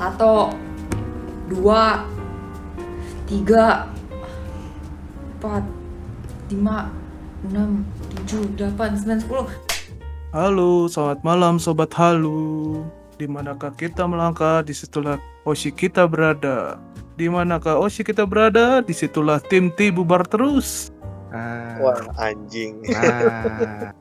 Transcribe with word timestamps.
Satu, 0.00 0.48
dua, 1.52 2.08
tiga, 3.28 3.84
empat, 5.36 5.60
lima, 6.48 6.88
enam, 7.44 7.84
tujuh, 8.08 8.48
delapan, 8.56 8.96
sembilan, 8.96 9.20
sepuluh. 9.20 9.48
Halo, 10.32 10.88
selamat 10.88 11.20
malam 11.20 11.60
sobat 11.60 11.92
halu. 12.00 12.80
Di 13.20 13.28
manakah 13.28 13.76
kita 13.76 14.08
melangkah, 14.08 14.64
di 14.64 14.72
situlah 14.72 15.20
Oshi 15.44 15.68
kita 15.68 16.08
berada. 16.08 16.80
Di 17.20 17.28
manakah 17.28 17.76
Oshi 17.76 18.00
kita 18.00 18.24
berada, 18.24 18.80
di 18.80 18.96
situlah 18.96 19.36
tim 19.52 19.68
T 19.68 19.92
bubar 19.92 20.24
terus. 20.24 20.88
Ah, 21.28 21.76
Wah 21.76 22.00
anjing. 22.16 22.80
nah. 22.88 23.92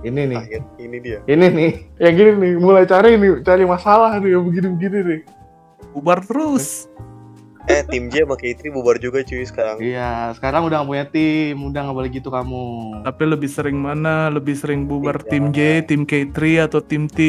Ini 0.00 0.32
nih, 0.32 0.38
Akhir 0.38 0.62
ini 0.78 0.96
dia. 0.98 1.18
ini 1.28 1.46
nih, 1.48 1.70
yang 2.00 2.14
gini 2.16 2.30
nih, 2.36 2.52
mulai 2.56 2.84
cari 2.84 3.20
nih, 3.20 3.44
cari 3.44 3.64
masalah 3.64 4.16
nih, 4.16 4.32
yang 4.32 4.44
begini-begini 4.48 4.98
nih. 5.04 5.20
Bubar 5.92 6.24
terus. 6.24 6.88
Eh 7.68 7.84
tim 7.86 8.08
J 8.08 8.24
sama 8.24 8.34
K3 8.34 8.72
bubar 8.72 8.96
juga 8.96 9.20
cuy 9.20 9.44
sekarang. 9.44 9.76
Iya, 9.78 10.32
sekarang 10.32 10.64
udah 10.64 10.80
gak 10.80 10.88
punya 10.88 11.04
tim, 11.06 11.60
udah 11.60 11.80
gak 11.86 11.96
boleh 11.96 12.10
gitu 12.10 12.32
kamu. 12.32 12.64
Tapi 13.04 13.22
lebih 13.28 13.50
sering 13.52 13.76
mana? 13.76 14.32
Lebih 14.32 14.56
sering 14.56 14.88
bubar 14.88 15.20
Iya. 15.20 15.28
tim 15.28 15.44
J, 15.52 15.58
tim 15.84 16.02
K3 16.02 16.38
atau 16.64 16.80
tim 16.80 17.04
T? 17.04 17.20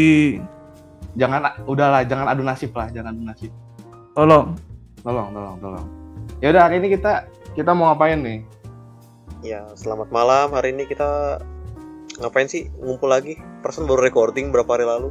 Jangan, 1.19 1.67
udahlah, 1.67 2.07
jangan 2.07 2.31
adu 2.31 2.41
nasib 2.41 2.71
lah, 2.71 2.87
jangan 2.89 3.11
adu 3.11 3.23
nasib. 3.27 3.51
Tolong. 4.15 4.55
Tolong, 5.03 5.27
tolong, 5.29 5.55
tolong. 5.59 5.85
Ya 6.39 6.55
udah 6.55 6.63
hari 6.65 6.79
ini 6.79 6.95
kita 6.95 7.27
kita 7.51 7.75
mau 7.75 7.91
ngapain 7.91 8.23
nih? 8.23 8.39
Ya 9.43 9.67
selamat 9.75 10.09
malam. 10.09 10.55
Hari 10.55 10.71
ini 10.71 10.87
kita 10.87 11.41
ngapain 12.21 12.45
sih 12.45 12.69
ngumpul 12.77 13.09
lagi? 13.09 13.35
Persen 13.59 13.83
baru 13.83 14.01
recording 14.01 14.49
berapa 14.49 14.69
hari 14.69 14.85
lalu. 14.85 15.09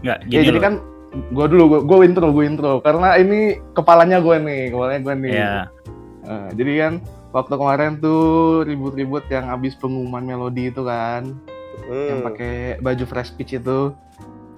Nggak, 0.00 0.18
Ya 0.24 0.30
gini 0.30 0.46
jadi 0.46 0.58
loh. 0.58 0.64
kan 0.64 0.74
gue 1.08 1.46
dulu, 1.48 1.64
gue 1.82 1.98
intro, 2.04 2.30
gue 2.30 2.44
intro. 2.44 2.72
Karena 2.80 3.16
ini 3.16 3.58
kepalanya 3.72 4.18
gue 4.18 4.36
nih, 4.38 4.62
kepalanya 4.70 5.00
gue 5.02 5.14
nih. 5.18 5.32
Iya. 5.34 5.52
Nah, 6.22 6.46
jadi 6.52 6.72
kan 6.78 6.92
waktu 7.28 7.54
kemarin 7.54 7.92
tuh 7.98 8.22
ribut-ribut 8.62 9.24
yang 9.28 9.48
abis 9.48 9.74
pengumuman 9.74 10.22
melodi 10.22 10.68
itu 10.68 10.80
kan, 10.80 11.34
yang 11.88 12.20
Hmm. 12.20 12.26
pakai 12.26 12.54
baju 12.78 13.04
fresh 13.04 13.32
pitch 13.32 13.56
itu, 13.56 13.92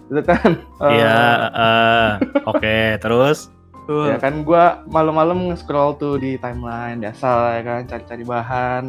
itu 0.06 0.20
kan. 0.22 0.50
Iya, 0.82 1.18
eh, 1.48 2.10
oke, 2.44 2.76
terus 2.98 3.48
Tuh. 3.86 4.06
Ya 4.12 4.18
kan 4.18 4.42
gua 4.42 4.82
malam-malam 4.86 5.50
nge-scroll 5.50 5.94
tuh 5.96 6.14
di 6.16 6.34
timeline 6.36 6.98
biasa 6.98 7.26
lah 7.26 7.52
ya 7.54 7.62
kan 7.62 7.80
cari-cari 7.86 8.22
bahan, 8.22 8.84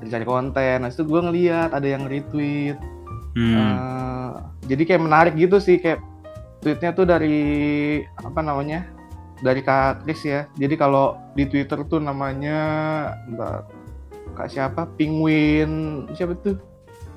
cari-cari 0.00 0.24
konten. 0.24 0.76
Nah, 0.80 0.88
itu 0.88 1.04
gua 1.04 1.20
ngeliat 1.22 1.70
ada 1.70 1.84
yang 1.84 2.08
retweet. 2.08 2.76
hmm, 3.30 3.54
Eh, 3.54 4.30
jadi 4.66 4.82
kayak 4.84 5.02
menarik 5.02 5.34
gitu 5.36 5.60
sih 5.60 5.76
kayak 5.76 6.00
tweetnya 6.58 6.90
tuh 6.90 7.04
dari 7.04 7.38
apa 8.16 8.40
namanya? 8.40 8.88
Dari 9.40 9.60
Kak 9.60 10.04
Kris 10.04 10.20
ya. 10.24 10.44
Jadi 10.56 10.74
kalau 10.74 11.16
di 11.32 11.44
Twitter 11.44 11.80
tuh 11.84 11.96
namanya 11.96 12.58
bentar, 13.24 13.64
Kak 14.34 14.48
siapa? 14.48 14.84
Penguin 14.96 16.04
siapa 16.12 16.36
tuh? 16.36 16.56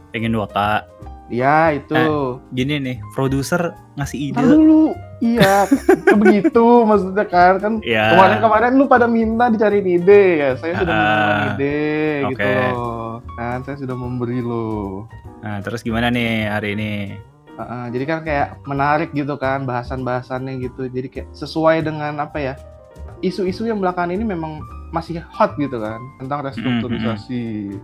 pengen 0.09 0.37
Dota. 0.37 0.85
Ya 1.27 1.73
itu. 1.73 2.37
Gini 2.53 2.77
nih, 2.77 2.97
produser 3.17 3.73
ngasih 3.97 4.29
Ntar 4.29 4.45
ide. 4.45 4.53
dulu. 4.53 4.83
Iya, 5.23 5.55
kan 6.03 6.17
begitu 6.19 6.65
maksudnya 6.83 7.23
kan 7.23 7.53
kan 7.57 7.73
Ya. 7.79 8.11
Kemarin-kemarin 8.11 8.75
lu 8.75 8.85
pada 8.85 9.07
minta 9.07 9.47
dicariin 9.47 9.87
ide 9.87 10.23
ya, 10.37 10.49
saya 10.59 10.73
sudah 10.75 10.91
Ah, 10.91 10.99
memberikan 10.99 11.47
ide 11.55 11.79
gitu 12.27 12.43
oke. 12.43 12.51
loh. 12.51 13.11
Kan 13.33 13.57
saya 13.63 13.75
sudah 13.79 13.95
memberi 13.95 14.39
lo. 14.43 15.07
Nah, 15.39 15.63
terus 15.63 15.79
gimana 15.79 16.11
nih 16.11 16.45
hari 16.45 16.75
ini? 16.75 16.91
Heeh, 17.53 17.83
jadi 17.93 18.03
kan 18.03 18.19
kayak 18.21 18.47
menarik 18.65 19.09
gitu 19.13 19.37
kan 19.37 19.63
bahasan-bahasannya 19.63 20.59
gitu. 20.59 20.89
Jadi 20.89 21.07
kayak 21.07 21.27
sesuai 21.31 21.81
dengan 21.81 22.19
apa 22.19 22.37
ya? 22.41 22.53
Isu-isu 23.19 23.63
yang 23.63 23.79
belakangan 23.79 24.11
ini 24.11 24.27
memang 24.27 24.59
masih 24.91 25.23
hot 25.31 25.55
gitu 25.55 25.79
kan 25.79 26.03
tentang 26.19 26.43
restrukturisasi. 26.43 27.77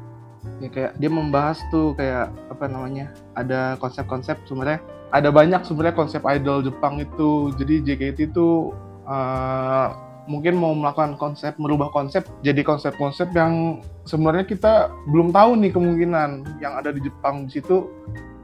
Ya 0.59 0.67
kayak 0.67 0.91
dia 0.97 1.07
membahas 1.07 1.59
tuh 1.69 1.95
kayak 1.95 2.27
apa 2.49 2.65
namanya? 2.67 3.11
Ada 3.33 3.77
konsep-konsep 3.77 4.39
sebenarnya 4.43 4.83
ada 5.09 5.29
banyak 5.33 5.65
sebenarnya 5.65 5.97
konsep 5.97 6.21
idol 6.29 6.61
Jepang 6.61 7.01
itu. 7.01 7.53
Jadi 7.57 7.81
JKT 7.85 8.33
itu 8.33 8.73
eh, 9.09 9.87
mungkin 10.29 10.61
mau 10.61 10.77
melakukan 10.77 11.17
konsep 11.17 11.57
merubah 11.57 11.89
konsep 11.89 12.21
jadi 12.45 12.61
konsep-konsep 12.61 13.33
yang 13.33 13.81
sebenarnya 14.05 14.45
kita 14.45 14.93
belum 15.09 15.33
tahu 15.33 15.57
nih 15.57 15.73
kemungkinan 15.73 16.61
yang 16.61 16.77
ada 16.77 16.93
di 16.93 17.01
Jepang 17.01 17.49
di 17.49 17.57
situ 17.57 17.89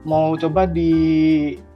mau 0.01 0.33
coba 0.33 0.65
di 0.65 0.93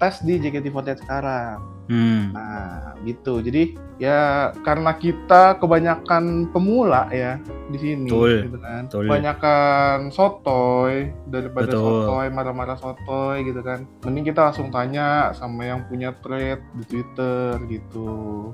tes 0.02 0.22
di 0.26 0.38
JKT48 0.42 1.06
sekarang. 1.06 1.79
Hmm, 1.90 2.30
Nah, 2.38 2.94
gitu. 3.02 3.42
Jadi 3.42 3.74
ya 3.98 4.54
karena 4.62 4.94
kita 4.94 5.58
kebanyakan 5.58 6.54
pemula 6.54 7.10
ya 7.10 7.42
di 7.74 7.78
sini 7.82 8.06
Betul, 8.08 8.46
gitu 8.46 8.58
kan. 8.62 8.82
betul. 8.86 9.02
Kebanyakan 9.10 9.96
sotoy 10.14 10.94
daripada 11.26 11.74
Betul. 11.74 11.82
sotoy 12.06 12.26
marah-marah 12.30 12.78
sotoy 12.78 13.42
gitu 13.42 13.66
kan. 13.66 13.90
Mending 14.06 14.30
kita 14.30 14.54
langsung 14.54 14.70
tanya 14.70 15.34
sama 15.34 15.66
yang 15.66 15.82
punya 15.90 16.14
thread 16.22 16.62
di 16.78 16.84
Twitter 16.86 17.58
gitu. 17.66 18.54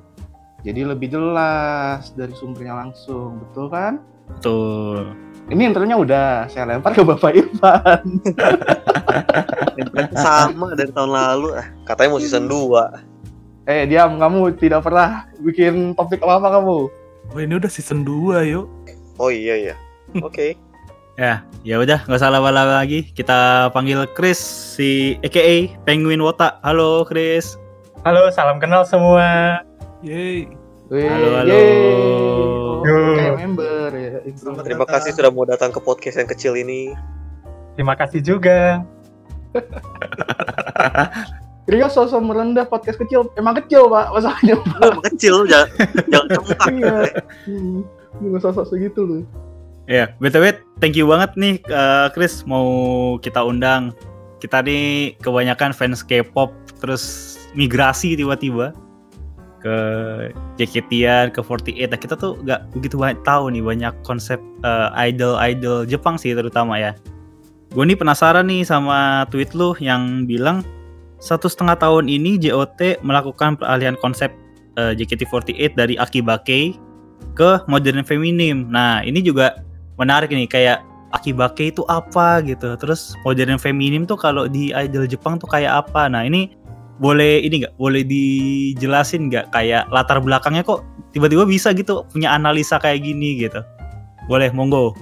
Jadi 0.64 0.82
lebih 0.82 1.14
jelas 1.14 2.10
dari 2.16 2.34
sumbernya 2.34 2.74
langsung, 2.74 3.38
betul 3.44 3.70
kan? 3.70 4.02
betul. 4.26 5.14
Ini 5.54 5.70
intronya 5.70 5.94
udah 5.94 6.28
saya 6.50 6.66
lempar 6.66 6.98
ke 6.98 7.06
Bapak 7.06 7.38
Irfan. 7.38 8.02
Sama 10.18 10.74
dari 10.74 10.90
tahun 10.90 11.14
lalu. 11.14 11.54
Ah, 11.54 11.70
katanya 11.86 12.18
mau 12.18 12.22
season 12.24 12.50
2. 12.50 13.15
Eh, 13.66 13.90
diam 13.90 14.22
kamu 14.22 14.62
tidak 14.62 14.86
pernah 14.86 15.26
bikin 15.42 15.98
topik 15.98 16.22
apa 16.22 16.62
kamu? 16.62 16.86
Wah, 17.34 17.42
ini 17.42 17.58
udah 17.58 17.66
season 17.66 18.06
2, 18.06 18.46
yuk. 18.46 18.70
Oh 19.18 19.34
iya 19.34 19.74
ya. 19.74 19.76
Oke. 20.28 20.54
Ya, 21.18 21.42
ya 21.66 21.82
udah, 21.82 22.06
nggak 22.06 22.22
salah 22.22 22.38
lama 22.38 22.78
lagi. 22.78 23.10
Kita 23.10 23.72
panggil 23.74 24.06
Chris 24.14 24.38
si 24.78 25.18
AKA 25.26 25.82
Penguin 25.82 26.22
Wota. 26.22 26.62
Halo 26.62 27.08
Chris. 27.10 27.58
Halo, 28.06 28.30
salam 28.30 28.62
kenal 28.62 28.86
semua. 28.86 29.64
Yeay. 30.06 30.46
Wih, 30.94 31.10
Halo, 31.10 31.28
halo. 31.42 31.50
yeay. 31.50 32.86
Oh, 32.86 33.18
kayak 33.18 33.36
member 33.42 33.90
ya. 33.98 34.22
intro. 34.30 34.54
Terima 34.62 34.86
kasih 34.86 35.18
sudah 35.18 35.34
mau 35.34 35.50
datang 35.50 35.74
ke 35.74 35.82
podcast 35.82 36.22
yang 36.22 36.30
kecil 36.30 36.54
ini. 36.54 36.94
Terima 37.74 37.98
kasih 37.98 38.22
juga. 38.22 38.86
Rio 41.66 41.90
sosok 41.90 42.22
merendah 42.22 42.70
podcast 42.70 43.02
kecil. 43.02 43.26
Emang 43.34 43.58
kecil, 43.58 43.90
Pak. 43.90 44.14
Masalahnya. 44.14 44.54
Lu 44.62 44.86
emang 44.86 45.06
kecil 45.10 45.36
jangan 45.50 45.70
jangan 46.14 46.28
cengkak. 46.38 46.68
iya. 46.78 46.98
Hmm. 47.50 47.80
Nggak 48.22 48.42
sosok 48.46 48.66
segitu 48.70 49.02
loh. 49.02 49.24
Ya, 49.86 50.18
btw, 50.18 50.58
thank 50.82 50.98
you 50.98 51.06
banget 51.06 51.38
nih 51.38 51.62
eh, 51.62 52.08
Chris 52.14 52.46
mau 52.46 52.66
kita 53.22 53.42
undang. 53.42 53.94
Kita 54.42 54.62
nih 54.62 55.18
kebanyakan 55.22 55.74
fans 55.74 56.06
K-pop, 56.06 56.54
terus 56.82 57.38
migrasi 57.58 58.14
tiba-tiba 58.18 58.74
ke 59.62 59.76
JKT-an, 60.62 61.34
ke 61.34 61.42
48. 61.42 61.90
Nah, 61.90 61.98
kita 61.98 62.14
tuh 62.14 62.38
nggak 62.46 62.62
begitu 62.78 63.02
banyak 63.02 63.22
tahu 63.26 63.50
nih 63.50 63.66
banyak 63.66 63.94
konsep 64.06 64.38
eh, 64.62 64.90
idol-idol 65.10 65.90
Jepang 65.90 66.22
sih 66.22 66.38
terutama 66.38 66.78
ya. 66.78 66.94
Gue 67.74 67.90
nih 67.90 67.98
penasaran 67.98 68.46
nih 68.46 68.62
sama 68.62 69.26
tweet 69.34 69.58
lu 69.58 69.74
yang 69.82 70.30
bilang 70.30 70.62
satu 71.20 71.48
setengah 71.48 71.80
tahun 71.80 72.12
ini 72.12 72.38
JOT 72.42 73.02
melakukan 73.02 73.60
peralihan 73.60 73.96
konsep 74.00 74.32
eh, 74.76 74.94
JKT48 74.96 75.76
dari 75.76 75.96
Akibake 75.96 76.76
ke 77.36 77.50
modern 77.68 78.04
feminim. 78.04 78.68
Nah, 78.72 79.04
ini 79.04 79.24
juga 79.24 79.64
menarik 80.00 80.32
nih 80.32 80.48
kayak 80.48 80.80
Akibake 81.16 81.72
itu 81.72 81.84
apa 81.88 82.44
gitu. 82.44 82.76
Terus 82.76 83.16
modern 83.24 83.56
feminim 83.56 84.04
tuh 84.04 84.20
kalau 84.20 84.48
di 84.52 84.76
idol 84.76 85.08
Jepang 85.08 85.40
tuh 85.40 85.48
kayak 85.48 85.88
apa. 85.88 86.12
Nah, 86.12 86.28
ini 86.28 86.52
boleh 87.00 87.44
ini 87.44 87.64
nggak 87.64 87.76
boleh 87.76 88.08
dijelasin 88.08 89.28
nggak 89.28 89.52
kayak 89.52 89.84
latar 89.92 90.24
belakangnya 90.24 90.64
kok 90.64 90.80
tiba-tiba 91.12 91.44
bisa 91.44 91.76
gitu 91.76 92.08
punya 92.12 92.32
analisa 92.36 92.80
kayak 92.80 93.04
gini 93.04 93.40
gitu. 93.48 93.64
Boleh, 94.28 94.50
monggo. 94.52 94.96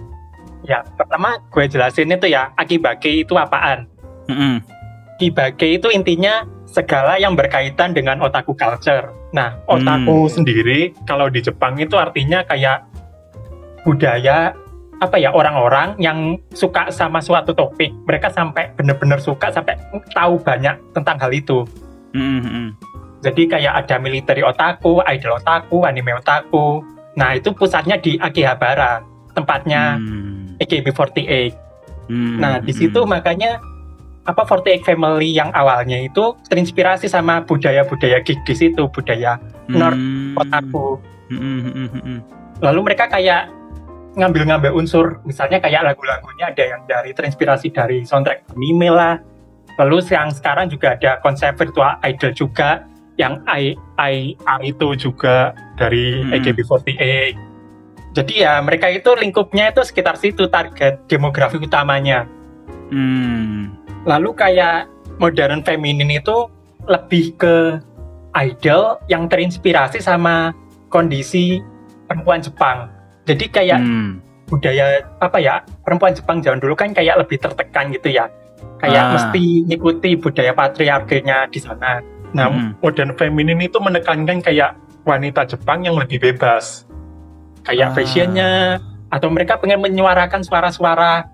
Ya, 0.63 0.83
pertama 0.95 1.39
gue 1.51 1.65
jelasin 1.67 2.11
itu 2.11 2.27
ya, 2.31 2.51
akibake 2.55 3.23
itu 3.23 3.35
apaan. 3.35 3.87
Mm-mm. 4.31 4.63
Akibake 5.23 5.79
itu 5.79 5.87
intinya 5.87 6.43
segala 6.67 7.15
yang 7.15 7.39
berkaitan 7.39 7.95
dengan 7.95 8.19
otaku 8.19 8.51
culture. 8.59 9.07
Nah, 9.31 9.55
otaku 9.71 10.27
Hmm. 10.27 10.33
sendiri 10.35 10.91
kalau 11.07 11.31
di 11.31 11.39
Jepang 11.39 11.79
itu 11.79 11.95
artinya 11.95 12.43
kayak 12.43 12.83
budaya 13.87 14.51
apa 14.99 15.15
ya 15.15 15.31
orang-orang 15.31 15.95
yang 15.95 16.35
suka 16.51 16.91
sama 16.91 17.23
suatu 17.23 17.55
topik. 17.55 17.95
Mereka 18.03 18.35
sampai 18.35 18.75
bener-bener 18.75 19.15
suka 19.23 19.47
sampai 19.47 19.79
tahu 20.11 20.43
banyak 20.43 20.75
tentang 20.91 21.15
hal 21.23 21.31
itu. 21.31 21.63
Mm-mm, 22.11 22.43
mm-mm. 22.43 22.67
Jadi 23.23 23.47
kayak 23.47 23.87
ada 23.87 23.95
military 24.03 24.43
otaku, 24.43 24.99
idol 25.07 25.39
otaku, 25.39 25.87
anime 25.87 26.19
otaku. 26.19 26.83
Nah, 27.15 27.31
itu 27.39 27.55
pusatnya 27.55 27.95
di 27.95 28.19
Akihabara, 28.19 28.99
tempatnya 29.31 29.95
Hmm. 29.95 30.59
AKB48. 30.59 31.55
Hmm, 32.11 32.43
Nah, 32.43 32.59
di 32.59 32.75
hmm, 32.75 32.79
situ 32.83 32.99
hmm. 32.99 33.07
makanya 33.07 33.63
apa 34.23 34.47
48 34.47 34.87
Family 34.87 35.35
yang 35.35 35.51
awalnya 35.51 35.99
itu 35.99 36.31
terinspirasi 36.47 37.11
sama 37.11 37.43
budaya-budaya 37.43 38.23
geek 38.23 38.39
di 38.47 38.55
situ, 38.55 38.87
budaya 38.87 39.35
North 39.67 39.99
Hmm. 39.99 40.39
otaku. 40.39 40.99
Hmm, 41.27 41.39
hmm, 41.39 41.59
hmm, 41.59 41.87
hmm, 41.91 42.03
hmm. 42.03 42.19
Lalu 42.63 42.79
mereka 42.87 43.11
kayak 43.11 43.51
ngambil-ngambil 44.15 44.71
unsur, 44.77 45.19
misalnya 45.27 45.59
kayak 45.59 45.83
lagu-lagunya 45.83 46.53
ada 46.53 46.63
yang 46.63 46.81
dari 46.87 47.11
terinspirasi 47.11 47.73
dari 47.73 48.05
soundtrack 48.07 48.47
anime 48.55 48.93
lah. 48.93 49.19
Lalu 49.81 50.05
yang 50.13 50.29
sekarang 50.29 50.69
juga 50.69 50.93
ada 50.93 51.17
konsep 51.25 51.57
virtual 51.57 51.97
idol 52.05 52.31
juga, 52.31 52.85
yang 53.17 53.41
I, 53.49 53.73
I, 53.97 54.37
I 54.45 54.71
itu 54.71 54.95
juga 54.95 55.51
dari 55.75 56.21
Hmm. 56.21 56.31
AKB48. 56.39 57.01
Jadi 58.13 58.45
ya 58.45 58.61
mereka 58.61 58.93
itu 58.93 59.09
lingkupnya 59.17 59.73
itu 59.73 59.81
sekitar 59.81 60.21
situ 60.21 60.45
target 60.45 61.09
demografi 61.09 61.57
utamanya. 61.57 62.29
Hmm. 62.93 63.82
Lalu 64.03 64.35
kayak 64.35 64.87
modern 65.17 65.63
feminin 65.63 66.11
itu 66.11 66.49
lebih 66.89 67.35
ke 67.39 67.79
idol 68.35 68.99
yang 69.07 69.29
terinspirasi 69.29 70.03
sama 70.03 70.51
kondisi 70.89 71.61
perempuan 72.09 72.43
Jepang. 72.43 72.91
Jadi 73.23 73.45
kayak 73.47 73.79
Hmm. 73.79 74.19
budaya 74.51 75.01
apa 75.23 75.39
ya 75.39 75.63
perempuan 75.87 76.13
Jepang 76.13 76.43
zaman 76.43 76.59
dulu 76.59 76.75
kan 76.75 76.91
kayak 76.91 77.17
lebih 77.23 77.39
tertekan 77.39 77.89
gitu 77.95 78.11
ya. 78.11 78.27
Kayak 78.83 79.03
Ah. 79.03 79.11
mesti 79.15 79.63
ngikuti 79.71 80.19
budaya 80.19 80.51
patriarkinya 80.51 81.47
di 81.47 81.59
sana. 81.63 82.03
Nah, 82.35 82.51
Hmm. 82.51 82.75
modern 82.83 83.15
feminin 83.15 83.63
itu 83.63 83.79
menekankan 83.79 84.43
kayak 84.43 84.75
wanita 85.07 85.47
Jepang 85.47 85.87
yang 85.87 85.95
lebih 85.95 86.19
bebas. 86.19 86.83
Ah. 86.83 87.71
Kayak 87.71 87.95
fashionnya 87.95 88.81
atau 89.07 89.29
mereka 89.31 89.55
pengen 89.61 89.79
menyuarakan 89.79 90.43
suara-suara 90.43 91.31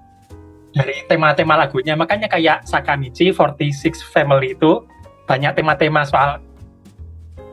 dari 0.74 1.06
tema-tema 1.10 1.58
lagunya. 1.58 1.98
Makanya 1.98 2.30
kayak 2.30 2.66
Sakamichi 2.66 3.34
46 3.34 4.02
Family 4.14 4.54
itu 4.54 4.86
banyak 5.26 5.54
tema-tema 5.58 6.06
soal 6.06 6.42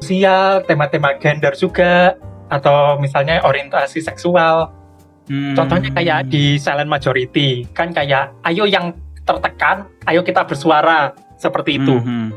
sosial, 0.00 0.64
tema-tema 0.64 1.16
gender 1.20 1.56
juga 1.56 2.16
atau 2.52 3.00
misalnya 3.00 3.42
orientasi 3.42 4.04
seksual. 4.04 4.70
Hmm. 5.26 5.58
Contohnya 5.58 5.90
kayak 5.90 6.30
di 6.30 6.56
Silent 6.56 6.86
Majority, 6.86 7.66
kan 7.74 7.90
kayak 7.90 8.30
ayo 8.46 8.64
yang 8.68 8.94
tertekan, 9.26 9.90
ayo 10.06 10.22
kita 10.22 10.46
bersuara 10.46 11.10
seperti 11.36 11.82
itu. 11.82 11.98
Hmm. 11.98 12.30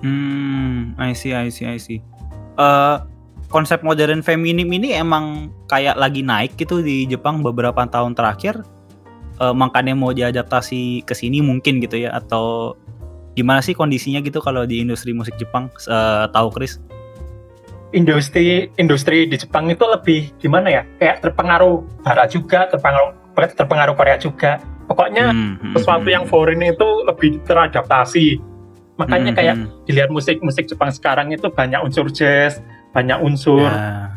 Hmm, 0.00 0.94
I 0.96 1.12
see, 1.12 1.34
I 1.34 1.50
see, 1.50 1.66
I 1.66 1.76
see. 1.82 1.98
Eh, 2.56 2.96
konsep 3.50 3.82
modern 3.82 4.22
feminim 4.22 4.70
ini 4.70 4.94
emang 4.94 5.50
kayak 5.66 5.98
lagi 5.98 6.22
naik 6.22 6.54
gitu 6.54 6.80
di 6.80 7.04
Jepang 7.10 7.42
beberapa 7.42 7.82
tahun 7.84 8.14
terakhir. 8.14 8.62
Eh, 9.40 9.54
makanya 9.56 9.96
mau 9.96 10.12
diadaptasi 10.12 11.00
ke 11.08 11.16
sini 11.16 11.40
mungkin 11.40 11.80
gitu 11.80 11.96
ya 11.96 12.12
atau 12.12 12.76
gimana 13.32 13.64
sih 13.64 13.72
kondisinya 13.72 14.20
gitu 14.20 14.36
kalau 14.44 14.68
di 14.68 14.84
industri 14.84 15.16
musik 15.16 15.32
Jepang? 15.40 15.72
Eh, 15.88 16.24
tahu 16.28 16.48
Chris? 16.52 16.76
Industri 17.96 18.68
industri 18.76 19.24
di 19.24 19.40
Jepang 19.40 19.72
itu 19.72 19.82
lebih 19.88 20.30
gimana 20.38 20.68
ya? 20.68 20.82
Kayak 21.00 21.24
terpengaruh 21.24 21.80
Barat 22.04 22.28
juga, 22.30 22.68
terpengaruh 22.68 23.16
terpengaruh 23.34 23.96
Korea 23.96 24.20
juga. 24.20 24.60
Pokoknya 24.84 25.32
Hmm, 25.32 25.56
hmm, 25.56 25.72
sesuatu 25.72 26.04
hmm. 26.04 26.14
yang 26.20 26.24
foreign 26.28 26.60
itu 26.60 26.88
lebih 27.08 27.40
teradaptasi. 27.48 28.36
Makanya 29.00 29.32
Hmm, 29.32 29.38
kayak 29.40 29.54
hmm. 29.56 29.68
dilihat 29.88 30.10
musik-musik 30.12 30.68
Jepang 30.68 30.92
sekarang 30.92 31.32
itu 31.32 31.48
banyak 31.48 31.80
unsur 31.80 32.12
jazz, 32.12 32.60
banyak 32.92 33.16
unsur 33.24 33.72
Ya. 33.72 34.12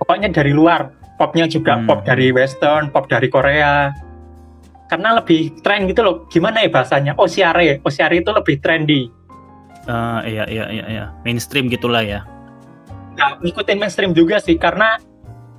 pokoknya 0.00 0.32
dari 0.32 0.56
luar 0.56 0.90
popnya 1.20 1.46
juga 1.46 1.76
Hmm. 1.78 1.86
pop 1.86 2.00
dari 2.02 2.32
western 2.32 2.88
pop 2.90 3.06
dari 3.06 3.28
Korea 3.28 3.92
karena 4.92 5.16
lebih 5.16 5.56
tren 5.64 5.88
gitu 5.88 6.04
loh. 6.04 6.28
Gimana 6.28 6.60
ya 6.60 6.68
bahasanya? 6.68 7.16
Osiare 7.16 7.80
osiare 7.80 8.20
itu 8.20 8.28
lebih 8.28 8.60
trendy. 8.60 9.08
Eh, 9.88 10.20
iya, 10.28 10.44
iya, 10.46 10.64
iya, 10.68 10.84
iya. 10.86 11.04
Mainstream 11.24 11.72
gitulah 11.72 12.04
ya. 12.04 12.20
nggak 13.12 13.44
ngikutin 13.44 13.76
mainstream 13.76 14.12
juga 14.16 14.40
sih 14.40 14.56
karena 14.56 14.96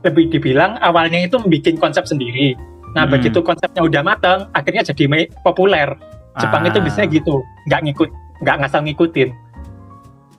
lebih 0.01 0.33
dibilang 0.33 0.74
awalnya 0.81 1.21
itu 1.21 1.38
bikin 1.38 1.77
konsep 1.77 2.01
sendiri. 2.09 2.57
Nah 2.97 3.06
Hmm. 3.06 3.13
begitu 3.13 3.45
konsepnya 3.45 3.85
udah 3.85 4.01
matang 4.01 4.39
akhirnya 4.57 4.81
jadi 4.81 5.30
populer. 5.45 5.94
Jepang 6.41 6.65
itu 6.65 6.81
Ah. 6.81 6.86
bisa 6.86 7.06
gitu. 7.06 7.45
Nggak 7.69 7.81
ngikut 7.89 8.09
nggak 8.41 8.56
ngasal 8.57 8.81
ngikutin. 8.89 9.29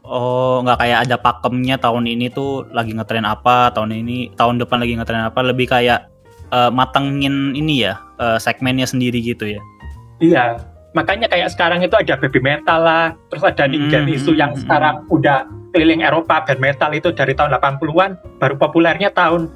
Oh, 0.05 0.61
nggak 0.67 0.79
kayak 0.85 0.99
ada 1.09 1.17
pakemnya 1.17 1.81
tahun 1.81 2.05
ini 2.05 2.29
tuh 2.29 2.67
lagi 2.75 2.93
ngetren 2.93 3.25
apa, 3.25 3.73
tahun 3.73 4.05
ini, 4.05 4.37
tahun 4.37 4.61
depan 4.61 4.83
lagi 4.85 4.99
ngetren 5.01 5.33
apa, 5.33 5.41
lebih 5.41 5.65
kayak 5.65 6.13
eh, 6.55 6.71
matengin 6.71 7.53
ini 7.59 7.83
ya, 7.85 7.99
eh, 8.23 8.39
segmennya 8.39 8.87
sendiri 8.87 9.19
gitu 9.19 9.51
ya. 9.51 9.61
iya 10.23 10.63
makanya 10.95 11.27
kayak 11.27 11.51
sekarang 11.51 11.83
itu 11.83 11.99
ada 11.99 12.15
baby 12.15 12.39
metal 12.39 12.79
lah 12.79 13.19
terus 13.27 13.43
ada 13.43 13.67
Ninja 13.67 13.99
Hmm, 13.99 14.15
Isu 14.15 14.31
yang 14.39 14.55
hmm, 14.55 14.63
sekarang 14.63 15.03
udah 15.11 15.43
keliling 15.75 16.07
Eropa 16.07 16.47
band 16.47 16.63
metal 16.63 16.95
itu 16.95 17.11
dari 17.11 17.35
tahun 17.35 17.59
80-an 17.59 18.15
baru 18.39 18.55
populernya 18.55 19.11
tahun 19.11 19.51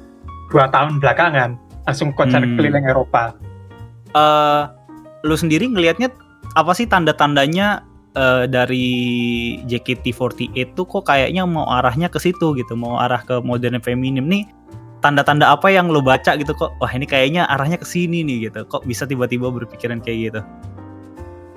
dua 0.51 0.67
tahun 0.67 0.99
belakangan 0.99 1.55
langsung 1.87 2.11
konser 2.11 2.43
Hmm. 2.43 2.59
keliling 2.59 2.83
Eropa 2.83 3.31
eh 4.11 4.61
lu 5.23 5.35
sendiri 5.35 5.71
ngelihatnya 5.71 6.11
apa 6.59 6.75
sih 6.75 6.91
tanda-tandanya 6.91 7.87
eh, 8.19 8.43
dari 8.51 8.87
JKT48 9.63 10.75
tuh 10.75 10.85
kok 10.87 11.07
kayaknya 11.07 11.47
mau 11.47 11.71
arahnya 11.71 12.11
ke 12.11 12.19
situ 12.19 12.51
gitu, 12.57 12.73
mau 12.75 12.97
arah 12.99 13.21
ke 13.23 13.37
modern 13.39 13.79
feminim 13.79 14.25
nih. 14.25 14.43
Tanda-tanda 14.99 15.47
apa 15.47 15.71
yang 15.71 15.87
lu 15.87 16.03
baca 16.03 16.35
gitu 16.35 16.51
kok? 16.51 16.75
Wah, 16.77 16.91
ini 16.91 17.07
kayaknya 17.07 17.47
arahnya 17.47 17.79
ke 17.79 17.87
sini 17.87 18.19
nih 18.21 18.51
gitu. 18.51 18.67
Kok 18.67 18.83
bisa 18.83 19.07
tiba-tiba 19.07 19.47
berpikiran 19.47 19.99
kayak 19.99 20.19
gitu? 20.31 20.41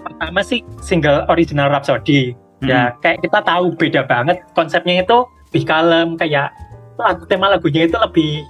pertama 0.02 0.42
sih 0.42 0.60
single 0.82 1.26
original 1.30 1.70
Rhapsody 1.70 2.34
Hmm. 2.58 2.70
ya 2.70 2.82
kayak 3.02 3.26
kita 3.26 3.42
tahu 3.42 3.74
beda 3.74 4.06
banget 4.06 4.38
konsepnya 4.54 5.02
itu 5.02 5.18
lebih 5.50 5.62
kalem 5.66 6.14
kayak 6.14 6.54
lagu 6.94 7.26
tema 7.26 7.50
lagunya 7.50 7.90
itu 7.90 7.98
lebih 7.98 8.46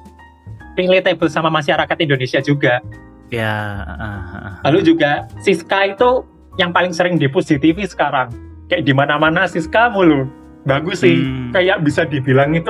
relatable 0.77 1.33
sama 1.33 1.49
masyarakat 1.49 1.97
Indonesia 1.97 2.41
juga 2.41 2.85
Ya, 3.33 3.49
ah. 3.89 4.61
lalu 4.69 4.85
juga 4.85 5.25
Siska 5.41 5.97
itu 5.97 6.29
yang 6.61 6.77
paling 6.77 6.93
sering 6.93 7.17
dipush 7.17 7.49
di 7.49 7.57
TV 7.57 7.89
sekarang 7.89 8.29
kayak 8.69 8.85
di 8.85 8.93
mana-mana 8.93 9.49
Siska 9.49 9.89
mulu 9.89 10.29
bagus 10.65 11.01
sih 11.01 11.17
Hmm. 11.17 11.49
kayak 11.49 11.81
bisa 11.81 12.05
dibilang 12.05 12.53
itu 12.53 12.69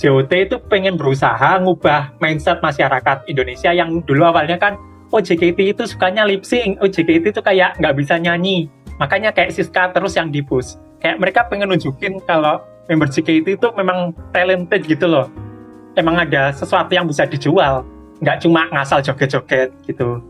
JOT 0.00 0.32
itu 0.32 0.56
pengen 0.72 0.96
berusaha 0.96 1.60
ngubah 1.60 2.16
mindset 2.24 2.64
masyarakat 2.64 3.28
Indonesia 3.28 3.68
yang 3.68 4.00
dulu 4.08 4.32
awalnya 4.32 4.56
kan 4.56 4.80
oh 5.12 5.20
JKT 5.20 5.76
itu 5.76 5.82
sukanya 5.84 6.24
lip 6.24 6.46
sync, 6.46 6.80
oh 6.80 6.88
JKT 6.88 7.36
itu 7.36 7.42
kayak 7.44 7.76
nggak 7.76 7.94
bisa 8.00 8.16
nyanyi. 8.16 8.72
Makanya 8.96 9.36
kayak 9.36 9.52
Siska 9.52 9.92
terus 9.92 10.16
yang 10.16 10.32
dipush. 10.32 10.80
Kayak 11.04 11.20
mereka 11.20 11.40
pengen 11.52 11.68
nunjukin 11.68 12.16
kalau 12.24 12.64
member 12.88 13.12
JKT 13.12 13.60
itu 13.60 13.68
memang 13.76 14.16
talented 14.32 14.88
gitu 14.88 15.04
loh. 15.04 15.28
Emang 16.00 16.16
ada 16.16 16.54
sesuatu 16.54 16.88
yang 16.96 17.04
bisa 17.04 17.28
dijual, 17.28 17.84
nggak 18.24 18.40
cuma 18.40 18.72
ngasal 18.72 19.04
joget-joget 19.04 19.68
gitu. 19.84 20.22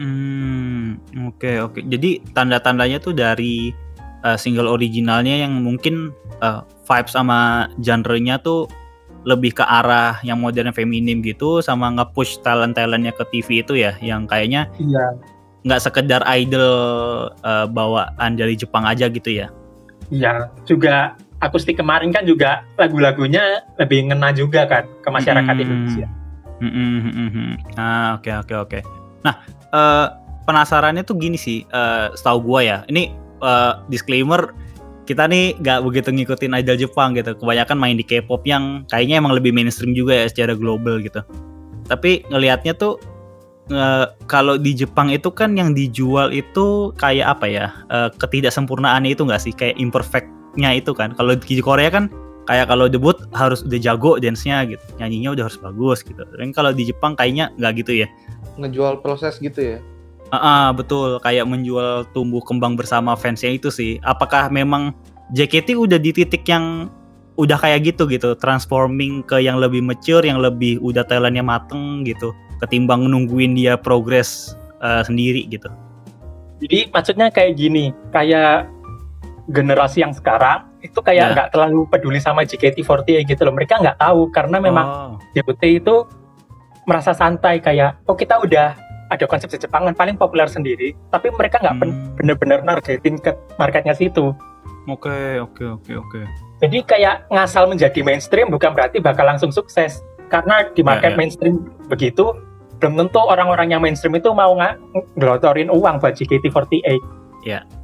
Hmm, 0.00 0.96
oke 1.28 1.68
oke. 1.68 1.84
Jadi 1.84 2.24
tanda-tandanya 2.32 2.96
tuh 2.96 3.12
dari 3.12 3.76
uh, 4.24 4.40
single 4.40 4.72
originalnya 4.72 5.44
yang 5.44 5.52
mungkin 5.60 6.16
uh, 6.40 6.64
vibe 6.88 7.10
sama 7.12 7.68
genre-nya 7.82 8.40
tuh 8.40 8.70
lebih 9.22 9.54
ke 9.54 9.62
arah 9.62 10.18
yang 10.20 10.38
modern 10.38 10.74
feminim 10.74 11.22
gitu 11.22 11.62
sama 11.62 11.90
nge-push 11.94 12.42
talent-talentnya 12.42 13.14
ke 13.14 13.24
TV 13.30 13.62
itu 13.62 13.74
ya 13.74 13.94
yang 13.98 14.26
kayaknya 14.26 14.66
Iya. 14.76 15.14
nggak 15.62 15.78
sekedar 15.80 16.26
idol 16.26 16.66
uh, 17.40 17.66
bawaan 17.66 18.34
dari 18.34 18.58
Jepang 18.58 18.82
aja 18.82 19.06
gitu 19.06 19.30
ya. 19.30 19.46
Iya, 20.10 20.50
juga 20.66 21.14
akustik 21.38 21.78
kemarin 21.78 22.10
kan 22.10 22.22
juga 22.22 22.66
lagu-lagunya 22.76 23.62
lebih 23.78 24.10
ngena 24.10 24.34
juga 24.34 24.66
kan 24.66 24.84
ke 25.00 25.08
masyarakat 25.08 25.54
Hmm. 25.54 25.62
Indonesia. 25.62 26.06
Mm-mm, 26.62 26.94
mm-mm, 27.10 27.28
mm. 27.30 27.54
Ah 27.74 28.18
oke 28.18 28.30
oke 28.42 28.54
oke. 28.58 28.78
Nah 29.22 29.34
eh, 29.70 30.06
penasarannya 30.42 31.02
tuh 31.02 31.14
gini 31.14 31.34
sih, 31.34 31.62
eh, 31.64 32.06
setahu 32.12 32.38
gua 32.42 32.60
ya, 32.62 32.78
ini 32.86 33.10
eh, 33.38 33.72
disclaimer 33.86 34.50
kita 35.02 35.26
nih 35.26 35.58
nggak 35.58 35.78
begitu 35.82 36.08
ngikutin 36.14 36.52
idol 36.62 36.78
Jepang 36.78 37.14
gitu. 37.18 37.34
Kebanyakan 37.34 37.76
main 37.78 37.96
di 37.98 38.04
K-pop 38.06 38.42
yang 38.46 38.86
kayaknya 38.86 39.18
emang 39.18 39.34
lebih 39.34 39.50
mainstream 39.50 39.92
juga 39.92 40.14
ya 40.14 40.26
secara 40.30 40.54
global 40.54 41.02
gitu. 41.02 41.20
Tapi 41.90 42.22
ngelihatnya 42.30 42.78
tuh 42.78 43.02
eh, 43.70 44.06
kalau 44.30 44.56
di 44.56 44.72
Jepang 44.78 45.10
itu 45.10 45.28
kan 45.34 45.58
yang 45.58 45.74
dijual 45.74 46.30
itu 46.30 46.94
kayak 46.98 47.38
apa 47.38 47.46
ya? 47.50 47.66
eh, 47.90 48.08
ketidaksempurnaannya 48.16 49.14
itu 49.14 49.22
nggak 49.26 49.42
sih? 49.42 49.52
Kayak 49.52 49.78
imperfectnya 49.82 50.70
itu 50.78 50.94
kan. 50.94 51.14
Kalau 51.18 51.34
di 51.34 51.62
Korea 51.62 51.90
kan 51.90 52.06
kayak 52.42 52.74
kalau 52.74 52.90
debut 52.90 53.14
harus 53.38 53.62
udah 53.62 53.78
jago 53.78 54.18
dance-nya 54.18 54.66
gitu 54.66 54.82
nyanyinya 54.98 55.30
udah 55.30 55.46
harus 55.46 55.62
bagus 55.62 56.02
gitu 56.02 56.26
dan 56.26 56.50
kalau 56.50 56.74
di 56.74 56.90
Jepang 56.90 57.14
kayaknya 57.14 57.54
nggak 57.54 57.86
gitu 57.86 58.02
ya 58.02 58.10
Ngejual 58.58 59.00
proses 59.00 59.40
gitu 59.40 59.60
ya. 59.60 59.78
Ah, 60.32 60.40
ah, 60.40 60.66
betul 60.72 61.20
kayak 61.20 61.44
menjual 61.44 62.08
tumbuh 62.10 62.40
kembang 62.40 62.72
bersama 62.72 63.12
fansnya 63.12 63.52
itu 63.52 63.68
sih 63.68 64.00
apakah 64.00 64.48
memang 64.48 64.96
JKT 65.30 65.76
udah 65.76 66.00
di 66.00 66.08
titik 66.10 66.48
yang 66.48 66.88
udah 67.36 67.56
kayak 67.56 67.92
gitu 67.92 68.08
gitu 68.08 68.32
transforming 68.36 69.20
ke 69.22 69.40
yang 69.40 69.60
lebih 69.60 69.84
mature 69.84 70.24
yang 70.24 70.40
lebih 70.40 70.80
udah 70.80 71.04
talentnya 71.04 71.44
mateng 71.44 72.00
gitu 72.02 72.32
ketimbang 72.60 73.04
nungguin 73.04 73.52
dia 73.52 73.76
progres 73.76 74.56
eh, 74.80 75.04
sendiri 75.04 75.44
gitu 75.48 75.68
Jadi 76.62 76.88
maksudnya 76.88 77.26
kayak 77.26 77.58
gini, 77.58 77.90
kayak 78.08 78.70
generasi 79.50 80.00
yang 80.00 80.14
sekarang 80.14 80.70
itu 80.78 80.94
kayak 80.96 81.18
Ya. 81.18 81.32
nggak 81.34 81.48
terlalu 81.50 81.90
peduli 81.90 82.22
sama 82.22 82.46
JKT48 82.46 83.26
gitu 83.26 83.42
loh. 83.42 83.50
Mereka 83.50 83.82
nggak 83.82 83.98
tahu 83.98 84.30
karena 84.30 84.62
memang 84.62 84.86
Oh. 84.86 85.12
JKT 85.34 85.82
itu 85.82 86.06
merasa 86.82 87.10
santai 87.12 87.58
kayak 87.58 87.98
oh 88.06 88.14
kita 88.14 88.38
udah 88.38 88.78
ada 89.12 89.24
konsep 89.28 89.52
Jepangan 89.52 89.92
paling 89.92 90.16
populer 90.16 90.48
sendiri, 90.48 90.96
tapi 91.12 91.28
mereka 91.36 91.60
nggak 91.60 91.76
Hmm. 91.78 92.16
bener-bener 92.16 92.64
nargetin 92.64 93.20
ke 93.20 93.36
marketnya 93.60 93.92
situ. 93.92 94.32
Oke, 94.88 95.38
oke, 95.38 95.78
oke, 95.78 95.92
oke. 95.94 96.20
Jadi 96.64 96.78
kayak 96.82 97.28
ngasal 97.28 97.68
menjadi 97.68 98.00
mainstream 98.02 98.50
bukan 98.50 98.72
berarti 98.74 98.98
bakal 98.98 99.28
langsung 99.28 99.52
sukses. 99.52 100.02
Karena 100.26 100.64
di 100.72 100.80
market 100.80 101.12
Ya, 101.12 101.14
ya. 101.14 101.18
mainstream 101.20 101.54
begitu, 101.86 102.32
belum 102.80 102.96
tentu 102.96 103.20
orang-orang 103.20 103.70
yang 103.70 103.84
mainstream 103.84 104.16
itu 104.16 104.32
mau 104.32 104.56
nggak 104.56 104.80
ngelotorin 105.14 105.68
uang 105.68 106.00
buat 106.00 106.16
JKT48. 106.16 106.98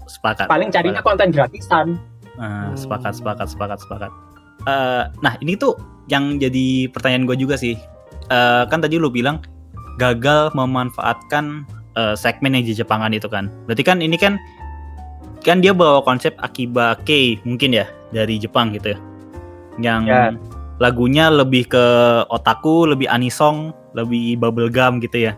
Sepakat. 0.08 0.48
Paling 0.48 0.72
carinya 0.72 1.04
konten 1.04 1.28
gratisan. 1.30 2.00
Hmm. 2.38 2.70
sepakat, 2.78 3.18
sepakat, 3.18 3.50
sepakat, 3.50 3.78
sepakat. 3.82 4.10
Eh, 4.62 5.04
nah, 5.20 5.34
ini 5.42 5.58
tuh 5.58 5.74
yang 6.06 6.38
jadi 6.38 6.86
pertanyaan 6.88 7.26
gue 7.26 7.36
juga 7.36 7.58
sih. 7.58 7.74
Eh, 8.30 8.62
kan 8.70 8.78
tadi 8.78 8.94
lu 8.94 9.10
bilang 9.10 9.42
gagal 9.98 10.54
memanfaatkan 10.54 11.66
eh, 11.98 12.14
segmen 12.14 12.54
yang 12.54 12.64
di 12.64 12.72
Jepangan 12.72 13.10
itu 13.10 13.26
kan. 13.26 13.50
Berarti 13.66 13.82
kan 13.82 13.98
ini 13.98 14.14
kan 14.14 14.38
kan 15.42 15.58
dia 15.58 15.74
bawa 15.74 16.02
konsep 16.02 16.34
Akiba 16.38 16.94
K 17.02 17.38
mungkin 17.42 17.74
ya 17.74 17.86
dari 18.14 18.38
Jepang 18.38 18.70
gitu 18.74 18.94
ya. 18.94 18.98
Yang 19.78 20.02
Ya. 20.06 20.22
lagunya 20.78 21.26
lebih 21.30 21.66
ke 21.66 21.84
otaku, 22.30 22.86
lebih 22.86 23.10
anisong, 23.10 23.74
lebih 23.94 24.38
bubblegum 24.38 25.02
gitu 25.02 25.30
ya. 25.30 25.32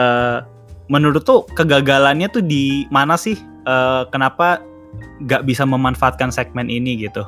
Eh 0.00 0.40
menurut 0.88 1.24
tuh 1.24 1.44
kegagalannya 1.56 2.28
tuh 2.28 2.44
di 2.44 2.84
mana 2.88 3.16
sih? 3.16 3.36
Eh, 3.64 4.02
kenapa 4.12 4.60
nggak 5.24 5.44
bisa 5.48 5.64
memanfaatkan 5.64 6.28
segmen 6.28 6.68
ini 6.68 7.08
gitu? 7.08 7.24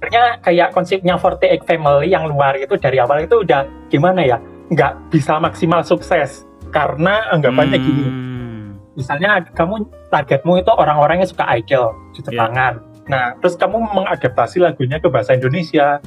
Sebenarnya 0.00 0.40
kayak 0.40 0.68
konsepnya 0.72 1.20
48 1.20 1.66
Family 1.68 2.08
yang 2.08 2.24
luar 2.24 2.56
itu 2.56 2.72
dari 2.80 2.96
awal 2.96 3.28
itu 3.28 3.44
udah 3.44 3.68
gimana 3.92 4.24
ya? 4.24 4.38
Nggak 4.70 4.92
bisa 5.10 5.36
maksimal 5.36 5.82
sukses. 5.82 6.46
Karena 6.70 7.26
anggapannya 7.34 7.78
gini, 7.82 8.04
Hmm, 8.06 8.78
misalnya 8.94 9.42
kamu 9.42 9.90
targetmu 10.06 10.62
itu 10.62 10.70
orang-orang 10.70 11.18
yang 11.18 11.28
suka 11.28 11.42
idol 11.58 11.90
di 12.14 12.22
Jepangan. 12.22 12.78
Nah, 13.10 13.34
terus 13.42 13.58
kamu 13.58 13.90
mengadaptasi 13.90 14.62
lagunya 14.62 15.02
ke 15.02 15.10
bahasa 15.10 15.34
Indonesia. 15.34 15.98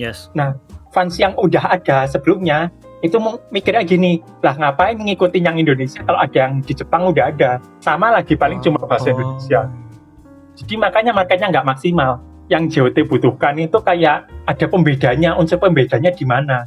Yes. 0.00 0.32
Fans 0.88 1.20
yang 1.20 1.36
udah 1.36 1.76
ada 1.76 2.08
sebelumnya 2.08 2.72
itu 3.04 3.20
mikirnya 3.52 3.84
gini, 3.84 4.24
lah 4.40 4.56
ngapain 4.56 4.96
ngikutin 4.96 5.44
yang 5.44 5.60
Indonesia 5.60 6.00
kalau 6.00 6.16
ada 6.16 6.48
yang 6.48 6.64
di 6.64 6.72
Jepang 6.72 7.12
udah 7.12 7.28
ada. 7.28 7.60
Sama 7.84 8.08
lagi 8.08 8.32
paling 8.32 8.64
cuma 8.64 8.80
bahasa 8.80 9.12
Oh. 9.12 9.20
Indonesia. 9.20 9.68
Jadi 10.56 10.74
makanya 10.80 11.12
marketnya 11.12 11.52
nggak 11.52 11.66
maksimal. 11.68 12.24
Yang 12.48 12.62
JOT 12.80 12.96
butuhkan 13.04 13.60
itu 13.60 13.76
kayak 13.84 14.32
ada 14.48 14.64
pembedanya, 14.64 15.36
unsur 15.36 15.60
pembedanya 15.60 16.08
di 16.08 16.24
mana. 16.24 16.64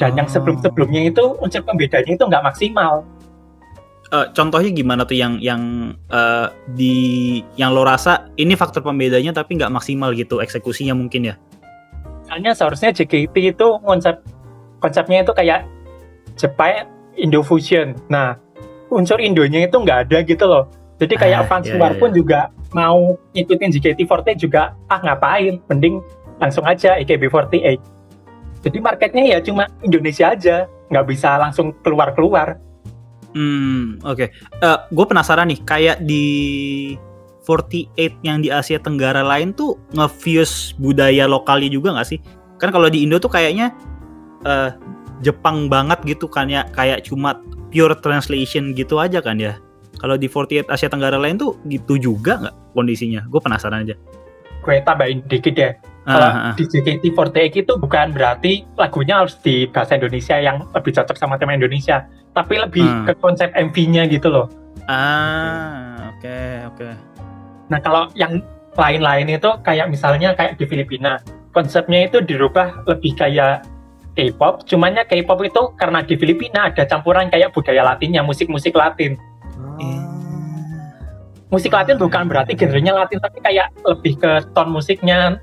Dan 0.00 0.16
yang 0.18 0.28
sebelum-sebelumnya 0.28 1.12
itu 1.12 1.36
unsur 1.38 1.62
pembedanya 1.62 2.12
itu 2.16 2.24
nggak 2.24 2.42
maksimal. 2.42 3.04
Eh, 4.12 4.26
contohnya 4.36 4.68
gimana 4.76 5.08
tuh 5.08 5.16
yang 5.16 5.40
yang 5.40 5.94
eh, 6.12 6.46
di 6.76 6.96
yang 7.56 7.72
lo 7.72 7.80
rasa 7.80 8.28
ini 8.36 8.52
faktor 8.52 8.84
pembedanya 8.84 9.32
tapi 9.32 9.56
nggak 9.56 9.72
maksimal 9.72 10.12
gitu 10.12 10.44
eksekusinya 10.44 10.92
mungkin 10.92 11.32
ya? 11.32 11.34
Misalnya 12.24 12.52
seharusnya 12.52 12.92
JKT 12.92 13.56
itu 13.56 13.66
konsep 13.80 14.20
konsepnya 14.84 15.24
itu 15.24 15.32
kayak 15.32 15.64
Jepang 16.36 16.88
Indofusion. 17.16 17.96
Nah, 18.12 18.36
unsur 18.92 19.16
Indonya 19.16 19.64
itu 19.64 19.76
nggak 19.80 20.08
ada 20.08 20.18
gitu 20.24 20.44
loh. 20.44 20.68
Jadi 21.00 21.16
kayak 21.16 21.44
Ah, 21.44 21.48
fans 21.48 21.66
iya, 21.66 21.80
luar 21.80 21.96
iya, 21.96 22.00
pun 22.00 22.10
juga 22.12 22.40
mau 22.76 23.16
ngikutin 23.32 23.74
JKT48 23.80 24.28
juga 24.38 24.76
ah 24.92 25.00
ngapain, 25.00 25.56
mending 25.72 26.04
langsung 26.36 26.68
aja 26.68 27.00
AKB48. 27.00 27.80
Jadi 28.62 28.78
marketnya 28.78 29.24
ya 29.26 29.38
cuma 29.42 29.66
Indonesia 29.82 30.30
aja, 30.30 30.70
nggak 30.88 31.06
bisa 31.10 31.34
langsung 31.38 31.74
keluar-keluar. 31.82 32.58
Hmm, 33.32 33.98
oke. 34.04 34.28
gue 34.92 35.06
penasaran 35.08 35.48
nih, 35.50 35.60
kayak 35.66 35.98
di 36.04 36.26
48 37.42 38.22
yang 38.22 38.38
di 38.38 38.48
Asia 38.54 38.78
Tenggara 38.78 39.26
lain 39.26 39.50
tuh 39.50 39.74
nge-fuse 39.98 40.78
budaya 40.78 41.26
lokalnya 41.26 41.74
juga 41.74 41.96
nggak 41.96 42.08
sih? 42.08 42.18
Kan 42.62 42.70
kalau 42.70 42.86
di 42.86 43.02
Indo 43.02 43.18
tuh 43.18 43.32
kayaknya 43.32 43.74
eh, 44.46 44.70
Jepang 45.22 45.66
banget 45.66 46.02
gitu 46.06 46.30
kan 46.30 46.46
ya, 46.46 46.66
kayak 46.70 47.06
cuma 47.06 47.42
pure 47.74 47.98
translation 47.98 48.74
gitu 48.76 49.02
aja 49.02 49.18
kan 49.18 49.38
ya. 49.42 49.58
Kalau 49.98 50.18
di 50.18 50.26
48 50.26 50.70
Asia 50.70 50.90
Tenggara 50.90 51.18
lain 51.18 51.38
tuh 51.38 51.58
gitu 51.66 51.98
juga 51.98 52.38
nggak 52.38 52.54
kondisinya? 52.74 53.26
Gue 53.26 53.40
penasaran 53.42 53.86
aja. 53.86 53.94
Gue 54.62 54.78
tambahin 54.80 55.20
dikit 55.26 55.52
deh. 55.52 55.72
Kalau 56.02 56.26
Ah, 56.26 56.50
ah. 56.50 56.54
di 56.58 56.66
JKT48 56.66 57.62
itu 57.62 57.72
bukan 57.78 58.10
berarti 58.10 58.66
lagunya 58.74 59.22
harus 59.22 59.38
di 59.38 59.70
bahasa 59.70 59.94
Indonesia 59.94 60.34
yang 60.34 60.66
lebih 60.74 60.90
cocok 60.98 61.14
sama 61.14 61.38
tema 61.38 61.54
Indonesia, 61.54 62.10
tapi 62.34 62.58
lebih 62.58 62.82
Hmm. 62.82 63.06
ke 63.06 63.12
konsep 63.22 63.54
MV-nya 63.54 64.10
gitu 64.10 64.26
loh. 64.26 64.50
Ah, 64.90 66.10
oke, 66.10 66.38
oke. 66.74 66.88
Nah 67.70 67.78
kalau 67.78 68.10
yang 68.18 68.42
lain-lain 68.74 69.30
itu 69.30 69.50
kayak 69.62 69.86
misalnya 69.86 70.34
kayak 70.34 70.58
di 70.58 70.66
Filipina, 70.66 71.22
konsepnya 71.54 72.10
itu 72.10 72.18
dirubah 72.18 72.82
lebih 72.90 73.14
kayak 73.14 73.62
K-pop, 74.12 74.66
cumannya 74.68 75.06
K-pop 75.06 75.40
itu 75.40 75.62
karena 75.78 76.02
di 76.02 76.18
Filipina 76.18 76.68
ada 76.68 76.84
campuran 76.84 77.30
kayak 77.30 77.54
budaya 77.54 77.80
Latinnya, 77.80 78.20
musik-musik 78.20 78.76
Latin. 78.76 79.16
Eh, 79.80 80.02
Musik 81.52 81.76
Latin 81.76 82.00
bukan 82.00 82.32
berarti 82.32 82.56
genrenya 82.56 82.96
Latin, 82.96 83.20
tapi 83.20 83.38
kayak 83.44 83.76
lebih 83.84 84.16
ke 84.16 84.40
tone 84.56 84.72
musiknya, 84.72 85.36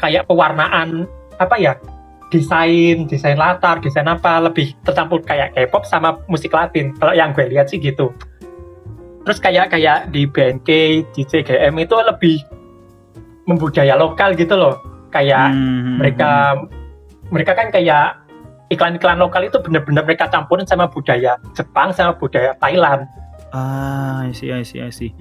kayak 0.00 0.24
pewarnaan 0.24 1.04
apa 1.36 1.60
ya, 1.60 1.76
desain, 2.32 3.04
desain 3.04 3.36
latar, 3.36 3.76
desain 3.84 4.08
apa, 4.08 4.40
lebih 4.40 4.72
tercampur 4.88 5.20
kayak 5.20 5.52
K-pop 5.52 5.84
sama 5.84 6.16
musik 6.32 6.56
Latin. 6.56 6.96
Kalau 6.96 7.12
yang 7.12 7.36
gue 7.36 7.52
lihat 7.52 7.68
sih 7.68 7.76
gitu. 7.76 8.16
Terus 9.28 9.38
kayak 9.38 9.70
kayak 9.76 10.08
di 10.08 10.24
BNK, 10.24 10.68
di 11.12 11.22
CGM 11.28 11.76
itu 11.78 11.94
lebih 12.00 12.40
membudaya 13.44 13.92
lokal 13.94 14.32
gitu 14.34 14.56
loh. 14.56 14.80
Kayak 15.12 15.52
hmm, 15.52 16.00
mereka 16.00 16.32
mereka 17.28 17.52
kan 17.52 17.68
kayak 17.68 18.24
iklan-iklan 18.72 19.20
lokal 19.20 19.44
itu 19.44 19.60
bener-bener 19.60 20.00
mereka 20.08 20.32
campurin 20.32 20.64
sama 20.64 20.88
budaya 20.88 21.36
Jepang 21.52 21.92
sama 21.92 22.16
budaya 22.16 22.56
Thailand. 22.56 23.04
Ah, 23.52 24.24
I 24.24 24.32
see, 24.32 24.48
I 24.48 24.64
see, 24.64 24.80
I 24.80 24.88
see. 24.88 25.12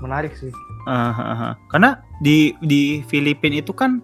Menarik 0.00 0.38
sih. 0.38 0.54
Ah, 0.86 1.10
ah, 1.12 1.34
ah. 1.34 1.52
Karena 1.68 1.98
di 2.22 2.54
di 2.62 3.02
Filipina 3.04 3.58
itu 3.58 3.74
kan 3.74 3.98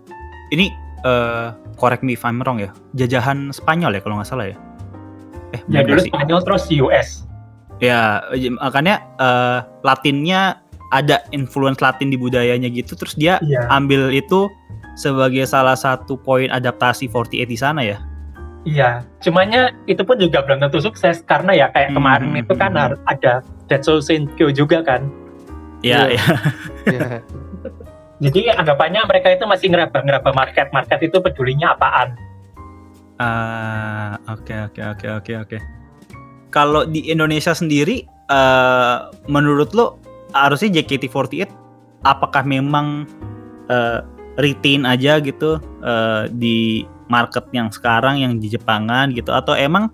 ini 0.51 0.69
eh 1.07 1.49
correct 1.79 2.03
me 2.03 2.15
if 2.15 2.27
I'm 2.27 2.43
wrong 2.43 2.59
ya. 2.59 2.75
Jajahan 2.93 3.55
Spanyol 3.55 3.95
ya 3.95 4.01
kalau 4.03 4.19
nggak 4.19 4.29
salah 4.29 4.51
ya. 4.51 4.57
Eh, 5.55 5.61
Ya 5.71 5.87
dulu 5.87 6.03
sih? 6.03 6.11
Spanyol 6.11 6.41
terus 6.43 6.65
US. 6.77 7.09
Ya, 7.79 8.25
makanya 8.59 9.05
eh, 9.17 9.59
Latinnya 9.85 10.59
ada 10.91 11.23
influence 11.31 11.79
Latin 11.79 12.11
di 12.11 12.19
budayanya 12.19 12.71
gitu 12.71 12.95
terus 12.95 13.15
dia 13.15 13.39
Iya. 13.43 13.67
ambil 13.71 14.11
itu 14.11 14.47
sebagai 14.97 15.45
salah 15.45 15.77
satu 15.77 16.17
poin 16.17 16.49
adaptasi 16.49 17.07
48 17.07 17.47
di 17.47 17.59
sana 17.59 17.81
ya. 17.85 18.01
Iya, 18.67 19.07
cumannya 19.23 19.71
itu 19.87 20.03
pun 20.03 20.19
juga 20.19 20.43
belum 20.43 20.59
tentu 20.59 20.83
sukses 20.83 21.23
karena 21.23 21.55
ya 21.55 21.67
kayak 21.71 21.95
Hmm, 21.95 22.03
kemarin 22.03 22.31
hmm, 22.35 22.43
itu 22.43 22.53
kan 22.59 22.75
hmm. 22.75 22.99
ada 23.07 23.33
Dead 23.71 23.83
Soul 23.87 24.03
Kyo 24.35 24.51
juga 24.51 24.83
kan. 24.83 25.07
Ya, 25.87 26.11
Iya. 26.11 26.19
ya. 26.19 26.27
Iya. 26.91 27.09
Jadi 28.27 28.41
anggapannya 28.51 29.07
mereka 29.07 29.29
itu 29.31 29.45
masih 29.47 29.71
ngeraba-ngeraba 29.71 30.35
market. 30.35 30.73
Market 30.75 30.99
itu 30.99 31.21
pedulinya 31.23 31.79
apaan? 31.79 32.17
Ah, 33.23 34.19
oke 34.27 34.73
oke 34.73 34.83
oke 34.83 35.07
oke 35.23 35.33
oke. 35.47 35.59
Kalau 36.51 36.89
di 36.89 37.07
Indonesia 37.07 37.53
sendiri, 37.53 38.03
eh 38.09 38.97
menurut 39.31 39.71
lo 39.77 40.01
harusnya 40.35 40.81
JKT48 40.81 41.49
apakah 42.03 42.43
memang 42.43 43.07
eh, 43.69 44.01
retain 44.41 44.89
aja 44.89 45.21
gitu 45.21 45.61
eh, 45.85 46.25
di 46.33 46.89
market 47.07 47.45
yang 47.55 47.69
sekarang 47.71 48.21
yang 48.21 48.39
di 48.39 48.51
Jepangan 48.51 49.13
gitu 49.15 49.31
atau 49.31 49.55
emang 49.55 49.91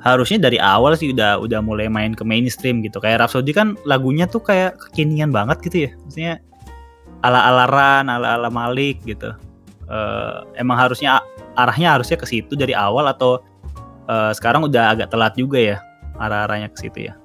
harusnya 0.00 0.48
dari 0.48 0.56
awal 0.56 0.96
sih 0.96 1.12
udah 1.12 1.36
udah 1.42 1.60
mulai 1.60 1.90
main 1.90 2.16
ke 2.16 2.24
mainstream 2.24 2.80
gitu 2.80 3.02
kayak 3.02 3.20
Rhapsody 3.20 3.52
kan 3.52 3.76
lagunya 3.84 4.24
tuh 4.24 4.40
kayak 4.40 4.80
kekinian 4.88 5.28
banget 5.28 5.60
gitu 5.60 5.76
ya 5.86 5.90
maksudnya 6.00 6.34
ala 7.20 7.52
ala 7.52 8.00
ala 8.08 8.48
Malik 8.48 9.04
gitu 9.04 9.36
Eh, 9.90 10.38
emang 10.54 10.78
harusnya 10.78 11.18
arahnya 11.58 11.98
harusnya 11.98 12.14
ke 12.14 12.22
situ 12.22 12.54
dari 12.54 12.70
awal 12.70 13.10
atau 13.10 13.42
eh, 14.06 14.30
sekarang 14.38 14.70
udah 14.70 14.94
agak 14.94 15.10
telat 15.10 15.34
juga 15.34 15.58
ya 15.58 15.76
arah-arahnya 16.22 16.70
ke 16.70 16.78
situ 16.86 17.10
ya. 17.10 17.18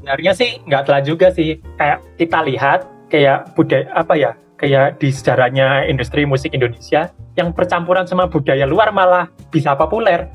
Sebenarnya 0.00 0.32
sih 0.32 0.50
nggak 0.64 0.82
telat 0.88 1.04
juga 1.04 1.28
sih. 1.28 1.60
Kayak 1.76 2.00
kita 2.16 2.38
lihat 2.48 2.80
kayak 3.12 3.52
budaya 3.52 3.84
apa 3.92 4.16
ya? 4.16 4.32
Kayak 4.56 4.96
di 4.96 5.12
sejarahnya 5.12 5.84
industri 5.84 6.24
musik 6.24 6.56
Indonesia 6.56 7.12
yang 7.34 7.50
percampuran 7.50 8.04
sama 8.04 8.26
budaya 8.26 8.64
luar 8.64 8.90
malah 8.90 9.26
bisa 9.48 9.74
populer. 9.74 10.30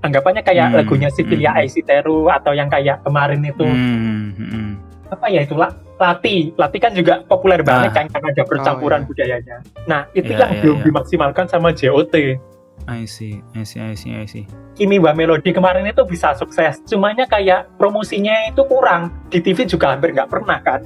anggapannya 0.00 0.44
kayak 0.44 0.68
Hmm, 0.68 0.76
lagunya 0.76 1.08
Sicilia 1.08 1.48
hmm. 1.48 1.60
Aisiteru 1.64 2.28
atau 2.28 2.52
yang 2.52 2.68
kayak 2.68 3.00
kemarin 3.00 3.40
itu 3.40 3.64
Hmm, 3.64 4.36
hmm. 4.36 4.70
apa 5.08 5.32
ya 5.32 5.40
itu 5.40 5.56
La- 5.56 5.72
Lati 5.96 6.52
Lati 6.52 6.76
kan 6.76 6.92
juga 6.92 7.24
populer 7.24 7.64
banget 7.64 7.88
Ah. 7.88 7.94
kan 7.96 8.12
karena 8.12 8.28
ada 8.28 8.44
percampuran 8.44 9.00
iya. 9.00 9.08
budayanya 9.08 9.56
nah 9.88 10.04
itu 10.12 10.28
Iya, 10.28 10.44
yang 10.44 10.52
iya, 10.52 10.60
belum 10.60 10.76
iya. 10.76 10.84
dimaksimalkan 10.84 11.48
sama 11.48 11.72
JOT 11.72 12.36
I 12.84 13.08
see, 13.08 13.40
I 13.56 13.64
see, 13.64 13.80
I 13.80 13.96
see, 13.96 14.12
I 14.12 14.28
see. 14.28 14.44
Kimi 14.76 15.00
wa 15.00 15.16
Melody 15.16 15.56
kemarin 15.56 15.88
itu 15.88 16.04
bisa 16.04 16.36
sukses 16.36 16.84
cumanya 16.84 17.24
kayak 17.24 17.72
promosinya 17.74 18.44
itu 18.44 18.60
kurang 18.68 19.08
di 19.32 19.40
TV 19.40 19.64
juga 19.64 19.96
hampir 19.96 20.12
nggak 20.12 20.28
pernah 20.28 20.60
kan 20.60 20.84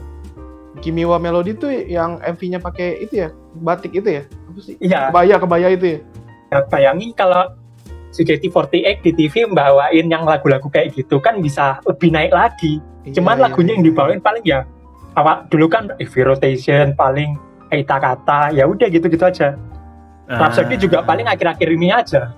Kimiwa 0.78 1.18
Melody 1.18 1.58
tuh 1.58 1.74
yang 1.74 2.22
MV-nya 2.22 2.62
pakai 2.62 3.02
itu 3.02 3.18
ya, 3.18 3.34
batik 3.58 3.98
itu 3.98 4.14
ya? 4.14 4.22
Apa 4.58 4.60
sih? 4.60 4.74
iya 4.82 5.06
Kebaya, 5.08 5.34
kebaya 5.38 5.68
itu 5.70 5.86
ya? 5.86 5.98
Ya, 6.48 6.58
bayangin 6.66 7.14
kalau 7.14 7.54
JKT48 8.10 9.04
di 9.04 9.10
TV 9.14 9.46
bawain 9.46 10.10
yang 10.10 10.26
lagu-lagu 10.26 10.66
kayak 10.66 10.96
gitu 10.96 11.22
kan 11.22 11.38
bisa 11.38 11.78
lebih 11.86 12.10
naik 12.10 12.34
lagi. 12.34 12.82
Cuman 13.08 13.38
Iya, 13.38 13.44
lagunya 13.46 13.70
iya. 13.70 13.76
yang 13.78 13.84
dibawain 13.86 14.18
paling 14.18 14.42
ya 14.42 14.66
awak 15.14 15.46
dulu 15.48 15.70
kan 15.70 15.94
Heavy 15.96 16.26
Rotation 16.26 16.92
paling 16.92 17.38
Eita 17.70 18.00
Kata 18.00 18.50
ya 18.50 18.66
udah 18.66 18.88
gitu-gitu 18.88 19.22
aja. 19.22 19.54
Rhapsody 20.26 20.74
Ah. 20.74 20.80
juga 20.80 20.98
paling 21.00 21.24
akhir-akhir 21.24 21.68
ini 21.70 21.88
aja. 21.88 22.32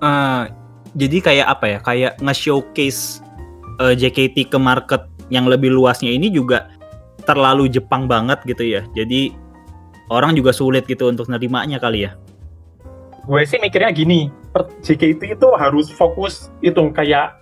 Eh, 0.00 0.42
jadi 0.94 1.16
kayak 1.20 1.46
apa 1.48 1.66
ya? 1.68 1.78
Kayak 1.78 2.12
nge-showcase 2.18 3.20
eh, 3.78 3.94
JKT 3.94 4.48
ke 4.48 4.58
market 4.58 5.04
yang 5.28 5.44
lebih 5.44 5.68
luasnya 5.68 6.10
ini 6.10 6.28
juga 6.28 6.70
terlalu 7.22 7.66
Jepang 7.66 8.06
banget 8.06 8.40
gitu 8.46 8.62
ya. 8.62 8.82
Jadi 8.94 9.30
orang 10.12 10.36
juga 10.36 10.52
sulit 10.52 10.84
gitu 10.84 11.08
untuk 11.08 11.26
nerimanya 11.32 11.80
kali 11.80 12.06
ya. 12.06 12.14
Gue 13.24 13.46
sih 13.46 13.56
mikirnya 13.56 13.94
gini, 13.94 14.28
JKT 14.82 15.38
itu 15.38 15.48
harus 15.54 15.88
fokus 15.94 16.50
itu 16.58 16.90
kayak 16.90 17.38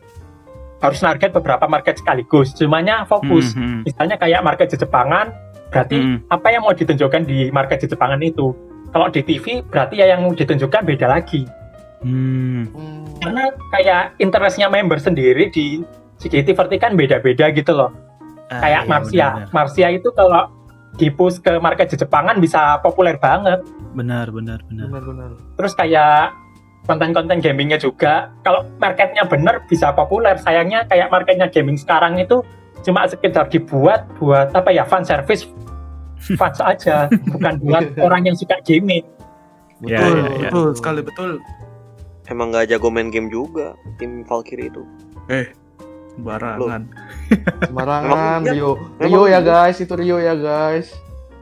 harus 0.80 1.00
target 1.00 1.32
beberapa 1.32 1.64
market 1.66 1.98
sekaligus. 2.00 2.52
Cumanya 2.54 3.04
fokus. 3.04 3.52
Hmm, 3.56 3.82
hmm. 3.82 3.90
Misalnya 3.90 4.16
kayak 4.16 4.40
market 4.44 4.68
Jepangan, 4.76 5.32
berarti 5.72 5.96
Hmm. 5.98 6.16
apa 6.28 6.46
yang 6.52 6.62
mau 6.64 6.72
ditunjukkan 6.76 7.24
di 7.24 7.48
market 7.52 7.84
Jepangan 7.84 8.20
itu. 8.20 8.52
Kalau 8.90 9.06
di 9.08 9.22
TV 9.22 9.62
berarti 9.64 10.02
ya 10.02 10.16
yang 10.16 10.24
ditunjukkan 10.32 10.82
beda 10.84 11.06
lagi. 11.08 11.44
Hmm. 12.00 12.64
Karena 13.20 13.52
kayak 13.76 14.16
interestnya 14.20 14.72
member 14.72 14.96
sendiri 14.96 15.52
di 15.52 15.84
JKT40 16.20 16.76
kan 16.80 16.92
beda-beda 16.96 17.48
gitu 17.52 17.72
loh 17.72 17.92
Ah, 18.50 18.60
kayak 18.66 18.82
iya, 18.82 18.90
Marsia 18.90 19.28
Marsia 19.54 19.88
itu 19.94 20.10
kalau 20.10 20.50
dipush 21.00 21.40
ke 21.40 21.56
market 21.56 21.88
Jepangan 21.90 22.36
bisa 22.36 22.76
populer 22.78 23.16
banget 23.16 23.64
Benar, 23.90 24.28
benar, 24.28 24.60
benar. 24.68 24.86
Benar-benar. 24.86 25.30
terus 25.56 25.72
kayak 25.72 26.36
konten-konten 26.84 27.40
gamingnya 27.40 27.76
juga 27.76 28.28
kalau 28.40 28.68
marketnya 28.76 29.24
bener 29.24 29.64
bisa 29.64 29.90
populer 29.90 30.36
sayangnya 30.36 30.84
kayak 30.84 31.08
marketnya 31.08 31.48
gaming 31.48 31.74
sekarang 31.74 32.16
itu 32.16 32.44
cuma 32.80 33.04
sekedar 33.04 33.48
dibuat 33.48 34.04
buat 34.16 34.52
apa 34.52 34.68
ya 34.68 34.84
fan 34.84 35.02
service 35.02 35.48
fans 36.36 36.60
aja 36.72 37.08
bukan 37.30 37.56
buat 37.60 37.84
orang 38.06 38.28
yang 38.28 38.36
suka 38.36 38.60
gaming 38.60 39.02
Ya, 39.80 39.96
betul, 39.96 40.12
ya, 40.12 40.20
ya. 40.20 40.28
betul 40.44 40.66
sekali 40.76 41.00
betul. 41.00 41.30
Emang 42.28 42.52
nggak 42.52 42.68
jago 42.68 42.92
main 42.92 43.08
game 43.08 43.32
juga 43.32 43.72
tim 43.96 44.28
Valkyrie 44.28 44.68
itu. 44.68 44.84
Eh, 45.26 45.48
barangan. 46.18 46.82
Sembarangan, 47.64 48.10
Emang 48.10 48.42
iya? 48.46 48.52
Rio. 48.52 48.70
Rio 48.98 49.22
ya 49.24 49.30
iya? 49.30 49.40
guys, 49.40 49.76
itu 49.78 49.94
Rio 49.94 50.16
ya 50.18 50.34
guys. 50.34 50.90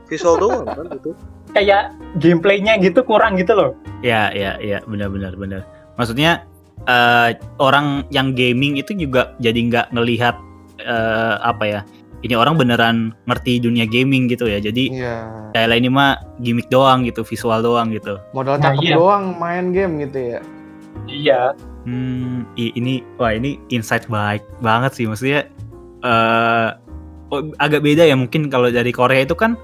Visual 0.06 0.36
doang 0.36 0.64
kan 0.64 0.88
itu. 0.90 1.12
kayak 1.48 1.96
gameplaynya 2.20 2.76
gitu 2.76 3.00
kurang 3.02 3.40
gitu 3.40 3.56
loh 3.56 3.72
Ya, 4.00 4.28
ya, 4.30 4.60
ya, 4.60 4.84
benar, 4.84 5.08
benar, 5.08 5.32
benar. 5.32 5.64
Maksudnya 5.96 6.44
eh, 6.84 7.32
orang 7.56 8.04
yang 8.08 8.36
gaming 8.36 8.76
itu 8.76 8.92
juga 8.92 9.32
jadi 9.40 9.56
nggak 9.56 9.86
ngelihat 9.92 10.36
eh, 10.78 11.34
apa 11.40 11.64
ya? 11.64 11.80
Ini 12.18 12.34
orang 12.34 12.58
beneran 12.58 12.96
ngerti 13.24 13.62
dunia 13.62 13.86
gaming 13.86 14.26
gitu 14.26 14.44
ya. 14.44 14.58
Jadi 14.58 14.90
Iya. 14.92 15.48
kayak 15.54 15.78
ini 15.78 15.88
mah 15.88 16.18
gimmick 16.38 16.66
doang 16.68 17.06
gitu, 17.06 17.22
visual 17.22 17.62
doang 17.62 17.94
gitu. 17.94 18.18
Modal 18.34 18.58
Nah, 18.58 18.74
cakep 18.74 18.82
iya. 18.84 18.94
doang 18.98 19.38
main 19.38 19.70
game 19.72 20.02
gitu 20.04 20.18
ya. 20.36 20.40
iya 21.06 21.40
Hmm, 21.86 22.44
ini 22.58 23.00
wah 23.16 23.32
ini 23.32 23.56
insight 23.70 24.10
baik 24.10 24.42
banget 24.60 24.98
sih 24.98 25.06
maksudnya 25.06 25.46
eh 26.02 26.68
oh, 27.32 27.42
agak 27.62 27.84
beda 27.84 28.04
ya 28.04 28.16
mungkin 28.18 28.48
kalau 28.52 28.68
dari 28.68 28.90
Korea 28.90 29.24
itu 29.24 29.36
kan 29.36 29.56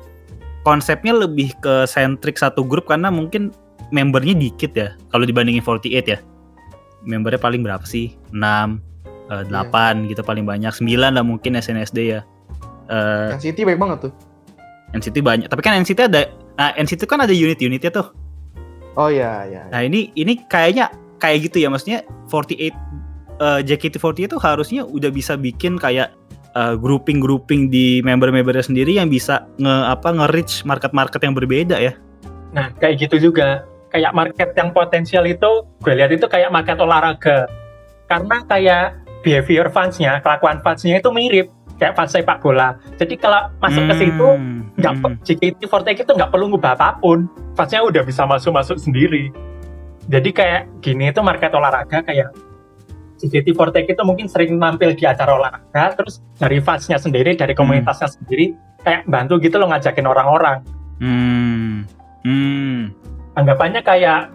konsepnya 0.65 1.13
lebih 1.13 1.53
ke 1.61 1.85
sentrik 1.85 2.41
satu 2.41 2.65
grup 2.65 2.89
karena 2.89 3.13
mungkin 3.13 3.53
membernya 3.93 4.35
dikit 4.35 4.73
ya 4.75 4.89
kalau 5.13 5.29
dibandingin 5.29 5.61
48 5.61 6.15
ya. 6.15 6.19
Membernya 7.05 7.37
paling 7.37 7.61
berapa 7.61 7.85
sih? 7.85 8.17
6 8.33 8.41
eh, 9.29 9.45
8 9.53 10.09
gitu 10.09 10.25
paling 10.25 10.49
banyak 10.49 10.73
9 10.73 10.89
lah 10.97 11.21
mungkin 11.21 11.61
SNSD 11.61 12.17
ya. 12.17 12.21
Eh 12.89 13.37
NCT 13.37 13.69
baik 13.69 13.79
banget 13.79 14.09
tuh. 14.09 14.13
NCT 14.97 15.21
banyak 15.21 15.47
tapi 15.53 15.61
kan 15.61 15.77
NCT 15.85 16.01
ada 16.09 16.33
nah 16.57 16.73
NCT 16.81 17.05
kan 17.05 17.21
ada 17.21 17.35
unit-unitnya 17.37 17.93
tuh. 17.93 18.09
Oh 18.95 19.11
iya, 19.11 19.45
iya. 19.51 19.63
Nah 19.69 19.83
ini 19.85 20.15
ini 20.17 20.39
kayaknya 20.47 20.89
kayak 21.19 21.51
gitu 21.51 21.63
ya 21.65 21.69
maksudnya 21.71 22.03
48 22.29 22.71
eh, 23.41 23.61
JKT48 23.67 24.31
itu 24.31 24.39
harusnya 24.39 24.83
udah 24.87 25.11
bisa 25.11 25.35
bikin 25.35 25.79
kayak 25.79 26.15
eh, 26.55 26.75
grouping-grouping 26.79 27.69
di 27.69 27.99
member-membernya 28.03 28.65
sendiri 28.65 28.95
yang 28.97 29.11
bisa 29.11 29.47
nge 29.59 29.75
apa 29.91 30.09
nge-reach 30.15 30.63
market-market 30.63 31.21
yang 31.23 31.35
berbeda 31.35 31.77
ya. 31.79 31.93
Nah, 32.55 32.71
kayak 32.79 33.03
gitu 33.03 33.31
juga. 33.31 33.67
Kayak 33.91 34.11
market 34.11 34.51
yang 34.59 34.75
potensial 34.75 35.23
itu, 35.23 35.63
gue 35.83 35.95
lihat 35.95 36.11
itu 36.11 36.27
kayak 36.27 36.51
market 36.51 36.79
olahraga. 36.83 37.47
Karena 38.11 38.43
kayak 38.47 38.99
behavior 39.23 39.71
fansnya, 39.71 40.19
kelakuan 40.19 40.59
fansnya 40.63 40.99
itu 40.99 41.11
mirip. 41.15 41.47
Kayak 41.79 41.99
fans 41.99 42.15
sepak 42.15 42.39
bola. 42.39 42.79
Jadi 42.99 43.19
kalau 43.19 43.51
masuk 43.59 43.83
ke 43.91 43.95
situ, 43.99 44.29
Hmm, 44.39 44.63
nggak 44.79 44.95
hmm. 44.95 45.03
pe- 45.03 45.19
JKT48 45.27 46.07
itu 46.07 46.13
nggak 46.15 46.31
perlu 46.31 46.55
ngubah 46.55 46.79
apa 46.79 46.99
pun. 47.03 47.27
Fansnya 47.59 47.83
udah 47.83 48.03
bisa 48.07 48.23
masuk-masuk 48.27 48.79
sendiri. 48.79 49.35
Jadi 50.09 50.31
kayak 50.31 50.63
gini 50.85 51.09
itu 51.09 51.21
market 51.25 51.53
olahraga 51.57 52.05
kayak 52.05 52.35
JKT48 53.23 53.95
itu 53.97 54.03
mungkin 54.05 54.27
sering 54.29 54.59
tampil 54.59 54.93
di 54.93 55.05
acara 55.07 55.39
olahraga, 55.39 55.97
terus 55.97 56.21
dari 56.37 56.59
fansnya 56.61 56.99
sendiri, 57.01 57.33
dari 57.39 57.55
komunitasnya 57.57 58.11
sendiri, 58.11 58.53
kayak 58.85 59.07
bantu 59.09 59.39
gitu 59.41 59.57
loh 59.57 59.71
ngajakin 59.71 60.05
orang-orang. 60.05 60.61
Hmm. 61.01 61.89
Hmm. 62.25 62.95
anggapannya 63.35 63.83
kayak 63.83 64.31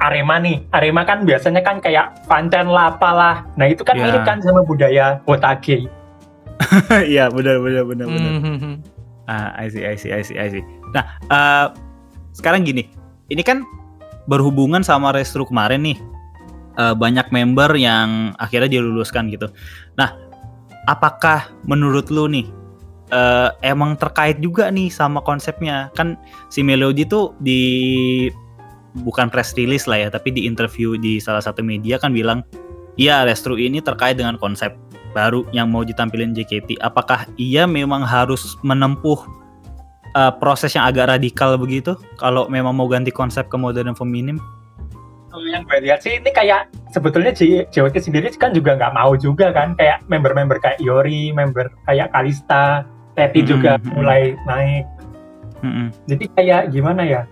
Arema 0.00 0.40
nih. 0.40 0.64
Arema 0.72 1.04
kan 1.04 1.28
biasanya 1.28 1.60
kan 1.60 1.78
kayak 1.78 2.24
Fanten 2.24 2.72
lah 2.72 2.96
apalah. 2.96 3.44
Nah 3.60 3.68
itu 3.68 3.84
kan 3.84 3.94
Ya. 3.96 4.08
mirip 4.08 4.24
kan 4.24 4.40
sama 4.40 4.64
budaya 4.64 5.20
Wotage. 5.28 5.84
Iya 7.12 7.28
benar 7.32 7.60
benar 7.60 7.84
benar 7.84 8.06
benar. 8.08 8.30
Hmm. 8.32 8.74
Ah, 9.30 9.54
I 9.56 9.70
see, 9.70 9.84
I 9.86 9.94
see, 9.94 10.10
I 10.10 10.20
see, 10.26 10.34
I 10.34 10.48
see. 10.50 10.64
Nah, 10.90 11.04
eh, 11.30 11.66
sekarang 12.34 12.66
gini, 12.66 12.90
ini 13.30 13.42
kan 13.46 13.62
berhubungan 14.30 14.86
sama 14.86 15.10
Restru 15.10 15.42
kemarin 15.42 15.82
nih, 15.82 15.98
eh, 16.78 16.94
banyak 16.94 17.34
member 17.34 17.74
yang 17.74 18.30
akhirnya 18.38 18.78
diluluskan 18.78 19.26
gitu. 19.26 19.50
Nah, 19.98 20.14
apakah 20.86 21.50
menurut 21.66 22.06
lu 22.14 22.30
nih, 22.30 22.46
eh, 23.10 23.50
emang 23.66 23.98
terkait 23.98 24.38
juga 24.38 24.70
nih 24.70 24.86
sama 24.86 25.18
konsepnya? 25.26 25.90
Kan 25.98 26.14
si 26.46 26.62
Melody 26.62 27.02
tuh 27.02 27.34
di 27.42 28.30
bukan 29.02 29.26
press 29.34 29.50
release 29.58 29.90
lah 29.90 30.06
ya, 30.06 30.08
tapi 30.14 30.30
di 30.30 30.46
interview 30.46 30.94
di 30.94 31.18
salah 31.18 31.42
satu 31.42 31.66
media 31.66 31.98
kan 31.98 32.14
bilang, 32.14 32.46
iya 32.94 33.26
Restru 33.26 33.58
ini 33.58 33.82
terkait 33.82 34.14
dengan 34.14 34.38
konsep 34.38 34.78
baru 35.10 35.42
yang 35.50 35.74
mau 35.74 35.82
ditampilin 35.82 36.30
JKT. 36.38 36.78
Apakah 36.78 37.26
ia 37.34 37.66
memang 37.66 38.06
harus 38.06 38.54
menempuh 38.62 39.18
uh, 40.14 40.32
proses 40.34 40.74
yang 40.74 40.86
agak 40.86 41.10
radikal 41.10 41.54
begitu 41.60 41.94
kalau 42.18 42.46
memang 42.50 42.74
mau 42.74 42.86
ganti 42.90 43.10
konsep 43.12 43.46
ke 43.46 43.56
modern 43.58 43.94
feminim? 43.94 44.38
Yang 45.30 45.62
gue 45.66 45.78
lihat 45.86 46.00
sih 46.02 46.18
ini 46.18 46.30
kayak 46.34 46.70
sebetulnya 46.90 47.30
JWT 47.70 47.96
sendiri 48.02 48.26
kan 48.34 48.50
juga 48.50 48.74
nggak 48.74 48.92
mau 48.98 49.14
juga 49.14 49.54
kan 49.54 49.78
kayak 49.78 50.02
member-member 50.10 50.58
kayak 50.58 50.82
Yori, 50.82 51.30
member 51.30 51.70
kayak 51.86 52.10
Kalista, 52.10 52.82
Teti 53.14 53.46
Hmm, 53.46 53.48
juga 53.48 53.72
hmm. 53.78 53.90
mulai 53.94 54.34
naik. 54.46 54.84
Mm-mm. 55.60 55.88
Jadi 56.08 56.24
kayak 56.34 56.62
gimana 56.74 57.02
ya? 57.06 57.22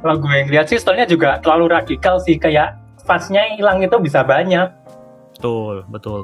Kalau 0.00 0.16
gue 0.22 0.30
yang 0.30 0.48
lihat 0.48 0.66
sih 0.70 0.78
stylenya 0.78 1.10
juga 1.10 1.42
terlalu 1.42 1.74
radikal 1.74 2.22
sih 2.22 2.38
kayak 2.38 2.78
fansnya 3.04 3.58
hilang 3.58 3.82
itu 3.82 3.98
bisa 3.98 4.22
banyak. 4.22 4.70
Betul, 5.36 5.86
betul. 5.90 6.22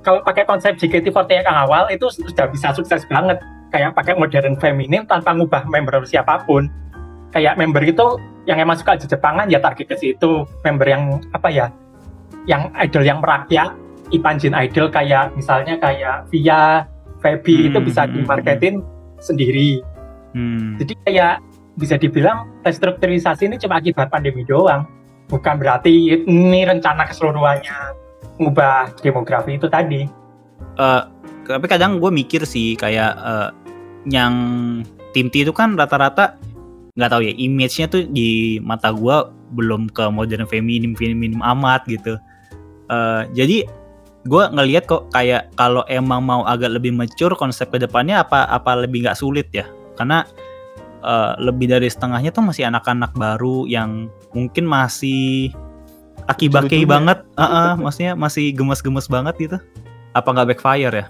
kalau 0.00 0.24
pakai 0.24 0.48
konsep 0.48 0.80
JKT48 0.80 1.44
yang 1.44 1.58
awal 1.68 1.84
itu 1.92 2.08
sudah 2.08 2.48
bisa 2.48 2.72
sukses 2.72 3.04
banget 3.08 3.36
kayak 3.70 3.94
pakai 3.96 4.18
modern 4.18 4.58
feminim 4.58 5.06
tanpa 5.06 5.34
ngubah 5.34 5.66
member 5.70 6.02
siapa 6.06 6.42
pun. 6.44 6.68
Kayak 7.30 7.56
member 7.56 7.82
itu 7.86 8.18
yang 8.44 8.58
emang 8.58 8.74
suka 8.74 8.98
Jepangan 8.98 9.46
ya 9.46 9.62
target 9.62 9.86
ke 9.86 9.96
situ. 9.96 10.44
Member 10.66 10.86
yang 10.86 11.22
apa 11.30 11.48
ya 11.48 11.70
yang 12.48 12.72
idol 12.78 13.04
yang 13.04 13.22
merakyat 13.22 13.72
Ipanjin 14.10 14.58
idol 14.58 14.90
kayak 14.90 15.30
misalnya 15.38 15.78
kayak 15.78 16.26
Via 16.34 16.82
Feby 17.22 17.70
itu 17.70 17.78
Hmm, 17.78 17.86
bisa 17.86 18.02
hmm, 18.04 18.12
dimarketin 18.16 18.74
sendiri. 19.22 19.84
Hmm. 20.30 20.78
jadi 20.78 20.94
kayak 21.02 21.34
bisa 21.74 21.98
dibilang 21.98 22.46
restrukturisasi 22.62 23.50
ini 23.50 23.58
cuma 23.58 23.82
akibat 23.82 24.10
pandemi 24.10 24.46
doang. 24.46 24.86
Bukan 25.26 25.58
berarti 25.58 26.22
ini 26.22 26.62
rencana 26.66 27.06
keseluruhannya 27.06 27.78
ngubah 28.38 28.94
demografi 29.02 29.58
itu 29.58 29.66
tadi. 29.66 30.06
Eh, 30.78 31.02
tapi 31.46 31.66
kadang 31.66 31.98
gue 31.98 32.10
mikir 32.14 32.46
sih 32.46 32.78
kayak 32.78 33.12
eh, 33.14 33.48
yang 34.08 34.34
tim 35.12 35.28
T 35.28 35.44
itu 35.44 35.52
kan 35.52 35.76
rata-rata 35.76 36.38
nggak 36.96 37.10
tahu 37.10 37.22
ya 37.26 37.32
image-nya 37.36 37.86
tuh 37.90 38.02
di 38.08 38.58
mata 38.62 38.92
gue 38.92 39.16
belum 39.56 39.90
ke 39.90 40.06
modern 40.10 40.46
feminim 40.46 40.94
feminim 40.94 41.42
amat 41.42 41.86
gitu 41.90 42.16
Eh, 42.90 43.22
jadi 43.32 43.58
gue 44.26 44.44
ngelihat 44.52 44.84
kok 44.90 45.08
kayak 45.14 45.54
kalau 45.54 45.86
emang 45.86 46.20
mau 46.20 46.42
agak 46.44 46.76
lebih 46.76 46.92
mature 46.92 47.32
konsep 47.38 47.70
ke 47.72 47.78
depannya 47.80 48.20
apa 48.20 48.44
apa 48.50 48.84
lebih 48.84 49.06
nggak 49.06 49.16
sulit 49.16 49.48
ya 49.54 49.64
karena 49.94 50.26
eh, 51.06 51.32
lebih 51.38 51.70
dari 51.70 51.86
setengahnya 51.86 52.34
tuh 52.34 52.44
masih 52.44 52.66
anak-anak 52.66 53.14
baru 53.14 53.64
yang 53.70 54.10
mungkin 54.34 54.66
masih 54.66 55.54
Lucu-lucunya. 56.86 56.94
banget, 56.94 57.18
Heeh, 57.34 57.70
maksudnya 57.80 58.12
masih 58.14 58.54
gemes-gemes 58.54 59.10
banget 59.10 59.34
gitu. 59.40 59.58
Apa 60.14 60.28
nggak 60.30 60.54
backfire 60.54 60.94
ya? 60.94 61.06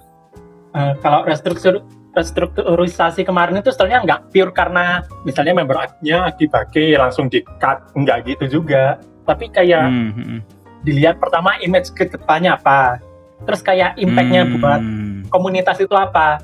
Eh, 0.72 0.92
kalau 1.03 1.26
restruktur 1.26 1.83
restrukturisasi 2.12 3.23
kemarin 3.23 3.59
itu 3.59 3.70
sebenarnya 3.70 4.01
nggak 4.03 4.20
pure 4.29 4.51
karena 4.51 4.85
misalnya 5.23 5.55
membernya 5.55 5.88
dibagi 6.35 6.94
langsung 6.94 7.27
di 7.27 7.40
cut 7.57 7.94
nggak 7.94 8.27
gitu 8.27 8.61
juga 8.61 8.99
tapi 9.23 9.46
kayak 9.46 9.85
Hmm, 9.85 10.11
hmm, 10.11 10.25
hmm. 10.25 10.40
dilihat 10.83 11.16
pertama 11.16 11.55
image 11.61 11.92
ke 11.92 12.07
depannya 12.07 12.55
apa 12.55 12.99
terus 13.42 13.61
kayak 13.61 13.94
impactnya 13.96 14.42
Hmm. 14.42 14.53
buat 14.57 14.83
komunitas 15.29 15.79
itu 15.79 15.92
apa 15.92 16.42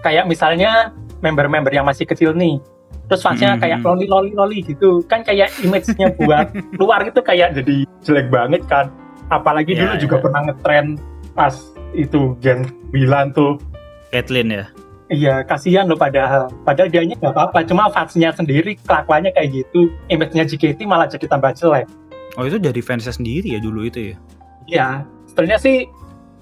kayak 0.00 0.24
misalnya 0.24 0.92
member-member 1.18 1.72
yang 1.72 1.82
masih 1.82 2.04
kecil 2.04 2.30
nih 2.30 2.60
terus 3.06 3.24
fansnya 3.24 3.56
Hmm. 3.56 3.60
kayak 3.60 3.78
loli 3.80 4.04
loli 4.04 4.30
loli 4.32 4.58
gitu 4.62 5.00
kan 5.04 5.24
kayak 5.24 5.48
image-nya 5.58 6.12
buat 6.20 6.52
luar 6.76 7.08
itu 7.08 7.20
kayak 7.20 7.56
jadi 7.56 7.76
jelek 8.02 8.28
banget 8.28 8.62
kan 8.66 8.92
apalagi 9.28 9.72
Ya, 9.72 9.80
dulu 9.82 9.94
ya. 9.94 10.00
juga 10.00 10.16
pernah 10.20 10.40
ngetren 10.44 10.86
pas 11.32 11.54
itu 11.92 12.36
Gen 12.38 12.68
9 12.92 13.32
tuh 13.32 13.56
Caitlyn 14.08 14.48
ya. 14.50 14.64
Iya, 15.08 15.40
kasihan 15.48 15.88
loh 15.88 15.96
padahal. 15.96 16.52
Padahal 16.68 16.92
dia 16.92 17.00
nggak 17.00 17.32
apa-apa, 17.32 17.64
cuma 17.64 17.88
fansnya 17.88 18.28
sendiri 18.36 18.76
kelakuannya 18.84 19.32
kayak 19.32 19.64
gitu. 19.64 19.88
Image-nya 20.12 20.44
JKT 20.44 20.84
malah 20.84 21.08
jadi 21.08 21.24
tambah 21.24 21.56
jelek. 21.56 21.88
Oh 22.36 22.44
itu 22.44 22.60
dari 22.60 22.84
fansnya 22.84 23.16
sendiri 23.16 23.56
ya 23.56 23.60
dulu 23.60 23.88
itu 23.88 24.12
ya. 24.12 24.16
Iya, 24.68 24.88
sebenarnya 25.32 25.58
sih 25.64 25.76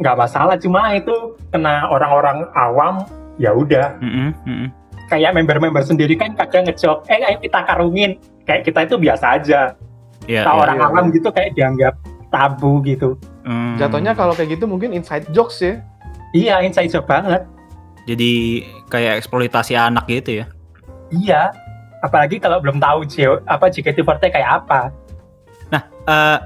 nggak 0.03 0.17
masalah, 0.19 0.59
cuma 0.59 0.93
itu 0.99 1.39
kena 1.55 1.87
orang-orang 1.87 2.43
awam, 2.59 3.07
ya 3.39 3.55
udah. 3.55 4.03
Mm-mm, 4.03 4.35
mm-mm. 4.45 4.69
Kayak 5.07 5.39
member-member 5.39 5.87
sendiri 5.87 6.19
kan 6.19 6.35
kadang 6.35 6.67
ngejok, 6.67 7.07
eh 7.07 7.23
ayo 7.23 7.39
kita 7.39 7.63
karungin. 7.71 8.19
Kayak 8.43 8.67
kita 8.67 8.81
itu 8.83 8.95
biasa 8.99 9.27
aja. 9.39 9.61
Nah, 10.27 10.43
ya. 10.43 10.43
orang 10.51 10.79
iya, 10.83 10.87
awam 10.91 11.05
gitu 11.15 11.31
kayak 11.31 11.55
dianggap 11.55 11.95
tabu 12.35 12.83
gitu. 12.83 13.15
Hmm. 13.47 13.79
Jatuhnya 13.79 14.19
kalau 14.19 14.35
kayak 14.35 14.59
gitu 14.59 14.67
mungkin 14.67 14.91
inside 14.91 15.31
jokes 15.31 15.63
ya. 15.63 15.79
Iya, 16.35 16.67
inside 16.67 16.91
joke 16.91 17.07
banget. 17.07 17.47
Jadi 18.07 18.62
kayak 18.87 19.23
eksploitasi 19.23 19.75
anak 19.75 20.07
gitu 20.07 20.42
ya. 20.42 20.47
Iya. 21.11 21.51
Apalagi 22.07 22.38
kalau 22.38 22.62
belum 22.62 22.79
tahu 22.79 23.03
J- 23.11 23.42
apa 23.51 23.66
JKT48 23.66 24.23
kayak 24.31 24.51
apa. 24.62 24.81
Eh 26.07 26.38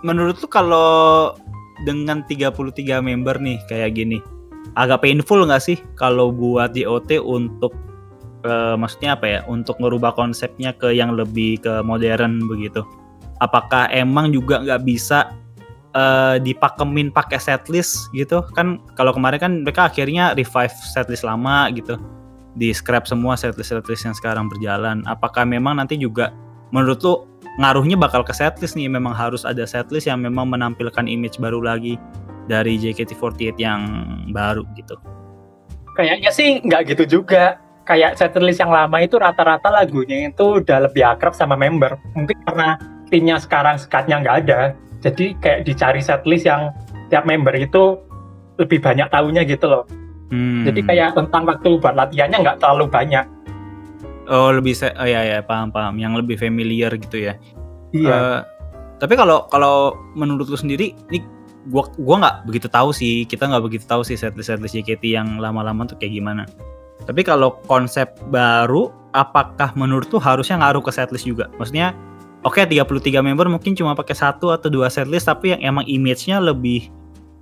menurut 0.00 0.40
lu 0.40 0.48
kalau 0.48 1.36
dengan 1.84 2.24
33 2.24 3.04
member 3.04 3.36
nih 3.36 3.60
kayak 3.68 3.92
gini, 3.92 4.24
agak 4.72 5.04
painful 5.04 5.44
nggak 5.44 5.60
sih 5.60 5.76
kalau 6.00 6.32
buat 6.32 6.72
JOT 6.72 7.20
untuk 7.20 7.76
eh, 8.48 8.74
maksudnya 8.80 9.20
apa 9.20 9.26
ya? 9.28 9.40
Untuk 9.44 9.76
ngerubah 9.76 10.16
konsepnya 10.16 10.72
ke 10.72 10.96
yang 10.96 11.12
lebih 11.12 11.60
ke 11.60 11.84
modern 11.84 12.48
begitu. 12.48 12.80
Apakah 13.44 13.92
emang 13.92 14.32
juga 14.32 14.64
nggak 14.64 14.80
bisa 14.84 15.28
eh, 15.94 16.36
dipakemin 16.42 17.10
pakai 17.10 17.38
setlist 17.38 18.10
gitu? 18.14 18.42
Kan 18.54 18.82
kalau 18.94 19.14
kemarin 19.14 19.38
kan 19.40 19.52
mereka 19.62 19.90
akhirnya 19.90 20.32
revive 20.34 20.74
setlist 20.94 21.26
lama 21.26 21.70
gitu. 21.74 21.98
Di 22.58 22.74
scrap 22.74 23.06
semua 23.06 23.38
setlist 23.38 23.70
setlist 23.70 24.06
yang 24.06 24.16
sekarang 24.16 24.50
berjalan. 24.50 25.06
Apakah 25.06 25.46
memang 25.46 25.78
nanti 25.78 25.94
juga 25.98 26.34
menurut 26.70 27.02
lu 27.02 27.14
ngaruhnya 27.58 27.98
bakal 27.98 28.22
ke 28.22 28.30
setlist 28.30 28.78
nih 28.78 28.86
memang 28.86 29.12
harus 29.12 29.42
ada 29.42 29.66
setlist 29.66 30.06
yang 30.06 30.22
memang 30.22 30.46
menampilkan 30.46 31.04
image 31.10 31.42
baru 31.42 31.58
lagi 31.58 31.98
dari 32.46 32.78
JKT48 32.78 33.58
yang 33.58 33.80
baru 34.34 34.66
gitu. 34.74 34.98
Kayaknya 35.94 36.30
sih 36.30 36.62
nggak 36.62 36.94
gitu 36.94 37.20
juga. 37.20 37.58
Kayak 37.86 38.22
setlist 38.22 38.62
yang 38.62 38.70
lama 38.70 39.02
itu 39.02 39.18
rata-rata 39.18 39.66
lagunya 39.66 40.30
itu 40.30 40.62
udah 40.62 40.86
lebih 40.86 41.02
akrab 41.02 41.34
sama 41.34 41.58
member. 41.58 41.98
Mungkin 42.14 42.38
karena 42.46 42.78
timnya 43.10 43.36
sekarang 43.42 43.76
skatnya 43.82 44.22
nggak 44.22 44.36
ada. 44.46 44.60
Jadi 45.00 45.36
kayak 45.40 45.64
dicari 45.64 46.00
setlist 46.04 46.44
yang 46.44 46.72
tiap 47.08 47.24
member 47.24 47.52
itu 47.56 47.98
lebih 48.60 48.84
banyak 48.84 49.08
tahunya 49.08 49.42
gitu 49.48 49.66
loh. 49.66 49.84
Hmm. 50.30 50.62
Jadi 50.62 50.86
kayak 50.86 51.18
tentang 51.18 51.42
waktu 51.48 51.80
buat 51.80 51.96
latihannya 51.96 52.38
nggak 52.40 52.58
terlalu 52.62 52.86
banyak. 52.86 53.26
oh 54.30 54.54
lebih 54.54 54.78
se 54.78 54.86
oh 54.94 55.02
ya 55.02 55.26
ya 55.26 55.42
paham 55.42 55.74
paham 55.74 55.98
yang 55.98 56.14
lebih 56.14 56.38
familiar 56.38 56.94
gitu 56.94 57.18
ya. 57.18 57.34
Iya. 57.90 58.14
Eh, 58.14 58.40
tapi 59.02 59.18
kalau 59.18 59.50
kalau 59.50 59.98
menurut 60.14 60.46
lu 60.46 60.54
sendiri 60.54 60.94
ini 61.10 61.18
gua 61.66 61.90
gua 61.98 62.22
nggak 62.22 62.36
begitu 62.46 62.70
tahu 62.70 62.94
sih 62.94 63.26
kita 63.26 63.50
nggak 63.50 63.64
begitu 63.66 63.84
tahu 63.90 64.06
sih 64.06 64.14
setlist 64.14 64.54
setlist 64.54 64.78
JKT 64.78 65.18
yang 65.18 65.42
lama-lama 65.42 65.82
tuh 65.82 65.98
kayak 65.98 66.14
gimana. 66.14 66.46
Tapi 67.10 67.26
kalau 67.26 67.58
konsep 67.66 68.14
baru 68.30 68.94
apakah 69.10 69.74
menurut 69.74 70.06
tuh 70.06 70.22
harusnya 70.22 70.62
ngaruh 70.62 70.84
ke 70.84 70.94
setlist 70.94 71.26
juga? 71.26 71.50
Maksudnya 71.58 71.90
oke 72.46 72.60
33 72.60 72.86
member 73.20 73.46
mungkin 73.48 73.72
cuma 73.76 73.92
pakai 73.92 74.16
satu 74.16 74.52
atau 74.54 74.68
dua 74.72 74.88
setlist 74.92 75.28
tapi 75.28 75.56
yang 75.56 75.60
emang 75.74 75.84
image-nya 75.86 76.40
lebih 76.40 76.88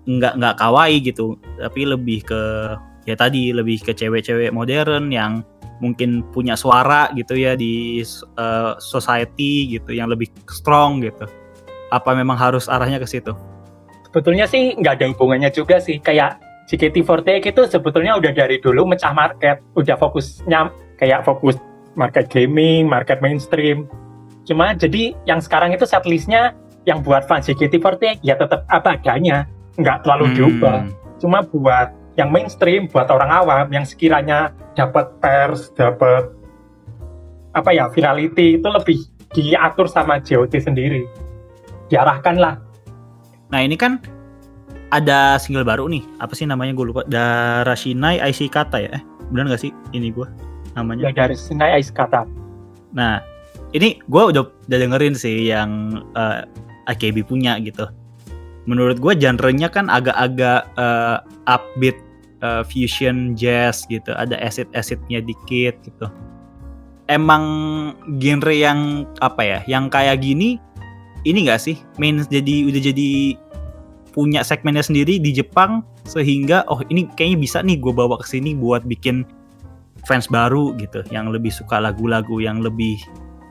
nggak 0.09 0.41
nggak 0.41 0.55
kawaii 0.57 0.99
gitu 1.05 1.37
tapi 1.61 1.85
lebih 1.85 2.25
ke 2.25 2.41
ya 3.05 3.15
tadi 3.17 3.53
lebih 3.53 3.81
ke 3.85 3.93
cewek-cewek 3.93 4.53
modern 4.53 5.13
yang 5.13 5.45
mungkin 5.79 6.27
punya 6.35 6.59
suara 6.59 7.13
gitu 7.15 7.39
ya 7.39 7.55
di 7.55 8.03
uh, 8.41 8.75
society 8.83 9.79
gitu 9.79 9.95
yang 9.95 10.11
lebih 10.11 10.27
strong 10.51 11.05
gitu 11.05 11.29
apa 11.89 12.11
memang 12.13 12.37
harus 12.37 12.67
arahnya 12.67 12.99
ke 12.99 13.07
situ 13.07 13.33
sebetulnya 14.09 14.49
sih 14.49 14.73
nggak 14.81 14.99
ada 14.99 15.07
hubungannya 15.13 15.53
juga 15.53 15.77
sih. 15.79 16.01
Kayak 16.01 16.41
JKT48 16.73 17.53
itu 17.53 17.63
sebetulnya 17.69 18.17
udah 18.17 18.33
dari 18.33 18.57
dulu 18.59 18.89
mecah 18.89 19.13
market. 19.13 19.61
Udah 19.77 19.95
fokusnya 20.01 20.73
kayak 20.97 21.29
fokus 21.29 21.61
market 21.95 22.33
gaming, 22.33 22.89
market 22.89 23.21
mainstream. 23.21 23.85
Cuma 24.49 24.73
jadi 24.73 25.13
yang 25.29 25.45
sekarang 25.45 25.77
itu 25.77 25.85
setlistnya 25.85 26.57
yang 26.89 27.05
buat 27.05 27.29
fans 27.29 27.53
JKT48 27.53 28.25
ya 28.25 28.41
tetap 28.41 28.65
apa 28.73 28.97
adanya. 28.97 29.45
Nggak 29.77 30.09
terlalu 30.09 30.25
Hmm. 30.33 30.35
diubah. 30.35 30.79
Cuma 31.21 31.45
buat 31.45 31.93
yang 32.17 32.33
mainstream, 32.33 32.89
buat 32.89 33.13
orang 33.13 33.29
awam 33.29 33.67
yang 33.71 33.85
sekiranya 33.85 34.57
dapat 34.73 35.13
pers, 35.21 35.69
dapat 35.77 36.33
apa 37.53 37.71
ya 37.77 37.93
virality 37.93 38.57
itu 38.57 38.69
lebih 38.69 38.99
diatur 39.37 39.85
sama 39.85 40.17
JOT 40.19 40.57
sendiri. 40.57 41.05
Diarahkan 41.93 42.37
lah 42.41 42.57
nah 43.49 43.65
ini 43.65 43.81
kan 43.81 43.97
ada 44.93 45.41
single 45.41 45.65
baru 45.65 45.89
nih 45.89 46.05
apa 46.21 46.37
sih 46.37 46.45
namanya 46.45 46.77
gue 46.77 46.85
lupa 46.85 47.01
Darashinai 47.09 48.21
IC 48.29 48.53
Kata 48.53 48.77
ya 48.77 48.93
eh 48.93 49.03
benar 49.33 49.49
nggak 49.49 49.63
sih 49.65 49.73
ini 49.97 50.13
gue 50.13 50.29
namanya 50.77 51.09
ya 51.09 51.13
dari 51.13 51.35
Sinai 51.35 51.81
Ice 51.81 51.91
Kata. 51.91 52.23
Nah, 52.95 53.19
ini 53.77 54.01
gue 54.09 54.23
udah 54.33 54.43
udah 54.45 54.79
dengerin 54.79 55.15
sih 55.17 55.49
yang 55.49 56.03
eh, 56.17 56.45
AKB 56.89 57.27
punya 57.29 57.61
gitu. 57.61 57.89
Menurut 58.69 59.01
gue 59.01 59.13
genrenya 59.17 59.69
kan 59.69 59.89
agak-agak 59.89 60.69
eh, 60.77 61.19
upbeat 61.49 61.99
eh, 62.41 62.63
fusion 62.69 63.37
jazz 63.37 63.85
gitu, 63.89 64.13
ada 64.17 64.37
acid-acidnya 64.41 65.21
dikit 65.25 65.77
gitu. 65.85 66.07
Emang 67.09 67.45
genre 68.21 68.53
yang 68.53 69.09
apa 69.25 69.41
ya, 69.41 69.59
yang 69.65 69.89
kayak 69.89 70.21
gini, 70.21 70.61
ini 71.25 71.49
gak 71.49 71.61
sih 71.65 71.77
main 71.97 72.21
jadi 72.29 72.69
udah 72.69 72.83
jadi 72.93 73.11
punya 74.13 74.45
segmennya 74.45 74.85
sendiri 74.85 75.21
di 75.21 75.31
Jepang 75.31 75.85
sehingga 76.09 76.65
oh 76.73 76.81
ini 76.89 77.07
kayaknya 77.15 77.39
bisa 77.39 77.59
nih 77.63 77.79
gue 77.79 77.93
bawa 77.93 78.19
ke 78.19 78.27
sini 78.27 78.57
buat 78.57 78.85
bikin 78.89 79.23
fans 80.09 80.27
baru 80.31 80.73
gitu 80.81 81.05
yang 81.13 81.29
lebih 81.29 81.53
suka 81.53 81.79
lagu-lagu 81.79 82.41
yang 82.41 82.65
lebih 82.65 82.99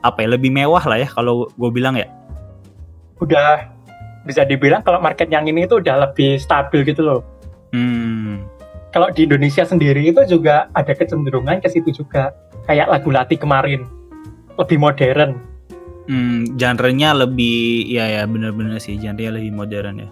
apa 0.02 0.24
ya 0.24 0.28
lebih 0.34 0.50
mewah 0.54 0.82
lah 0.86 0.98
ya 1.00 1.08
kalau 1.10 1.48
gue 1.50 1.70
bilang 1.72 1.98
ya 1.98 2.06
Udah 3.18 3.66
bisa 4.22 4.46
dibilang 4.46 4.84
kalau 4.86 5.02
market 5.02 5.26
yang 5.32 5.48
ini 5.50 5.66
itu 5.66 5.82
udah 5.82 6.06
lebih 6.06 6.38
stabil 6.38 6.86
gitu 6.86 7.02
loh. 7.02 7.20
hmm 7.74 8.44
Kalau 8.88 9.12
di 9.12 9.28
Indonesia 9.28 9.68
sendiri 9.68 10.00
itu 10.08 10.24
juga 10.24 10.72
ada 10.72 10.96
kecenderungan 10.96 11.60
ke 11.60 11.68
situ 11.68 11.92
juga. 11.92 12.32
Kayak 12.64 12.88
lagu 12.88 13.12
Lati 13.12 13.36
kemarin. 13.36 13.84
Lebih 14.56 14.78
modern. 14.80 15.32
hmm 16.08 16.56
genrenya 16.56 17.12
lebih 17.12 17.84
ya 17.84 18.08
ya 18.08 18.22
bener-bener 18.24 18.80
sih 18.80 18.96
genrenya 18.96 19.36
lebih 19.36 19.52
modern 19.52 20.00
ya 20.00 20.08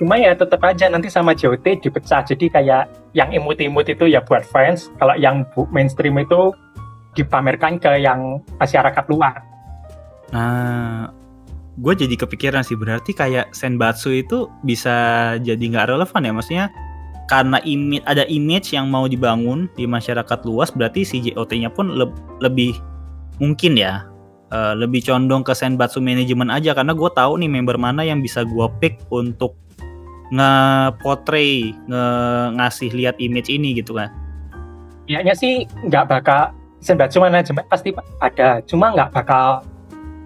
Cuma 0.00 0.16
ya 0.16 0.32
tetap 0.32 0.64
aja 0.64 0.88
nanti 0.88 1.12
sama 1.12 1.36
JOT 1.36 1.84
dipecah. 1.84 2.24
Jadi 2.24 2.48
kayak 2.48 2.88
yang 3.12 3.36
imut-imut 3.36 3.84
itu 3.84 4.08
ya 4.08 4.24
buat 4.24 4.48
fans. 4.48 4.88
Kalau 4.96 5.12
yang 5.12 5.44
mainstream 5.68 6.16
itu 6.16 6.56
dipamerkan 7.18 7.82
ke 7.82 8.00
yang 8.00 8.38
masyarakat 8.58 9.04
luar. 9.10 9.42
nah 10.30 11.10
gue 11.74 11.94
jadi 12.06 12.14
kepikiran 12.14 12.62
sih 12.62 12.78
berarti 12.78 13.10
kayak 13.10 13.50
Senbatsu 13.50 14.14
itu 14.14 14.46
bisa 14.62 15.34
jadi 15.42 15.58
nggak 15.58 15.90
relevan 15.90 16.22
ya? 16.22 16.32
Maksudnya 16.34 16.66
karena 17.26 17.58
image 17.62 18.02
ada 18.06 18.26
image 18.26 18.74
yang 18.74 18.90
mau 18.90 19.06
dibangun 19.06 19.66
di 19.74 19.86
masyarakat 19.86 20.38
luas 20.46 20.70
berarti 20.74 21.06
si 21.06 21.16
JOT-nya 21.30 21.70
pun 21.70 21.94
leb- 21.94 22.20
lebih 22.42 22.74
mungkin 23.42 23.74
ya? 23.78 24.06
Eh, 24.50 24.74
lebih 24.74 25.06
condong 25.06 25.46
ke 25.46 25.54
Senbatsu 25.54 26.02
manajemen 26.02 26.50
aja 26.50 26.74
karena 26.74 26.90
gue 26.90 27.10
tahu 27.14 27.38
nih 27.38 27.46
member 27.46 27.78
mana 27.78 28.02
yang 28.02 28.18
bisa 28.18 28.42
gue 28.42 28.66
pick 28.82 28.98
untuk 29.14 29.54
nge-portray 30.34 31.70
nge 31.86 32.04
ngasih 32.58 32.90
lihat 32.90 33.14
image 33.22 33.46
ini 33.46 33.78
gitu 33.78 33.94
kan? 33.94 34.10
Kayaknya 35.06 35.34
sih 35.38 35.54
nggak 35.86 36.06
bakal 36.10 36.50
Senbatsu 36.80 37.20
manajemen 37.20 37.64
pasti 37.66 37.92
ada, 38.18 38.64
cuma 38.64 38.90
nggak 38.90 39.12
bakal 39.12 39.60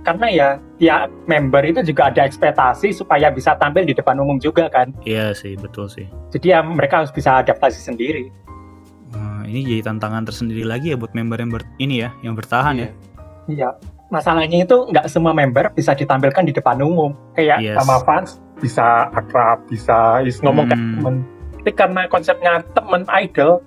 karena 0.01 0.27
ya 0.29 0.49
tiap 0.77 1.09
member 1.25 1.65
itu 1.65 1.81
juga 1.83 2.13
ada 2.13 2.23
ekspektasi 2.23 2.93
supaya 2.93 3.33
bisa 3.33 3.57
tampil 3.57 3.83
di 3.83 3.93
depan 3.93 4.15
umum 4.17 4.37
juga 4.37 4.69
kan. 4.69 4.93
iya 5.03 5.33
sih 5.33 5.57
betul 5.57 5.89
sih 5.89 6.05
Jadi 6.29 6.53
ya 6.53 6.61
mereka 6.61 7.01
harus 7.01 7.11
bisa 7.11 7.41
adaptasi 7.41 7.81
sendiri. 7.81 8.29
Nah, 9.11 9.43
ini 9.45 9.65
jadi 9.65 9.83
tantangan 9.85 10.23
tersendiri 10.25 10.63
lagi 10.63 10.91
ya 10.91 10.97
buat 10.97 11.11
member 11.13 11.39
yang 11.39 11.51
ber- 11.51 11.71
ini 11.79 12.01
ya 12.01 12.11
yang 12.21 12.35
bertahan 12.35 12.77
ya 12.77 12.89
Iya. 13.45 13.71
Masalahnya 14.09 14.63
itu 14.63 14.77
nggak 14.89 15.05
semua 15.07 15.33
member 15.33 15.73
bisa 15.73 15.91
ditampilkan 15.91 16.45
di 16.45 16.53
depan 16.53 16.79
umum. 16.81 17.13
Kayak 17.33 17.61
Yes. 17.61 17.77
sama 17.77 17.97
fans 18.03 18.29
bisa 18.57 19.09
akrab, 19.11 19.65
bisa 19.67 20.21
is 20.23 20.39
ngomong 20.41 20.69
Hmm. 20.69 21.01
temen. 21.01 21.15
Tapi 21.59 21.71
karena 21.73 22.03
konsepnya 22.07 22.61
temen 22.73 23.05
idol, 23.11 23.61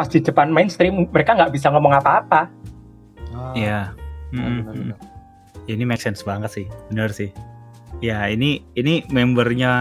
pas 0.00 0.08
di 0.08 0.16
depan 0.18 0.48
mainstream 0.48 1.04
mereka 1.04 1.36
nggak 1.36 1.52
bisa 1.52 1.68
ngomong 1.68 1.92
apa-apa. 1.94 2.48
Ah, 3.30 3.52
Iya. 3.52 3.80
Ya, 5.62 5.72
ini 5.76 5.84
make 5.84 6.00
sense 6.00 6.24
banget 6.24 6.48
sih, 6.50 6.66
bener 6.88 7.12
sih. 7.12 7.28
Ya 8.00 8.24
ini 8.26 8.64
ini 8.72 9.04
membernya 9.06 9.72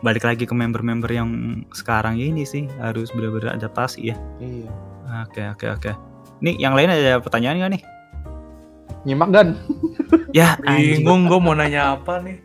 balik 0.00 0.24
lagi 0.24 0.48
ke 0.48 0.54
member-member 0.56 1.12
yang 1.12 1.28
sekarang 1.70 2.16
ini 2.16 2.42
sih 2.42 2.64
harus 2.80 3.12
benar-benar 3.12 3.54
adaptasi 3.54 4.08
ya. 4.08 4.16
Iya. 4.40 4.72
Oke 5.20 5.44
oke 5.46 5.66
oke. 5.70 5.92
Nih 6.40 6.56
yang 6.56 6.72
lain 6.72 6.88
ada 6.88 7.20
pertanyaan 7.20 7.60
nggak 7.60 7.72
nih? 7.76 7.82
Nyimak 9.04 9.28
dan 9.30 9.48
Ya 10.38 10.56
anjing. 10.64 11.04
Bingung 11.04 11.28
gue 11.28 11.38
mau 11.38 11.52
nanya 11.52 11.92
apa 11.94 12.24
nih. 12.24 12.40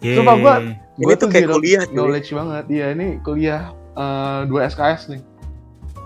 Sumpah 0.00 0.36
gua- 0.36 0.62
Ini 0.62 0.78
Gua 0.98 1.14
tuh 1.16 1.28
kayak 1.28 1.48
kuliah, 1.48 1.84
knowledge 1.88 2.30
banget. 2.30 2.64
Iya, 2.68 2.86
ini 2.92 3.06
kuliah 3.20 3.62
eh, 3.92 4.40
dua 4.46 4.66
SKS 4.66 5.08
nih. 5.08 5.22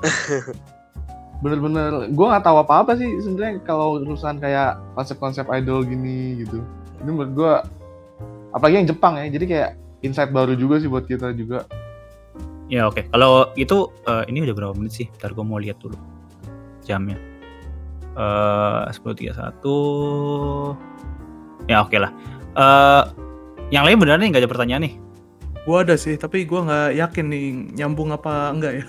Bener-bener, 1.44 2.08
gue 2.08 2.26
nggak 2.26 2.44
tahu 2.44 2.64
apa-apa 2.64 2.96
sih 2.96 3.20
sebenarnya 3.20 3.60
kalau 3.62 4.00
urusan 4.00 4.40
kayak 4.40 4.80
konsep-konsep 4.96 5.44
idol 5.52 5.84
gini 5.84 6.44
gitu. 6.44 6.64
Ini 7.04 7.10
menurut 7.12 7.32
gue, 7.36 7.52
apalagi 8.56 8.80
yang 8.80 8.88
Jepang 8.88 9.20
ya, 9.20 9.28
jadi 9.28 9.44
kayak 9.44 9.70
insight 10.00 10.32
baru 10.32 10.56
juga 10.56 10.80
sih 10.80 10.88
buat 10.88 11.04
kita 11.04 11.36
juga. 11.36 11.68
Ya 12.66 12.90
oke. 12.90 13.06
Kalau 13.14 13.54
itu 13.54 13.92
eh, 14.10 14.24
ini 14.26 14.42
udah 14.42 14.54
berapa 14.54 14.74
menit 14.74 14.92
sih? 14.96 15.06
Ntar 15.22 15.36
gue 15.36 15.44
mau 15.46 15.60
lihat 15.62 15.78
dulu 15.78 15.94
jamnya. 16.82 17.18
Eh 18.16 18.84
10.31 18.90 19.30
Ya 21.68 21.82
oke 21.82 21.96
lah. 21.98 22.10
Eh 22.56 23.02
yang 23.70 23.82
lain 23.86 23.98
beneran 23.98 24.22
nih 24.22 24.30
nggak 24.34 24.42
ada 24.46 24.50
pertanyaan 24.50 24.82
nih. 24.86 24.94
Gue 25.66 25.82
ada 25.82 25.98
sih, 25.98 26.14
tapi 26.14 26.46
gue 26.46 26.60
nggak 26.62 26.94
yakin 26.94 27.26
nih 27.26 27.46
nyambung 27.82 28.14
apa 28.14 28.54
enggak 28.54 28.72
ya. 28.78 28.84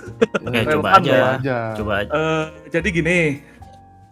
Oke, 0.46 0.60
Relevan 0.62 0.74
coba 0.78 0.90
aja. 0.94 1.02
coba 1.02 1.28
aja. 1.34 1.58
Coba 1.74 1.94
aja. 2.06 2.10
Eh, 2.14 2.46
jadi 2.70 2.88
gini, 2.94 3.20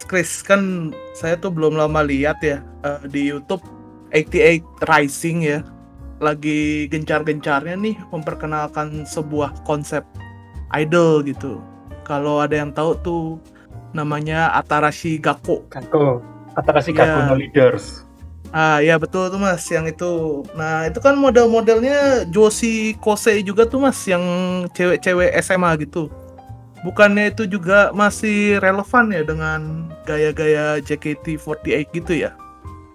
Chris 0.09 0.41
kan 0.41 0.89
saya 1.13 1.37
tuh 1.37 1.53
belum 1.53 1.77
lama 1.77 2.01
lihat 2.01 2.41
ya 2.41 2.65
eh, 2.81 3.05
di 3.05 3.29
YouTube 3.29 3.61
88 4.09 4.81
Rising 4.81 5.37
ya, 5.45 5.59
lagi 6.17 6.89
gencar-gencarnya 6.89 7.77
nih 7.77 7.95
memperkenalkan 8.09 9.05
sebuah 9.05 9.53
konsep 9.69 10.01
idol 10.73 11.21
gitu. 11.21 11.61
Kalau 12.01 12.41
ada 12.41 12.57
yang 12.65 12.73
tahu 12.73 12.97
tuh 13.01 13.23
namanya 13.93 14.53
Atarashi 14.57 15.21
Gakko. 15.21 15.69
Gakko, 15.69 16.21
Atarashi. 16.57 16.97
Gakko 16.97 17.19
no 17.29 17.35
Leaders. 17.37 18.04
Ah 18.53 18.79
ya 18.83 18.95
betul 19.01 19.31
tuh 19.31 19.41
mas, 19.41 19.65
yang 19.71 19.85
itu. 19.89 20.43
Nah 20.53 20.87
itu 20.87 20.99
kan 21.01 21.17
model-modelnya 21.17 22.29
Joshi 22.29 22.93
Kosei 23.01 23.41
juga 23.41 23.65
tuh 23.65 23.83
mas, 23.83 23.97
yang 24.05 24.21
cewek-cewek 24.73 25.33
SMA 25.41 25.71
gitu. 25.81 26.07
Bukannya 26.85 27.33
itu 27.33 27.49
juga 27.49 27.89
masih 27.97 28.61
relevan 28.61 29.09
ya 29.09 29.25
dengan 29.25 29.89
gaya-gaya 30.05 30.77
JKT48 30.85 31.89
gitu 31.97 32.13
ya? 32.13 32.37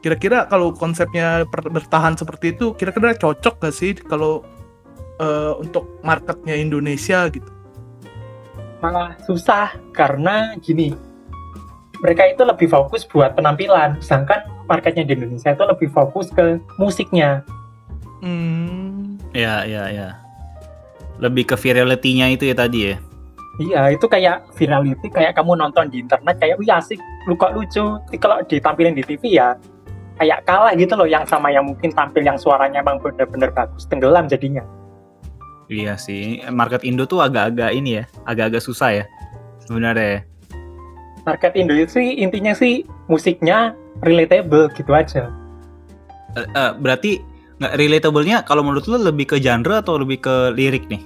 Kira-kira 0.00 0.46
kalau 0.46 0.70
konsepnya 0.70 1.42
bertahan 1.50 2.14
seperti 2.14 2.54
itu, 2.54 2.72
kira-kira 2.78 3.18
cocok 3.18 3.60
gak 3.60 3.74
sih 3.74 3.92
kalau 3.98 4.46
eh, 5.18 5.52
untuk 5.58 6.00
marketnya 6.06 6.54
Indonesia 6.54 7.26
gitu? 7.28 7.50
Malah 8.80 9.18
susah 9.26 9.76
karena 9.92 10.56
gini, 10.62 10.94
mereka 12.00 12.24
itu 12.30 12.46
lebih 12.46 12.70
fokus 12.72 13.04
buat 13.04 13.36
penampilan, 13.36 14.00
sedangkan 14.00 14.59
marketnya 14.70 15.02
di 15.02 15.18
Indonesia 15.18 15.50
itu 15.50 15.64
lebih 15.66 15.88
fokus 15.90 16.30
ke 16.30 16.62
musiknya. 16.78 17.42
Hmm, 18.22 19.18
Ya 19.35 19.66
ya 19.66 19.90
ya. 19.90 20.09
Lebih 21.18 21.50
ke 21.50 21.56
virality-nya 21.59 22.30
itu 22.30 22.46
ya 22.46 22.54
tadi 22.54 22.94
ya. 22.94 22.96
Iya, 23.61 23.92
itu 23.92 24.06
kayak 24.09 24.48
virality, 24.56 25.12
kayak 25.12 25.37
kamu 25.37 25.59
nonton 25.59 25.92
di 25.92 26.00
internet, 26.00 26.40
kayak 26.40 26.56
wih 26.56 26.70
asik, 26.72 26.96
lu 27.28 27.37
kok 27.37 27.52
lucu. 27.52 28.00
Tapi 28.09 28.16
kalau 28.16 28.40
ditampilin 28.48 28.96
di 28.96 29.04
TV 29.04 29.37
ya, 29.37 29.52
kayak 30.16 30.48
kalah 30.48 30.72
gitu 30.72 30.96
loh, 30.96 31.04
yang 31.04 31.28
sama 31.28 31.52
yang 31.52 31.68
mungkin 31.68 31.92
tampil 31.92 32.24
yang 32.24 32.40
suaranya 32.40 32.80
emang 32.80 32.96
bener-bener 33.04 33.52
bagus, 33.52 33.85
tenggelam 33.85 34.33
jadinya. 34.33 34.64
Iya 35.68 36.00
sih, 36.00 36.40
market 36.48 36.88
Indo 36.88 37.04
tuh 37.04 37.20
agak-agak 37.20 37.76
ini 37.76 38.00
ya, 38.00 38.04
agak-agak 38.24 38.64
susah 38.64 38.90
ya 38.96 39.04
sebenarnya. 39.61 40.09
ya. 40.09 40.20
Market 41.28 41.52
Indo 41.52 41.76
itu 41.76 42.00
sih, 42.00 42.16
intinya 42.16 42.56
sih 42.56 42.88
musiknya 43.12 43.76
relatable 44.02 44.68
gitu 44.74 44.92
aja. 44.92 45.28
Eh, 46.36 46.46
eh, 46.46 46.70
berarti 46.78 47.20
nggak 47.60 47.74
relatable-nya 47.76 48.36
kalau 48.46 48.64
menurut 48.64 48.88
lu 48.88 48.96
lebih 48.96 49.26
ke 49.28 49.36
genre 49.36 49.84
atau 49.84 50.00
lebih 50.00 50.22
ke 50.22 50.34
lirik 50.56 50.88
nih? 50.88 51.02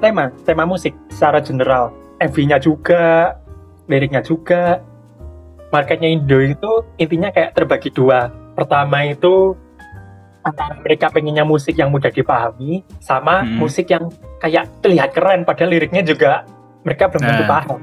Tema, 0.00 0.32
tema 0.42 0.64
musik 0.64 0.96
secara 1.12 1.38
general. 1.38 1.92
MV-nya 2.18 2.56
juga, 2.58 3.36
liriknya 3.86 4.20
juga. 4.20 4.80
Marketnya 5.70 6.10
Indo 6.10 6.40
itu 6.40 6.72
intinya 6.98 7.30
kayak 7.30 7.54
terbagi 7.54 7.94
dua. 7.94 8.32
Pertama 8.58 9.06
itu 9.06 9.54
antara 10.40 10.74
mereka 10.80 11.12
pengennya 11.12 11.44
musik 11.44 11.76
yang 11.76 11.92
mudah 11.92 12.08
dipahami 12.08 12.80
sama 12.98 13.44
Hmm. 13.44 13.60
musik 13.60 13.92
yang 13.92 14.08
kayak 14.40 14.66
terlihat 14.80 15.12
keren 15.12 15.44
padahal 15.44 15.68
liriknya 15.70 16.00
juga 16.00 16.48
mereka 16.82 17.12
belum 17.12 17.22
tentu 17.28 17.44
Nah. 17.44 17.50
paham. 17.60 17.80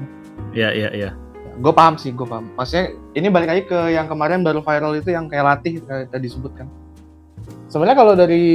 Iya 0.52 0.68
iya 0.74 0.90
iya. 0.90 1.10
Gue 1.58 1.74
paham 1.74 1.98
sih, 1.98 2.14
gue 2.14 2.22
paham. 2.22 2.46
Maksudnya 2.54 2.94
ini 3.18 3.26
balik 3.34 3.48
lagi 3.50 3.62
ke 3.66 3.78
yang 3.90 4.06
kemarin 4.06 4.46
baru 4.46 4.62
viral 4.62 4.94
itu 4.94 5.10
yang 5.10 5.26
kayak 5.26 5.44
latih 5.44 5.82
kayak 5.82 6.06
tadi 6.14 6.30
disebutkan. 6.30 6.70
Sebenarnya 7.66 7.98
kalau 7.98 8.14
dari 8.14 8.46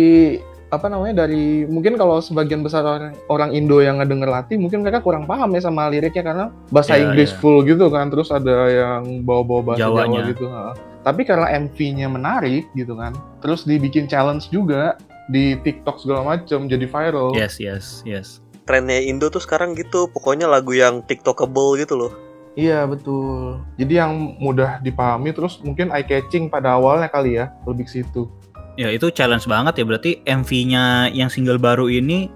apa 0.73 0.89
namanya 0.89 1.27
dari 1.27 1.69
mungkin 1.69 1.93
kalau 2.01 2.17
sebagian 2.17 2.65
besar 2.65 2.81
orang, 2.81 3.13
orang 3.29 3.53
Indo 3.53 3.77
yang 3.77 4.01
ngedenger 4.01 4.25
latih 4.25 4.57
mungkin 4.57 4.81
mereka 4.81 5.05
kurang 5.05 5.29
paham 5.29 5.53
ya 5.53 5.61
sama 5.61 5.85
liriknya 5.85 6.25
karena 6.25 6.45
bahasa 6.73 6.97
Iya, 6.97 7.13
Inggris 7.13 7.29
iya. 7.29 7.37
full 7.37 7.61
gitu 7.61 7.93
kan 7.93 8.09
terus 8.09 8.33
ada 8.33 8.57
yang 8.73 9.21
bawa-bawa 9.21 9.61
bahasa 9.77 9.85
Jawa 9.85 10.09
gitu 10.33 10.49
ha. 10.49 10.73
tapi 11.05 11.29
karena 11.29 11.45
MV-nya 11.61 12.09
menarik 12.09 12.65
gitu 12.73 12.97
kan 12.97 13.13
terus 13.37 13.69
dibikin 13.69 14.09
challenge 14.09 14.49
juga 14.49 14.97
di 15.29 15.53
TikTok 15.61 16.01
segala 16.01 16.33
macem 16.33 16.65
jadi 16.65 16.89
viral 16.89 17.37
Yes 17.37 17.61
yes 17.61 18.01
yes. 18.01 18.41
Trennya 18.63 18.97
Indo 19.03 19.27
tuh 19.27 19.43
sekarang 19.43 19.75
gitu, 19.75 20.07
pokoknya 20.07 20.47
lagu 20.47 20.71
yang 20.71 21.03
tiktokable 21.03 21.75
gitu 21.75 21.99
loh. 21.99 22.11
Iya 22.53 22.85
betul 22.85 23.61
jadi 23.75 24.05
yang 24.05 24.37
mudah 24.37 24.79
dipahami 24.83 25.33
terus 25.33 25.59
mungkin 25.61 25.89
eye 25.89 26.05
catching 26.05 26.47
pada 26.47 26.77
awalnya 26.77 27.09
kali 27.09 27.37
ya 27.37 27.53
lebih 27.65 27.89
ke 27.89 28.01
situ 28.01 28.29
Ya 28.73 28.89
itu 28.89 29.13
challenge 29.13 29.45
banget 29.45 29.77
ya 29.77 29.85
berarti 29.85 30.11
MV-nya 30.25 31.13
yang 31.13 31.29
single 31.29 31.61
baru 31.61 31.85
ini 31.93 32.33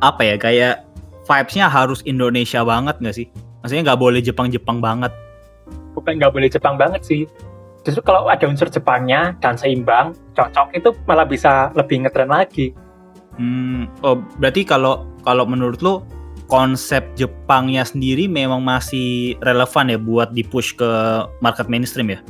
apa 0.00 0.24
ya 0.24 0.36
kayak 0.40 0.88
vibes-nya 1.28 1.68
harus 1.68 2.00
Indonesia 2.08 2.64
banget 2.64 2.96
nggak 2.96 3.16
sih? 3.16 3.28
Maksudnya 3.60 3.92
nggak 3.92 4.00
boleh 4.00 4.20
Jepang-Jepang 4.24 4.80
banget. 4.80 5.12
Bukan 5.92 6.16
nggak 6.16 6.32
boleh 6.32 6.48
Jepang 6.48 6.80
banget 6.80 7.04
sih. 7.04 7.28
Justru 7.84 8.00
kalau 8.00 8.24
ada 8.24 8.48
unsur 8.48 8.72
Jepangnya 8.72 9.36
dan 9.44 9.60
seimbang, 9.60 10.16
cocok 10.32 10.72
itu 10.72 10.96
malah 11.04 11.28
bisa 11.28 11.68
lebih 11.76 12.08
ngetren 12.08 12.32
lagi. 12.32 12.72
Hmm, 13.36 13.84
oh 14.00 14.16
berarti 14.40 14.64
kalau 14.64 15.04
kalau 15.28 15.44
menurut 15.44 15.84
lu 15.84 16.00
konsep 16.46 17.02
Jepangnya 17.14 17.82
sendiri 17.82 18.30
memang 18.30 18.62
masih 18.62 19.34
relevan 19.42 19.90
ya 19.90 19.98
buat 19.98 20.30
di-push 20.32 20.78
ke 20.78 20.90
market 21.42 21.66
mainstream 21.66 22.14
ya? 22.14 22.20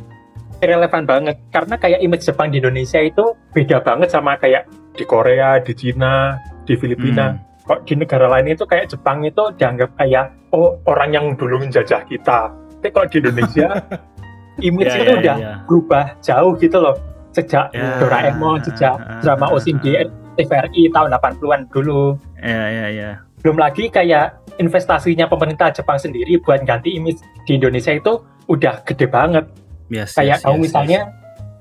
relevan 0.64 1.04
banget 1.04 1.36
karena 1.52 1.76
kayak 1.76 2.00
image 2.00 2.24
Jepang 2.24 2.48
di 2.48 2.56
Indonesia 2.64 2.96
itu 2.96 3.36
beda 3.52 3.84
banget 3.84 4.08
sama 4.08 4.40
kayak 4.40 4.64
di 4.96 5.04
Korea, 5.04 5.60
di 5.60 5.76
Cina, 5.76 6.40
di 6.64 6.72
Filipina. 6.80 7.36
Hmm. 7.36 7.40
Kok 7.68 7.84
di 7.84 7.94
negara 7.98 8.24
lain 8.30 8.48
itu 8.56 8.64
kayak 8.64 8.88
Jepang 8.88 9.20
itu 9.26 9.52
dianggap 9.60 9.92
kayak 10.00 10.32
oh 10.56 10.80
orang 10.88 11.12
yang 11.12 11.26
dulu 11.36 11.60
menjajah 11.60 12.06
kita. 12.08 12.54
Tapi 12.80 12.88
kalau 12.88 13.06
di 13.10 13.16
Indonesia 13.20 13.68
image 14.68 14.88
Ya, 14.88 15.02
itu 15.02 15.12
ya, 15.12 15.18
udah 15.20 15.36
ya. 15.36 15.54
berubah 15.68 16.04
jauh 16.24 16.56
gitu 16.56 16.78
loh. 16.80 16.96
sejak 17.36 17.68
Ya. 17.76 18.00
Doraemon, 18.00 18.64
sejak 18.64 18.96
Ah, 18.96 19.20
drama 19.20 19.52
Osin 19.52 19.76
di 19.84 19.92
TVRI 20.40 20.88
tahun 20.88 21.12
80-an 21.20 21.68
dulu. 21.68 22.16
Ya 22.40 22.64
ya 22.72 22.86
ya. 22.88 23.10
Belum 23.42 23.56
lagi 23.60 23.88
kayak 23.92 24.46
investasinya 24.56 25.28
pemerintah 25.28 25.72
Jepang 25.72 26.00
sendiri 26.00 26.40
buat 26.40 26.64
ganti 26.64 26.96
image 26.96 27.20
di 27.44 27.60
Indonesia 27.60 27.92
itu 27.92 28.24
udah 28.48 28.82
gede 28.86 29.06
banget. 29.10 29.44
Yes, 29.92 30.16
Kayak 30.16 30.40
yes, 30.40 30.44
kamu 30.44 30.56
yes, 30.56 30.64
misalnya 30.66 31.00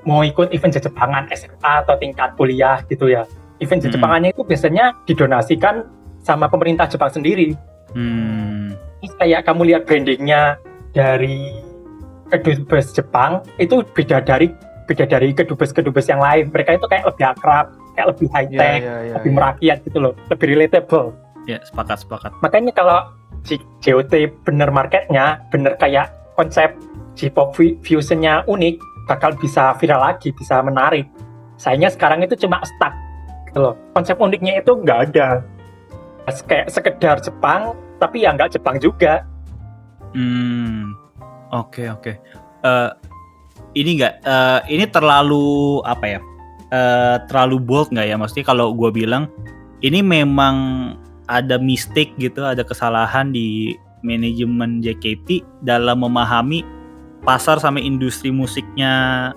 mau 0.05 0.21
ikut 0.21 0.53
event 0.53 0.73
Jepangan 0.73 1.29
SMA 1.33 1.73
atau 1.85 1.95
tingkat 1.97 2.33
kuliah 2.37 2.81
gitu 2.89 3.09
ya. 3.09 3.25
Event 3.61 3.85
Mm-mm. 3.85 3.93
Jepangannya 3.93 4.29
itu 4.33 4.43
biasanya 4.43 4.85
didonasikan 5.05 5.85
sama 6.25 6.49
pemerintah 6.49 6.89
Jepang 6.89 7.11
sendiri. 7.13 7.53
yes. 7.53 7.95
Hmm. 7.95 8.73
Terus 9.05 9.13
kayak 9.21 9.45
kamu 9.45 9.61
lihat 9.69 9.81
brandingnya 9.85 10.57
dari 10.97 11.53
kedubes 12.33 12.89
Jepang 12.95 13.45
itu 13.61 13.85
beda 13.93 14.25
dari 14.25 14.49
beda 14.89 15.05
dari 15.05 15.33
kedubes-kedubes 15.33 16.09
yang 16.09 16.21
lain. 16.21 16.49
Mereka 16.49 16.81
itu 16.81 16.87
kayak 16.89 17.05
lebih 17.09 17.25
akrab, 17.25 17.73
kayak 17.93 18.07
lebih 18.15 18.27
high 18.33 18.49
tech, 18.49 18.79
iya, 18.81 18.95
iya. 19.05 19.13
lebih 19.21 19.31
merakyat 19.33 19.77
gitu 19.85 19.97
loh, 20.01 20.13
lebih 20.29 20.57
relatable. 20.57 21.13
Ya 21.45 21.61
sepakat 21.61 22.01
sepakat. 22.01 22.31
Makanya 22.41 22.73
kalau 22.73 22.99
J- 23.45 23.61
JOT 23.81 24.13
bener 24.41 24.73
marketnya, 24.73 25.45
bener 25.53 25.77
kayak 25.77 26.09
konsep 26.33 26.73
J-pop 27.15 27.55
fu- 27.55 27.77
fusionnya 27.79 28.43
unik, 28.49 28.75
bakal 29.07 29.31
bisa 29.39 29.71
viral 29.79 30.01
lagi, 30.03 30.33
bisa 30.35 30.59
menarik. 30.59 31.07
Sayangnya 31.55 31.93
sekarang 31.93 32.25
itu 32.25 32.35
cuma 32.35 32.59
stuck 32.65 32.91
gitu 33.47 33.71
loh. 33.71 33.75
Konsep 33.95 34.19
uniknya 34.19 34.59
itu 34.59 34.75
nggak 34.75 34.99
ada. 35.13 35.45
Kayak 36.49 36.67
sekedar 36.73 37.21
Jepang, 37.23 37.77
tapi 38.01 38.25
ya 38.25 38.33
nggak 38.35 38.57
Jepang 38.57 38.81
juga. 38.81 39.23
Hmm. 40.11 40.91
Oke 41.53 41.87
oke. 41.87 42.19
Eh, 42.65 42.89
ini 43.79 44.01
enggak 44.01 44.19
eh, 44.25 44.59
ini 44.73 44.83
terlalu 44.89 45.79
apa 45.85 46.05
ya? 46.09 46.19
Eh, 46.73 47.15
terlalu 47.29 47.61
bold 47.61 47.93
nggak 47.93 48.07
ya? 48.11 48.15
Maksudnya 48.19 48.43
kalau 48.43 48.73
gua 48.75 48.89
bilang 48.91 49.31
ini 49.79 50.01
memang 50.03 50.55
ada 51.25 51.57
mistake 51.57 52.13
gitu, 52.17 52.45
ada 52.45 52.61
kesalahan 52.61 53.33
di 53.33 53.77
manajemen 54.05 54.81
JKT 54.85 55.41
dalam 55.65 56.05
memahami 56.05 56.61
pasar 57.25 57.57
sama 57.57 57.81
industri 57.81 58.29
musiknya 58.29 59.33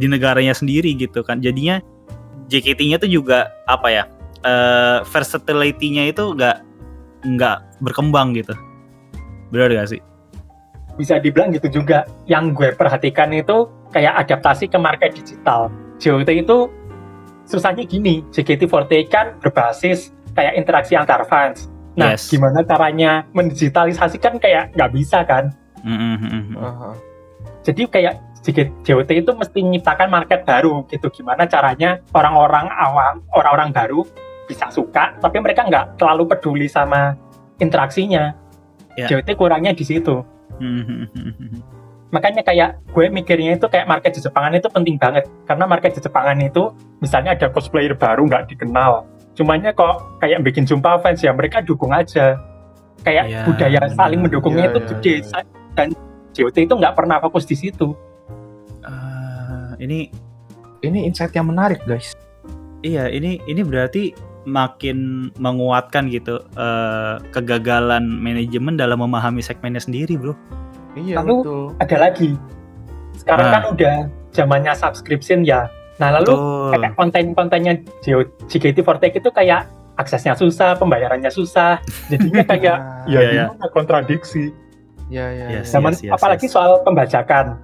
di 0.00 0.08
negaranya 0.08 0.56
sendiri 0.56 0.96
gitu 0.96 1.20
kan. 1.20 1.44
Jadinya 1.44 1.80
JKT-nya 2.48 2.96
tuh 2.96 3.10
juga 3.12 3.52
apa 3.68 3.88
ya? 3.92 4.04
Eh, 4.46 4.98
versatility-nya 5.04 6.08
itu 6.12 6.32
nggak 6.32 6.56
nggak 7.26 7.58
berkembang 7.84 8.32
gitu. 8.36 8.54
Benar 9.52 9.72
gak 9.74 9.90
sih? 9.96 10.00
bisa 10.96 11.20
dibilang 11.20 11.52
gitu 11.52 11.68
juga. 11.68 12.08
Yang 12.24 12.56
gue 12.56 12.68
perhatikan 12.74 13.30
itu 13.36 13.68
kayak 13.92 14.26
adaptasi 14.26 14.66
ke 14.66 14.78
market 14.80 15.12
digital. 15.14 15.68
JOT 16.00 16.28
itu 16.32 16.72
susahnya 17.46 17.84
gini, 17.86 18.24
JKT48 18.32 18.92
kan 19.06 19.26
berbasis 19.38 20.15
kayak 20.36 20.54
interaksi 20.60 20.92
antar 20.94 21.24
fans. 21.24 21.72
Nah, 21.96 22.12
Yes. 22.12 22.28
gimana 22.28 22.60
caranya 22.60 23.24
mendigitalisasikan 23.32 24.36
kayak 24.36 24.76
nggak 24.76 24.90
bisa 24.92 25.24
kan? 25.24 25.48
Aha. 26.60 26.92
Jadi 27.64 27.88
kayak 27.88 28.20
JKT 28.44 28.84
JOT 28.86 29.10
itu 29.10 29.30
mesti 29.34 29.58
menciptakan 29.64 30.08
market 30.12 30.44
baru 30.46 30.84
gitu. 30.86 31.08
Gimana 31.10 31.48
caranya 31.48 31.98
orang-orang 32.14 32.68
awam, 32.70 33.24
orang-orang 33.34 33.74
baru 33.74 34.04
bisa 34.46 34.70
suka, 34.70 35.18
tapi 35.18 35.42
mereka 35.42 35.66
nggak 35.66 35.98
terlalu 35.98 36.30
peduli 36.30 36.68
sama 36.70 37.16
interaksinya. 37.58 38.36
Ya. 38.94 39.08
JOT 39.10 39.34
kurangnya 39.34 39.72
di 39.74 39.82
situ. 39.82 40.22
Mm-mm. 40.56 41.60
makanya 42.06 42.40
kayak 42.46 42.80
gue 42.94 43.12
mikirnya 43.12 43.58
itu 43.58 43.66
kayak 43.68 43.84
market 43.84 44.14
di 44.14 44.24
Jepangan 44.24 44.54
itu 44.56 44.70
penting 44.72 44.96
banget 44.96 45.26
karena 45.44 45.68
market 45.68 45.98
di 45.98 46.00
Jepangan 46.00 46.38
itu 46.38 46.72
misalnya 47.02 47.36
ada 47.36 47.50
cosplayer 47.52 47.92
baru 47.98 48.24
nggak 48.24 48.54
dikenal 48.54 49.04
cumanya 49.36 49.70
kok 49.70 50.18
kayak 50.18 50.40
bikin 50.42 50.64
jumpa 50.64 50.98
fans 50.98 51.20
ya 51.20 51.30
mereka 51.30 51.60
dukung 51.60 51.92
aja 51.92 52.40
kayak 53.00 53.24
Iya, 53.28 53.40
budaya 53.44 53.80
benar. 53.82 53.94
saling 53.94 54.20
mendukungnya 54.20 54.64
Iya, 54.64 54.70
itu 54.70 54.78
iya, 54.78 54.88
gede 54.90 55.14
iya. 55.14 55.40
dan 55.74 55.88
JOT 56.32 56.56
itu 56.58 56.74
nggak 56.74 56.94
pernah 56.94 57.16
fokus 57.18 57.44
di 57.44 57.54
situ 57.54 57.92
Ah, 58.80 59.76
ini 59.76 60.08
Ini 60.78 61.04
insight 61.04 61.32
yang 61.32 61.48
menarik, 61.48 61.82
guys. 61.84 62.12
iya 62.80 63.08
ini 63.08 63.40
ini 63.44 63.60
berarti 63.60 64.12
makin 64.44 64.96
menguatkan 65.34 66.06
gitu 66.06 66.38
eh, 66.54 67.14
kegagalan 67.28 68.06
manajemen 68.06 68.76
dalam 68.76 69.00
memahami 69.00 69.42
segmennya 69.42 69.80
sendiri, 69.80 70.14
bro. 70.14 70.36
Iya, 70.94 71.18
Lalu- 71.18 71.42
betul. 71.42 71.64
ada 71.76 71.96
lagi 71.98 72.30
sekarang 73.16 73.46
Ah. 73.48 73.52
kan 73.52 73.62
udah 73.68 73.94
zamannya 74.30 74.72
subscription 74.72 75.42
ya 75.42 75.66
nah 75.96 76.12
lalu 76.12 76.32
Betul. 76.32 76.70
kayak 76.76 76.92
konten-kontennya 76.92 77.72
JO- 78.00 78.30
JKT48 78.46 79.16
itu 79.16 79.30
kayak 79.30 79.64
aksesnya 79.96 80.36
susah 80.36 80.76
pembayarannya 80.76 81.32
susah 81.32 81.80
jadinya 82.08 82.44
kayak 82.52 82.76
Nah, 82.76 83.08
ya 83.08 83.16
Iya, 83.16 83.20
iya. 83.32 83.44
gimana 83.48 83.66
kontradiksi 83.70 84.52
Iya, 85.06 85.26
iya. 85.30 85.46
Yes, 85.46 85.70
iya. 85.70 85.72
Zaman 85.78 85.92
yes, 85.94 86.02
yes, 86.02 86.12
apalagi 86.12 86.46
yes. 86.50 86.52
soal 86.52 86.82
pembajakan. 86.82 87.62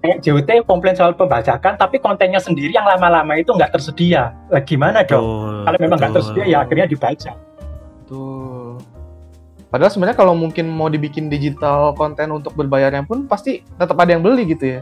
Kayak 0.00 0.18
JOT 0.20 0.48
komplain 0.64 0.96
soal 0.96 1.12
pembajakan, 1.12 1.76
tapi 1.76 1.96
kontennya 1.96 2.36
sendiri 2.36 2.72
yang 2.72 2.84
lama-lama 2.84 3.36
itu 3.36 3.52
nggak 3.52 3.72
tersedia. 3.72 4.32
Lah 4.48 4.60
gimana 4.60 5.00
dong? 5.00 5.20
Betul, 5.20 5.64
Kalau 5.64 5.78
memang 5.80 5.96
nggak 5.96 6.12
tersedia 6.12 6.44
ya 6.44 6.58
akhirnya 6.60 6.86
dibaca. 6.88 7.32
Betul. 8.00 8.80
Padahal 9.68 9.90
sebenarnya 9.90 10.16
kalau 10.16 10.32
mungkin 10.32 10.68
mau 10.68 10.86
dibikin 10.86 11.26
digital 11.26 11.96
konten 11.96 12.30
untuk 12.30 12.52
berbayarnya 12.54 13.04
pun 13.04 13.24
pasti 13.24 13.64
tetap 13.74 13.96
ada 13.96 14.12
yang 14.12 14.20
beli 14.20 14.44
gitu 14.46 14.78
ya. 14.78 14.80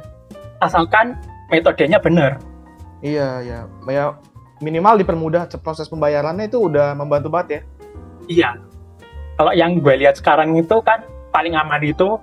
Asalkan 0.58 1.18
metodenya 1.48 1.98
benar. 1.98 2.38
Iya, 3.02 3.28
iya. 3.42 3.60
Ya 3.90 4.04
minimal 4.62 5.02
dipermudah 5.02 5.50
proses 5.58 5.90
pembayarannya 5.90 6.46
itu 6.46 6.70
udah 6.70 6.94
membantu 6.94 7.28
banget 7.28 7.48
ya. 7.50 7.60
Iya. 8.30 8.50
Kalau 9.36 9.52
yang 9.52 9.82
gue 9.82 9.94
lihat 9.98 10.16
sekarang 10.22 10.54
itu 10.54 10.78
kan 10.86 11.02
paling 11.34 11.58
aman 11.58 11.82
itu 11.82 12.16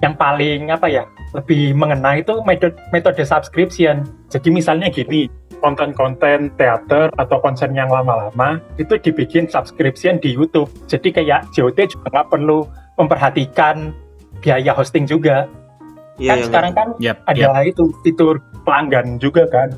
yang 0.00 0.14
paling 0.14 0.70
apa 0.70 0.86
ya 0.86 1.04
lebih 1.36 1.74
mengena 1.74 2.16
itu 2.16 2.40
metode 2.48 2.78
metode 2.94 3.20
subscription. 3.20 4.06
Jadi 4.32 4.48
misalnya 4.48 4.88
gini, 4.88 5.28
konten-konten 5.60 6.54
teater 6.56 7.10
atau 7.18 7.36
konser 7.42 7.68
yang 7.74 7.90
lama-lama 7.90 8.62
itu 8.80 8.96
dibikin 8.96 9.50
subscription 9.50 10.16
di 10.22 10.32
YouTube. 10.32 10.70
Jadi 10.86 11.12
kayak 11.12 11.50
JOT 11.52 11.78
juga 11.90 12.06
nggak 12.14 12.28
perlu 12.30 12.64
memperhatikan 12.96 13.92
biaya 14.40 14.72
hosting 14.72 15.04
juga. 15.04 15.50
Iya 16.18 16.34
kan 16.34 16.38
yang 16.38 16.46
sekarang 16.50 16.72
kan 16.74 16.88
Yap, 16.98 17.18
ada 17.30 17.62
yap. 17.62 17.70
itu 17.70 17.84
fitur 18.02 18.42
pelanggan 18.66 19.18
juga 19.22 19.46
kan. 19.50 19.74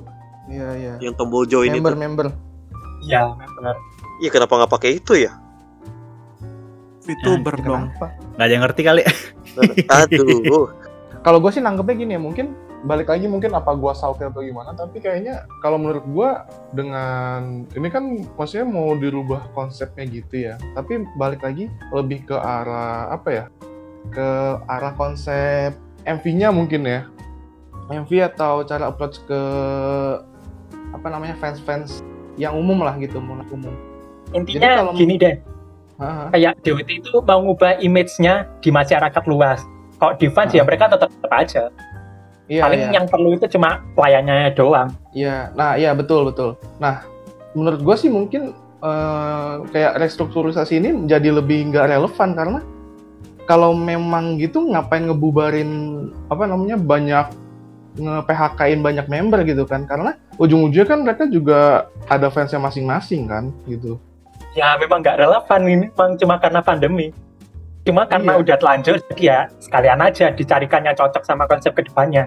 Iya, 0.50 0.68
iya. 0.74 0.94
yang 0.98 1.14
tombol 1.14 1.46
join 1.46 1.70
itu. 1.70 1.78
Member-member. 1.78 2.34
Iya, 3.06 3.32
benar. 3.38 3.76
Iya 4.20 4.30
kenapa 4.34 4.52
nggak 4.60 4.72
pakai 4.74 4.90
itu 4.98 5.14
ya? 5.16 5.32
VTuber 7.06 7.54
dong. 7.62 7.88
Kenapa? 7.94 8.06
Nggak 8.36 8.44
ada 8.44 8.52
yang 8.52 8.64
ngerti 8.66 8.82
kali. 8.84 9.02
Aduh. 10.02 10.68
Kalau 11.20 11.38
gue 11.40 11.50
sih 11.52 11.62
nanggepnya 11.62 11.94
gini 11.96 12.12
ya, 12.16 12.20
mungkin 12.20 12.46
balik 12.80 13.12
lagi 13.12 13.28
mungkin 13.28 13.52
apa 13.52 13.76
gua 13.76 13.92
salty 13.92 14.24
atau 14.24 14.40
gimana, 14.40 14.72
tapi 14.72 15.04
kayaknya 15.04 15.44
kalau 15.60 15.76
menurut 15.76 16.04
gua 16.08 16.48
dengan 16.72 17.68
ini 17.76 17.88
kan 17.92 18.24
maksudnya 18.40 18.64
mau 18.64 18.96
dirubah 18.96 19.52
konsepnya 19.52 20.04
gitu 20.08 20.48
ya. 20.48 20.54
Tapi 20.72 21.04
balik 21.20 21.44
lagi 21.44 21.68
lebih 21.92 22.24
ke 22.24 22.36
arah 22.36 23.12
apa 23.12 23.28
ya? 23.28 23.44
Ke 24.08 24.56
arah 24.64 24.96
konsep 24.96 25.76
MV-nya 26.08 26.48
mungkin 26.52 26.88
ya. 26.88 27.04
MV 27.90 28.10
atau 28.32 28.62
cara 28.64 28.88
approach 28.88 29.20
ke 29.26 29.40
apa 30.90 31.06
namanya 31.06 31.34
fans-fans 31.36 32.02
yang 32.34 32.54
umum 32.54 32.80
lah 32.80 32.96
gitu, 32.96 33.18
mulai 33.18 33.44
umum. 33.48 33.72
Jadi 34.30 34.36
Intinya 34.56 34.70
kalau- 34.80 34.94
gini 34.94 35.14
deh, 35.16 35.34
Haha. 35.96 36.24
kayak 36.30 36.52
DWT 36.62 36.90
itu 36.98 37.14
mau 37.20 37.40
ngubah 37.42 37.78
image-nya 37.80 38.46
di 38.58 38.70
masyarakat 38.70 39.22
luas. 39.26 39.60
Kalau 39.98 40.16
di 40.16 40.28
fans 40.28 40.50
ya 40.50 40.62
Ah. 40.62 40.66
mereka 40.66 40.88
tetap 40.88 41.10
tetap 41.10 41.32
aja. 41.32 41.64
Iya, 42.50 42.62
Paling 42.66 42.82
iya. 42.82 42.92
yang 42.98 43.06
perlu 43.06 43.30
itu 43.32 43.46
cuma 43.46 43.78
pelayannya 43.94 44.50
doang. 44.52 44.90
Iya, 45.14 45.54
nah 45.54 45.78
iya 45.78 45.94
betul 45.94 46.26
betul. 46.26 46.58
Nah, 46.78 47.06
menurut 47.54 47.78
gue 47.80 47.96
sih 47.96 48.10
mungkin 48.10 48.50
eh, 48.80 49.54
kayak 49.70 50.00
restrukturisasi 50.00 50.80
ini 50.80 50.88
menjadi 50.96 51.36
lebih 51.36 51.68
nggak 51.68 51.92
relevan 51.92 52.32
karena 52.32 52.60
kalau 53.44 53.76
memang 53.76 54.40
gitu 54.40 54.64
ngapain 54.64 55.04
ngebubarin 55.04 55.70
apa 56.26 56.48
namanya 56.48 56.80
banyak 56.80 57.28
nge-PHK-in 58.00 58.80
banyak 58.80 59.06
member 59.06 59.44
gitu 59.44 59.62
kan 59.62 59.84
karena 59.84 60.16
ujung-ujungnya 60.36 60.88
kan 60.88 60.98
mereka 61.04 61.28
juga 61.28 61.86
ada 62.08 62.32
fansnya 62.32 62.58
masing-masing 62.58 63.28
kan 63.28 63.52
gitu. 63.68 64.00
Ya 64.56 64.74
memang 64.74 65.04
nggak 65.04 65.20
relevan 65.20 65.60
ini 65.62 65.86
memang 65.92 66.16
cuma 66.16 66.40
karena 66.40 66.58
pandemi. 66.58 67.12
Cuma 67.80 68.04
karena 68.04 68.36
Iya. 68.36 68.40
udah 68.44 68.56
telanjur 68.58 68.94
jadi 69.12 69.22
ya 69.22 69.38
sekalian 69.56 70.00
aja 70.00 70.28
dicarikan 70.32 70.84
yang 70.84 70.96
cocok 70.96 71.22
sama 71.22 71.46
konsep 71.46 71.72
ke 71.72 71.86
depannya. 71.86 72.26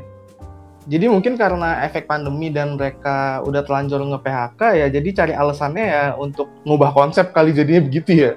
Jadi 0.83 1.07
mungkin 1.07 1.39
karena 1.39 1.79
efek 1.83 2.07
pandemi 2.07 2.51
dan 2.51 2.75
mereka 2.75 3.39
udah 3.43 3.63
telanjur 3.63 4.03
nge-PHK 4.03 4.61
ya 4.75 4.87
jadi 4.91 5.09
cari 5.15 5.33
alasannya 5.33 5.85
ya 5.85 6.03
untuk 6.15 6.51
ngubah 6.63 6.91
konsep 6.91 7.31
kali 7.31 7.55
jadinya 7.55 7.87
begitu 7.87 8.11
ya. 8.13 8.31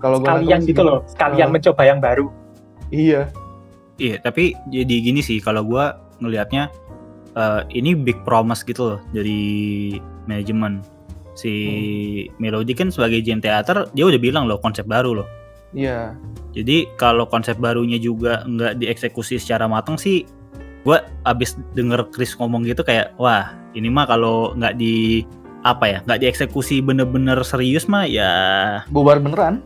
Kalau 0.00 0.16
gua 0.16 0.38
Sekalian 0.38 0.60
gitu 0.64 0.82
loh, 0.82 0.98
sekalian 1.04 1.48
Ah. 1.48 1.52
mencoba 1.52 1.82
yang 1.84 1.98
baru. 2.00 2.26
Iya. 2.90 3.28
Iya, 4.00 4.16
tapi 4.16 4.56
jadi 4.72 4.94
gini 5.02 5.20
sih 5.20 5.44
kalau 5.44 5.60
gua 5.60 5.92
ngelihatnya 6.20 6.68
eh, 7.36 7.60
ini 7.74 7.96
big 7.96 8.20
promise 8.24 8.62
gitu 8.62 8.94
loh 8.96 9.00
dari 9.10 9.96
manajemen 10.28 10.80
si 11.34 11.52
Melody 12.36 12.76
kan 12.76 12.92
sebagai 12.92 13.24
GM 13.24 13.40
teater 13.40 13.88
dia 13.96 14.04
udah 14.04 14.20
bilang 14.20 14.44
loh 14.44 14.60
konsep 14.60 14.84
baru 14.84 15.22
loh 15.24 15.28
Iya. 15.70 16.18
jadi 16.50 16.90
kalau 16.98 17.30
konsep 17.30 17.54
barunya 17.62 17.94
juga 17.94 18.42
nggak 18.42 18.82
dieksekusi 18.82 19.38
secara 19.38 19.70
matang 19.70 19.94
sih 19.94 20.26
gue 20.82 20.98
abis 21.22 21.54
denger 21.78 22.10
Chris 22.10 22.34
ngomong 22.34 22.66
gitu 22.66 22.82
kayak 22.82 23.14
wah 23.22 23.54
ini 23.78 23.86
mah 23.86 24.10
kalau 24.10 24.50
nggak 24.58 24.74
di 24.74 25.22
apa 25.62 25.84
ya 25.86 25.98
nggak 26.08 26.20
dieksekusi 26.26 26.80
bener-bener 26.82 27.38
serius 27.46 27.84
mah 27.86 28.02
ya 28.08 28.32
Bubar 28.90 29.22
beneran. 29.22 29.62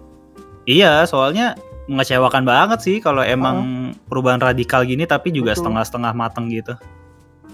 iya 0.68 1.06
soalnya 1.08 1.54
mengecewakan 1.84 2.44
banget 2.48 2.78
sih 2.80 2.96
kalau 2.98 3.20
emang 3.20 3.90
perubahan 4.08 4.40
radikal 4.40 4.84
gini 4.84 5.04
tapi 5.04 5.28
juga 5.32 5.52
setengah-setengah 5.52 6.12
matang 6.16 6.48
gitu 6.48 6.74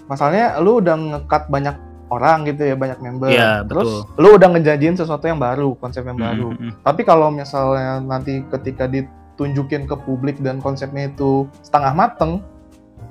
Masalahnya 0.07 0.59
lu 0.59 0.83
udah 0.83 0.95
nge-cut 0.95 1.47
banyak 1.47 1.75
orang 2.11 2.43
gitu 2.43 2.67
ya, 2.67 2.75
banyak 2.75 2.99
member. 2.99 3.31
Iya, 3.31 3.63
Terus 3.63 4.03
betul. 4.03 4.19
lu 4.19 4.29
udah 4.35 4.47
ngejanjiin 4.51 4.99
sesuatu 4.99 5.23
yang 5.23 5.39
baru, 5.39 5.71
konsep 5.79 6.03
yang 6.03 6.19
baru. 6.19 6.51
Mm, 6.51 6.59
mm, 6.59 6.67
mm. 6.67 6.73
Tapi 6.83 7.01
kalau 7.07 7.31
misalnya 7.31 8.03
nanti 8.03 8.43
ketika 8.51 8.91
ditunjukin 8.91 9.87
ke 9.87 9.95
publik 10.03 10.35
dan 10.43 10.59
konsepnya 10.59 11.07
itu 11.07 11.47
setengah 11.63 11.95
mateng, 11.95 12.43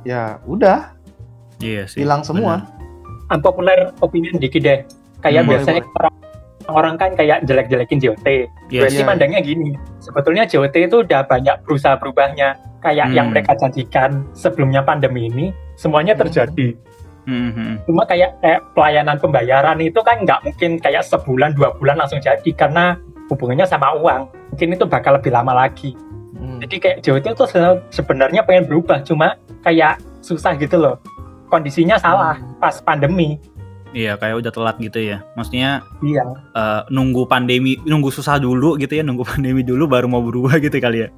ya 0.05 0.37
udah 0.45 0.93
iya 1.65 1.89
sih 1.89 2.05
hilang 2.05 2.21
semua. 2.21 2.69
unpopular 3.33 3.97
opinion 4.05 4.37
dikit 4.37 4.61
deh. 4.61 4.81
Kayak 5.25 5.47
Hmm, 5.47 5.51
biasanya 5.57 5.83
orang 5.97 6.15
orang 6.71 6.95
kan 6.97 7.13
kayak 7.15 7.45
jelek-jelekin 7.45 7.99
JOT. 7.99 8.27
Gue 8.71 8.89
sih 8.89 9.03
Iya. 9.03 9.09
mandangnya 9.09 9.41
gini. 9.43 9.75
Sebetulnya 10.01 10.47
JOT 10.47 10.87
itu 10.87 11.03
udah 11.03 11.27
banyak 11.27 11.63
berusaha 11.67 11.99
berubahnya. 11.99 12.57
Kayak 12.81 13.13
Hmm. 13.13 13.17
yang 13.17 13.27
mereka 13.29 13.53
janjikan 13.61 14.25
sebelumnya 14.33 14.81
pandemi 14.81 15.29
ini 15.29 15.53
semuanya 15.77 16.17
Hmm. 16.17 16.25
terjadi. 16.25 16.73
Mm, 17.29 17.37
mm, 17.37 17.53
mm. 17.53 17.75
Cuma 17.85 18.03
kayak, 18.09 18.41
kayak 18.41 18.61
pelayanan 18.73 19.21
pembayaran 19.21 19.77
itu 19.79 20.01
kan 20.01 20.25
nggak 20.25 20.41
mungkin 20.41 20.81
kayak 20.81 21.05
sebulan 21.05 21.53
dua 21.53 21.77
bulan 21.77 22.01
langsung 22.01 22.17
jadi 22.17 22.49
karena 22.57 22.97
hubungannya 23.29 23.69
sama 23.69 23.93
uang. 24.01 24.33
Mungkin 24.57 24.73
itu 24.73 24.85
bakal 24.89 25.21
lebih 25.21 25.29
lama 25.31 25.53
lagi. 25.53 25.93
Hmm. 26.41 26.57
Jadi 26.65 26.77
kayak 26.81 26.99
JOT 27.05 27.37
itu 27.37 27.45
se- 27.45 27.81
sebenarnya 27.93 28.41
pengen 28.49 28.65
berubah, 28.65 29.05
cuma 29.05 29.37
kayak 29.61 30.01
susah 30.25 30.57
gitu 30.57 30.81
loh. 30.81 30.97
Kondisinya 31.53 32.01
salah 32.01 32.41
Hmm. 32.41 32.57
pas 32.57 32.81
pandemi. 32.81 33.37
Iya 33.93 34.15
kayak 34.15 34.41
udah 34.41 34.53
telat 34.53 34.77
gitu 34.79 34.99
ya 35.01 35.23
maksudnya 35.35 35.83
Iya. 36.01 36.25
eh, 36.55 36.81
nunggu 36.89 37.27
pandemi 37.27 37.79
nunggu 37.83 38.09
susah 38.09 38.39
dulu 38.39 38.75
gitu 38.77 38.95
ya 38.95 39.03
nunggu 39.03 39.27
pandemi 39.35 39.63
dulu 39.63 39.87
baru 39.87 40.07
mau 40.07 40.23
berubah 40.23 40.59
gitu 40.59 40.77
kali 40.77 41.05
ya 41.05 41.09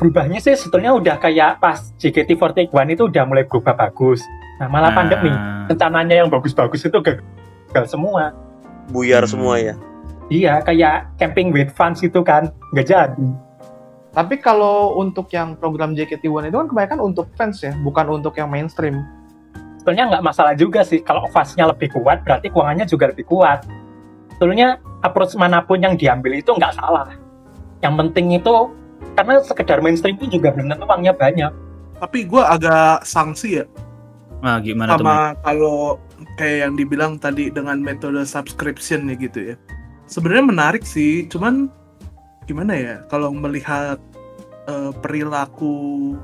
berubahnya 0.00 0.40
sih 0.40 0.56
sebetulnya 0.56 0.96
udah 0.96 1.20
kayak 1.20 1.60
pas 1.60 1.92
JKT48 2.00 2.72
itu 2.88 3.04
udah 3.04 3.24
mulai 3.28 3.44
berubah 3.44 3.76
bagus. 3.76 4.24
Nah 4.56 4.64
malah 4.64 4.88
Nah, 4.88 4.96
pandemi, 4.96 5.28
rencananya 5.68 6.24
yang 6.24 6.32
bagus-bagus 6.32 6.88
itu 6.88 6.96
gagal 7.04 7.84
semua. 7.84 8.32
Buyar 8.88 9.28
Hmm. 9.28 9.32
semua 9.36 9.60
ya. 9.60 9.76
Iya, 10.32 10.64
kayak 10.64 11.20
camping 11.20 11.52
with 11.52 11.68
fans 11.76 12.00
itu 12.00 12.16
kan, 12.24 12.48
nggak 12.72 12.88
jadi. 12.88 13.28
Tapi 14.10 14.40
kalau 14.40 14.96
untuk 14.96 15.28
yang 15.28 15.52
program 15.54 15.92
JKT1 15.92 16.48
itu 16.48 16.56
kan 16.56 16.66
kebanyakan 16.72 17.00
untuk 17.04 17.28
fans 17.36 17.60
ya, 17.60 17.76
bukan 17.84 18.08
untuk 18.08 18.32
yang 18.40 18.48
mainstream. 18.48 19.04
Sebetulnya 19.90 20.06
nggak 20.06 20.22
masalah 20.22 20.54
juga 20.54 20.86
sih, 20.86 21.02
kalau 21.02 21.26
fansnya 21.34 21.66
lebih 21.66 21.90
kuat, 21.90 22.22
berarti 22.22 22.46
keuangannya 22.46 22.86
juga 22.86 23.10
lebih 23.10 23.26
kuat. 23.26 23.66
Sebetulnya 24.38 24.78
approach 25.02 25.34
mana 25.34 25.66
pun 25.66 25.82
yang 25.82 25.98
diambil 25.98 26.38
itu 26.38 26.54
nggak 26.54 26.78
salah. 26.78 27.10
Yang 27.82 27.94
penting 27.98 28.38
itu, 28.38 28.54
karena 29.18 29.42
sekedar 29.42 29.82
mainstream 29.82 30.14
itu 30.14 30.38
juga 30.38 30.54
belum 30.54 30.70
tentu 30.70 30.86
uangnya 30.86 31.10
banyak. 31.10 31.50
Tapi 31.98 32.22
gue 32.22 32.38
agak 32.38 33.02
sanksi 33.02 33.58
ya 33.58 33.66
nah 34.40 34.56
gimana 34.56 34.96
sama 34.96 35.36
kalau 35.44 36.00
kayak 36.40 36.64
yang 36.64 36.72
dibilang 36.78 37.12
tadi 37.20 37.52
dengan 37.52 37.76
metode 37.82 38.22
subscription 38.22 39.10
ya 39.10 39.18
gitu 39.18 39.52
ya. 39.52 39.56
Sebenarnya 40.06 40.46
menarik 40.46 40.86
sih, 40.86 41.26
cuman 41.26 41.66
gimana 42.46 42.78
ya 42.78 42.94
kalau 43.10 43.34
melihat 43.34 43.98
eh, 44.70 44.94
perilaku 45.02 46.14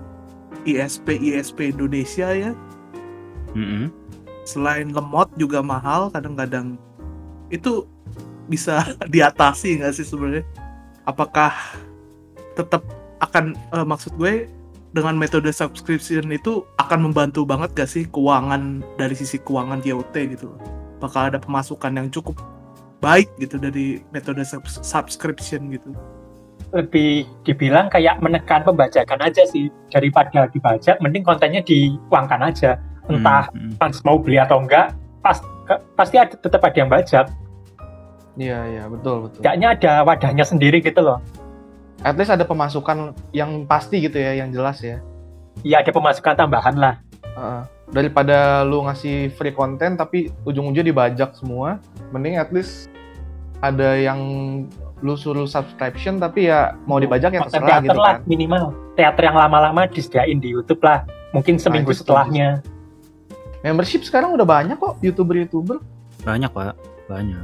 ISP 0.65 1.19
ISP 1.19 1.75
Indonesia 1.75 2.31
ya, 2.31 2.57
Mm-mm. 3.57 3.89
selain 4.45 4.93
lemot 4.93 5.33
juga 5.41 5.65
mahal 5.65 6.13
kadang-kadang 6.13 6.77
itu 7.49 7.89
bisa 8.47 8.85
diatasi 9.15 9.81
nggak 9.81 9.97
sih 9.97 10.07
sebenarnya? 10.07 10.45
Apakah 11.09 11.55
tetap 12.53 12.85
akan 13.23 13.57
eh, 13.57 13.87
maksud 13.87 14.15
gue 14.21 14.47
dengan 14.97 15.13
metode 15.13 15.53
subscription 15.53 16.33
itu 16.33 16.65
akan 16.81 17.11
membantu 17.11 17.45
banget 17.45 17.77
gak 17.77 17.91
sih 17.91 18.09
keuangan 18.09 18.81
dari 18.97 19.13
sisi 19.13 19.37
keuangan 19.37 19.85
JOT 19.85 20.15
gitu? 20.33 20.57
Apakah 20.97 21.29
ada 21.29 21.37
pemasukan 21.37 21.93
yang 21.93 22.09
cukup 22.09 22.41
baik 23.05 23.29
gitu 23.37 23.61
dari 23.61 24.01
metode 24.09 24.41
subs- 24.41 24.81
subscription 24.81 25.69
gitu? 25.69 25.93
Lebih 26.73 27.29
dibilang 27.45 27.93
kayak 27.93 28.25
menekan 28.25 28.65
pembajakan 28.65 29.21
aja 29.21 29.45
sih, 29.45 29.69
daripada 29.93 30.49
dibajak, 30.49 30.97
mending 31.05 31.23
kontennya 31.23 31.61
diuangkan 31.61 32.49
aja. 32.49 32.81
Entah 33.07 33.49
Mm, 33.55 33.71
mm. 33.71 33.73
fans 33.79 33.99
mau 34.03 34.19
beli 34.19 34.39
atau 34.39 34.59
enggak, 34.59 34.91
pas, 35.23 35.39
pasti 35.95 36.19
ada, 36.19 36.35
tetap 36.35 36.59
ada 36.63 36.77
yang 36.77 36.91
bajak. 36.91 37.31
Iya, 38.37 38.59
iya, 38.69 38.85
betul, 38.91 39.31
betul. 39.31 39.41
Kayaknya 39.41 39.69
ada 39.79 39.93
wadahnya 40.05 40.45
sendiri 40.45 40.83
gitu 40.83 41.01
loh. 41.01 41.23
At 42.05 42.19
least 42.19 42.35
ada 42.35 42.45
pemasukan 42.45 43.17
yang 43.33 43.65
pasti 43.65 44.03
gitu 44.05 44.19
ya, 44.21 44.37
yang 44.37 44.53
jelas 44.53 44.83
ya. 44.85 45.01
Iya 45.65 45.81
ada 45.81 45.91
pemasukan 45.95 46.35
tambahan 46.37 46.77
lah. 46.77 46.95
Heeh. 47.37 47.63
daripada 47.87 48.67
lu 48.67 48.83
ngasih 48.83 49.31
free 49.39 49.55
konten 49.55 49.95
tapi 49.95 50.35
ujung-ujungnya 50.43 50.91
dibajak 50.91 51.39
semua, 51.39 51.79
mending 52.11 52.35
at 52.35 52.51
least 52.51 52.91
ada 53.63 53.95
yang 53.95 54.19
lu 55.05 55.15
suruh 55.15 55.45
subscription 55.45 56.17
tapi 56.17 56.49
ya 56.49 56.73
mau 56.89 56.97
dibajak 56.97 57.31
ya 57.31 57.45
terserah 57.45 57.85
teater 57.85 57.85
gitu 57.93 58.01
lah 58.01 58.15
kan. 58.19 58.27
minimal. 58.27 58.65
Teater 58.97 59.23
yang 59.29 59.37
lama-lama 59.37 59.85
disediain 59.87 60.41
di 60.41 60.51
YouTube 60.51 60.81
lah. 60.83 61.05
Mungkin 61.37 61.61
seminggu 61.61 61.93
itu 61.93 62.01
setuju 62.01 62.27
setelahnya. 62.27 62.49
Membership 63.67 64.07
sekarang 64.07 64.31
udah 64.39 64.47
banyak 64.47 64.79
kok 64.79 65.03
youtuber-youtuber. 65.03 65.83
banyak 66.23 66.51
pak 66.51 66.75
banyak 67.07 67.39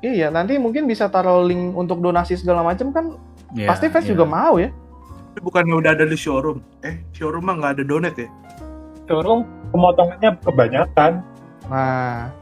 Iya, 0.00 0.32
nanti 0.32 0.56
mungkin 0.56 0.88
bisa 0.88 1.12
taruh 1.12 1.44
link 1.44 1.76
untuk 1.76 2.00
donasi 2.00 2.32
segala 2.36 2.64
macam 2.64 2.88
kan. 2.92 3.20
Ya, 3.52 3.68
pasti 3.68 3.92
fans 3.92 4.08
ya. 4.08 4.16
juga 4.16 4.24
mau 4.24 4.56
ya. 4.56 4.72
Tapi 5.32 5.40
bukannya 5.44 5.76
udah 5.76 5.92
ada 5.92 6.08
di 6.08 6.16
showroom? 6.16 6.64
Eh, 6.80 7.04
showroom 7.12 7.44
mah 7.44 7.60
nggak 7.60 7.72
ada 7.76 7.84
donat 7.84 8.16
ya? 8.16 8.28
Turun 9.04 9.44
pemotongannya 9.68 10.40
kebanyakan. 10.40 11.20
Nah, 11.68 12.32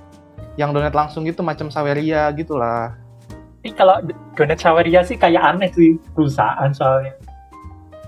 yang 0.54 0.70
donat 0.70 0.94
langsung 0.94 1.26
gitu 1.26 1.42
macam 1.42 1.66
Saweria 1.70 2.30
gitulah. 2.30 2.94
Tapi 3.58 3.74
kalau 3.74 3.98
Donat 4.38 4.58
Saweria 4.62 5.02
sih 5.02 5.18
kayak 5.18 5.42
aneh 5.58 5.70
sih 5.74 5.98
perusahaan 6.14 6.70
soalnya. 6.70 7.18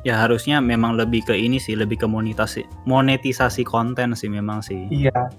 Ya 0.07 0.17
harusnya 0.17 0.61
memang 0.65 0.97
lebih 0.97 1.25
ke 1.29 1.35
ini 1.37 1.61
sih 1.61 1.77
lebih 1.77 2.01
ke 2.01 2.07
monetisasi 2.09 2.65
monetisasi 2.89 3.63
konten 3.69 4.17
sih 4.17 4.33
memang 4.33 4.65
sih 4.65 4.89
Iya. 4.89 5.31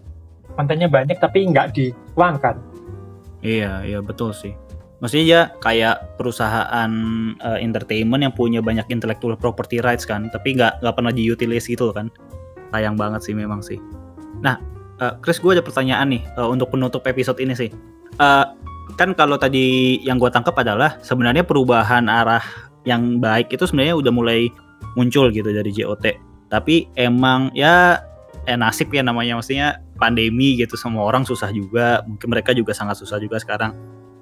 Kontennya 0.52 0.92
banyak 0.92 1.16
tapi 1.16 1.48
nggak 1.48 1.72
diuangkan. 1.72 2.60
Iya, 3.40 3.88
iya 3.88 4.00
betul 4.04 4.36
sih. 4.36 4.52
Maksudnya 5.02 5.26
ya 5.26 5.42
kayak 5.64 6.20
perusahaan 6.20 6.92
eh, 7.40 7.60
entertainment 7.64 8.22
yang 8.22 8.36
punya 8.36 8.60
banyak 8.62 8.86
intellectual 8.92 9.34
property 9.40 9.82
rights 9.82 10.06
kan, 10.06 10.30
tapi 10.30 10.54
nggak 10.60 10.84
nggak 10.84 10.94
pernah 10.94 11.10
diutilize 11.16 11.66
gitu 11.66 11.90
loh 11.90 11.96
kan. 11.96 12.08
Sayang 12.70 13.00
banget 13.00 13.24
sih 13.26 13.34
memang 13.34 13.64
sih. 13.66 13.80
Nah, 14.44 14.60
eh, 15.02 15.14
Chris 15.24 15.42
gue 15.42 15.58
ada 15.58 15.64
pertanyaan 15.66 16.12
nih 16.14 16.22
eh, 16.22 16.48
untuk 16.52 16.70
penutup 16.70 17.02
episode 17.08 17.40
ini 17.42 17.56
sih. 17.58 17.72
Eh, 18.20 18.46
kan 19.00 19.10
kalau 19.16 19.40
tadi 19.40 19.98
yang 20.06 20.20
gue 20.20 20.30
tangkap 20.30 20.54
adalah 20.60 21.00
sebenarnya 21.02 21.48
perubahan 21.48 22.06
arah 22.12 22.44
yang 22.88 23.22
baik 23.22 23.54
itu 23.54 23.64
sebenarnya 23.68 23.96
udah 23.98 24.12
mulai 24.14 24.50
muncul 24.98 25.30
gitu 25.30 25.50
dari 25.50 25.72
JOT. 25.72 26.06
Tapi 26.52 26.92
emang 27.00 27.54
ya 27.56 28.02
eh 28.50 28.58
nasib 28.58 28.92
ya 28.92 29.06
namanya. 29.06 29.40
Maksudnya 29.40 29.80
pandemi 29.96 30.58
gitu 30.58 30.76
semua 30.76 31.08
orang 31.08 31.24
susah 31.24 31.54
juga. 31.54 32.02
Mungkin 32.06 32.28
mereka 32.28 32.52
juga 32.52 32.76
sangat 32.76 33.00
susah 33.00 33.22
juga 33.22 33.38
sekarang. 33.40 33.78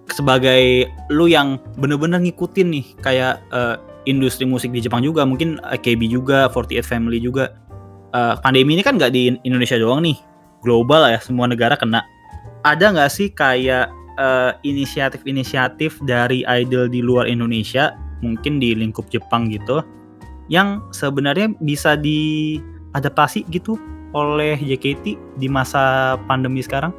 Sebagai 0.10 0.90
lu 1.14 1.30
yang 1.30 1.62
bener-bener 1.78 2.20
ngikutin 2.20 2.68
nih 2.70 2.86
kayak 3.00 3.42
eh, 3.54 3.76
industri 4.08 4.44
musik 4.44 4.74
di 4.74 4.82
Jepang 4.82 5.06
juga 5.06 5.24
mungkin 5.24 5.62
AKB 5.62 6.10
juga 6.10 6.50
48 6.50 6.82
Family 6.82 7.22
juga 7.22 7.54
Eh, 8.10 8.36
pandemi 8.42 8.74
ini 8.74 8.82
kan 8.82 8.98
nggak 8.98 9.14
di 9.14 9.38
Indonesia 9.46 9.78
doang 9.78 10.02
nih. 10.02 10.18
Global 10.66 11.14
ya 11.14 11.20
semua 11.22 11.46
negara 11.46 11.78
kena. 11.78 12.02
Ada 12.66 12.92
nggak 12.92 13.12
sih 13.14 13.30
kayak 13.32 13.94
eh, 14.18 14.52
inisiatif-inisiatif 14.66 16.02
dari 16.04 16.42
idol 16.44 16.90
di 16.90 17.06
luar 17.06 17.30
Indonesia 17.30 17.94
mungkin 18.20 18.60
di 18.60 18.76
lingkup 18.76 19.08
Jepang 19.08 19.48
gitu 19.50 19.84
yang 20.50 20.82
sebenarnya 20.90 21.54
bisa 21.62 21.94
diadaptasi 21.94 23.46
gitu 23.54 23.78
oleh 24.12 24.58
JKT 24.58 25.38
di 25.38 25.48
masa 25.48 26.18
pandemi 26.26 26.66
sekarang? 26.66 26.90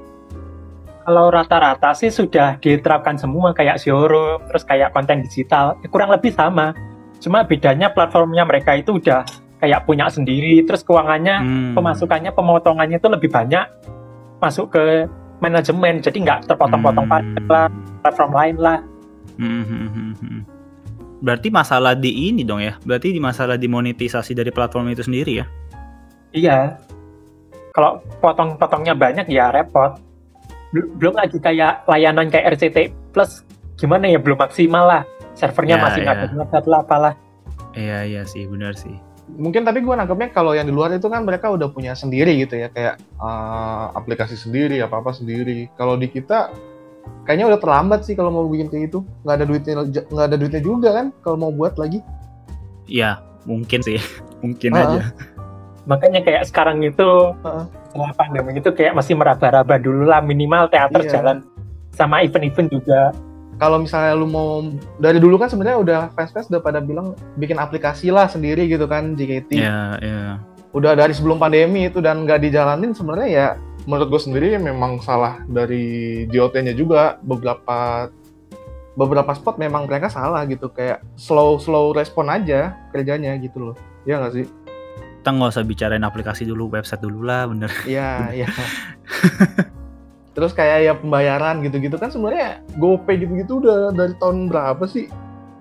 Kalau 1.02 1.26
rata-rata 1.32 1.90
sih 1.96 2.12
sudah 2.12 2.60
diterapkan 2.62 3.18
semua 3.18 3.50
kayak 3.50 3.82
showroom, 3.82 4.46
terus 4.46 4.62
kayak 4.62 4.94
konten 4.94 5.26
digital, 5.26 5.74
ya 5.82 5.90
kurang 5.90 6.14
lebih 6.14 6.30
sama. 6.30 6.70
Cuma 7.18 7.42
bedanya 7.42 7.90
platformnya 7.90 8.46
mereka 8.46 8.78
itu 8.78 9.02
udah 9.02 9.26
kayak 9.60 9.84
punya 9.84 10.08
sendiri 10.08 10.64
terus 10.64 10.80
keuangannya 10.80 11.36
Hmm. 11.36 11.72
pemasukannya 11.76 12.32
pemotongannya 12.32 12.96
itu 12.96 13.08
lebih 13.12 13.28
banyak 13.28 13.68
masuk 14.40 14.72
ke 14.72 15.04
manajemen 15.44 16.00
jadi 16.00 16.16
nggak 16.16 16.48
terpotong-potong 16.48 17.04
Hmm. 17.04 17.44
lah 17.44 17.68
platform 18.00 18.32
lain 18.32 18.56
lah 18.56 18.78
Hmm, 19.36 19.62
hmm, 19.64 19.88
hmm, 19.92 20.12
hmm. 20.16 20.40
Berarti 21.20 21.48
masalah 21.48 21.92
di 21.92 22.28
ini 22.28 22.42
dong 22.42 22.58
ya. 22.58 22.80
Berarti 22.80 23.12
di 23.12 23.20
masalah 23.20 23.54
dimonetisasi 23.54 24.32
dari 24.32 24.48
platform 24.48 24.88
itu 24.90 25.04
sendiri 25.04 25.32
ya. 25.36 25.46
iya 26.30 26.78
kalau 27.70 27.98
potong-potongnya 28.18 28.94
banyak 28.94 29.26
ya 29.26 29.50
repot 29.50 29.98
Bel- 30.70 30.86
belum 30.94 31.18
lagi 31.18 31.38
kayak 31.38 31.82
layanan 31.84 32.30
kayak 32.30 32.54
RCT 32.54 32.78
Plus 33.10 33.42
gimana 33.74 34.06
ya 34.06 34.22
belum 34.22 34.38
maksimal 34.38 34.86
lah 34.86 35.02
servernya 35.34 35.74
Ya, 35.74 35.82
masih 35.82 36.00
ya. 36.00 36.14
nggak 36.14 36.46
nggak 36.46 36.64
lah 36.66 36.80
apalah 36.80 37.14
Iya 37.70 37.98
iya 38.04 38.22
sih, 38.22 38.46
benar 38.46 38.74
sih. 38.74 38.94
mungkin 39.30 39.62
tapi 39.62 39.78
gue 39.78 39.90
nangkepnya 39.90 40.30
kalau 40.30 40.54
yang 40.54 40.66
di 40.66 40.74
luar 40.74 40.90
itu 40.90 41.06
kan 41.06 41.22
mereka 41.22 41.50
udah 41.50 41.70
punya 41.70 41.94
sendiri 41.94 42.34
gitu 42.38 42.54
ya 42.56 42.66
kayak 42.66 42.98
eh, 42.98 43.84
aplikasi 43.94 44.34
sendiri 44.34 44.78
apa 44.78 44.98
apa 44.98 45.10
sendiri 45.10 45.66
kalau 45.74 45.94
di 45.94 46.06
kita 46.06 46.50
kayaknya 47.22 47.46
udah 47.46 47.58
terlambat 47.58 48.00
sih 48.02 48.12
kalau 48.12 48.28
mau 48.28 48.44
bikin 48.44 48.66
kayak 48.66 48.84
itu 48.88 48.98
nggak 49.22 49.34
ada 49.34 49.44
duitnya 49.44 49.72
nggak 50.08 50.26
ada 50.26 50.36
duitnya 50.36 50.60
juga 50.60 50.88
kan 50.92 51.06
kalau 51.20 51.36
mau 51.38 51.50
buat 51.50 51.76
lagi 51.76 52.00
Iya, 52.84 53.22
mungkin 53.44 53.80
sih. 53.80 54.02
mungkin 54.42 54.70
Ah, 54.72 54.82
aja. 54.84 55.00
makanya 55.84 56.20
kayak 56.20 56.42
sekarang 56.44 56.80
itu 56.80 57.06
Heeh. 57.38 57.64
setelah 57.86 58.12
pandemi 58.14 58.50
itu 58.54 58.70
kayak 58.70 58.94
masih 58.94 59.14
meraba-raba 59.14 59.76
dulu 59.76 60.06
lah 60.06 60.18
minimal 60.18 60.66
teater 60.66 61.00
Iya. 61.00 61.10
jalan 61.14 61.36
sama 61.90 62.20
event-event 62.20 62.70
juga 62.70 63.10
kalau 63.56 63.76
misalnya 63.76 64.14
lu 64.14 64.24
mau 64.24 64.64
dari 64.96 65.20
dulu 65.20 65.36
kan 65.36 65.46
sebenarnya 65.46 65.78
udah 65.78 66.00
fans-fans 66.10 66.48
udah 66.48 66.58
pada 66.58 66.80
bilang 66.80 67.12
bikin 67.36 67.56
aplikasi 67.56 68.08
lah 68.08 68.24
sendiri 68.24 68.64
gitu 68.64 68.84
kan 68.84 69.12
JKT 69.12 69.52
Iya, 69.54 69.80
iya. 70.00 70.24
udah 70.70 70.94
dari 70.94 71.12
sebelum 71.12 71.36
pandemi 71.36 71.84
itu 71.84 71.98
dan 71.98 72.24
nggak 72.24 72.40
dijalanin 72.40 72.90
sebenarnya 72.90 73.28
ya 73.28 73.48
menurut 73.84 74.08
gue 74.08 74.20
sendiri 74.20 74.56
memang 74.56 75.00
salah 75.00 75.40
dari 75.46 75.84
JOT-nya 76.26 76.72
juga 76.72 77.16
beberapa 77.20 78.08
beberapa 78.92 79.32
spot 79.32 79.56
memang 79.56 79.86
mereka 79.86 80.10
salah 80.10 80.44
gitu 80.44 80.68
kayak 80.68 81.00
slow 81.14 81.56
slow 81.56 81.90
respon 81.90 82.28
aja 82.28 82.76
kerjanya 82.90 83.38
gitu 83.38 83.72
loh 83.72 83.76
ya 84.02 84.18
nggak 84.18 84.34
sih 84.34 84.46
Kita 85.20 85.36
nggak 85.36 85.52
usah 85.52 85.68
bicarain 85.68 86.00
aplikasi 86.00 86.48
dulu, 86.48 86.72
website 86.72 87.04
dulu 87.04 87.28
lah, 87.28 87.44
bener. 87.44 87.68
Iya 87.84 88.10
iya 88.40 88.48
terus 90.30 90.56
kayak 90.56 90.78
ya 90.80 90.92
pembayaran 90.96 91.60
gitu-gitu 91.60 92.00
kan 92.00 92.08
sebenarnya 92.08 92.64
GoPay 92.78 93.20
gitu-gitu 93.20 93.60
udah 93.60 93.92
dari 93.92 94.14
tahun 94.16 94.48
berapa 94.48 94.80
sih 94.86 95.10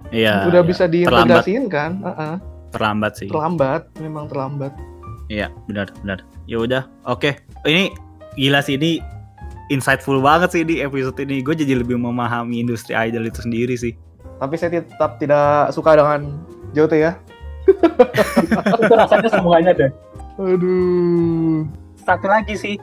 Iya. 0.09 0.47
udah 0.47 0.63
iya. 0.63 0.69
bisa 0.69 0.87
diintegrasiin 0.87 1.67
kan 1.67 1.99
Heeh, 2.01 2.33
terlambat 2.71 3.13
sih. 3.19 3.27
terlambat 3.27 3.91
memang 3.99 4.25
terlambat 4.25 4.71
Iya, 5.27 5.53
benar, 5.69 5.93
benar. 6.01 6.25
Ya 6.49 6.57
udah, 6.57 6.89
oke. 7.05 7.37
Ini 7.61 7.93
gila 8.35 8.61
sih 8.61 8.77
ini 8.77 8.99
insightful 9.67 10.17
banget 10.19 10.49
sih 10.51 10.63
di 10.65 10.81
episode 10.81 11.17
ini. 11.21 11.41
Gue 11.41 11.53
jadi 11.53 11.77
lebih 11.77 11.97
memahami 11.97 12.59
industri 12.59 12.93
idol 12.93 13.25
itu 13.25 13.41
sendiri 13.41 13.73
sih. 13.73 13.93
tapi 14.39 14.55
saya 14.55 14.79
tetap 14.79 15.19
tidak 15.19 15.67
suka 15.75 15.99
dengan 15.99 16.39
JOT 16.71 16.95
ya 16.95 17.11
itu 18.79 18.93
rasanya 18.95 19.27
semuanya 19.27 19.71
deh 19.75 19.91
aduh 20.39 21.67
satu 21.99 22.27
lagi 22.27 22.55
sih 22.55 22.75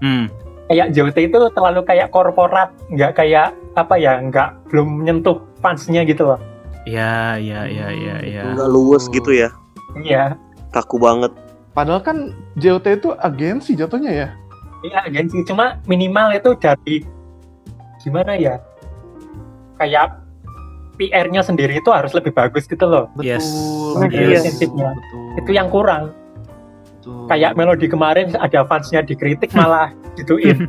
Hmm, 0.00 0.26
kayak 0.66 0.90
JOT 0.90 1.14
itu 1.20 1.36
terlalu 1.52 1.84
kayak 1.84 2.08
korporat 2.10 2.72
nggak 2.88 3.12
kayak 3.14 3.52
apa 3.76 3.94
ya 3.94 4.18
nggak 4.18 4.72
belum 4.72 5.04
menyentuh 5.04 5.38
fansnya 5.60 6.02
gitu 6.02 6.26
loh 6.26 6.40
iya, 6.82 7.36
iya, 7.36 7.68
iya, 7.68 7.88
iya, 7.92 8.16
iya. 8.24 8.42
Nggak 8.50 8.66
luwes 8.66 9.06
gitu 9.12 9.30
ya. 9.30 9.52
iya 10.00 10.34
Kaku 10.72 10.96
banget. 10.98 11.30
Padahal 11.70 12.00
kan 12.00 12.16
JOT 12.56 12.88
itu 12.88 13.12
agensi 13.14 13.76
jatuhnya 13.76 14.10
ya. 14.10 14.28
Iya 14.82 14.98
agensi 15.06 15.42
cuma 15.44 15.78
minimal 15.86 16.30
itu 16.32 16.50
dari 16.58 16.96
gimana 18.02 18.34
ya 18.34 18.58
kayak 19.78 20.18
PR-nya 20.98 21.42
sendiri 21.42 21.80
itu 21.80 21.90
harus 21.90 22.12
lebih 22.12 22.30
bagus 22.30 22.68
gitu 22.68 22.84
loh 22.84 23.08
Yes. 23.18 23.42
Betul. 23.96 24.12
Iya. 24.12 24.38
Relationship-nya. 24.38 24.88
Betul. 24.92 25.20
itu 25.40 25.50
yang 25.50 25.68
kurang 25.72 26.12
Betul. 27.00 27.26
kayak 27.26 27.52
melodi 27.56 27.86
kemarin 27.88 28.30
ada 28.36 28.62
fansnya 28.68 29.00
dikritik 29.02 29.50
malah 29.58 29.90
gituin 30.14 30.68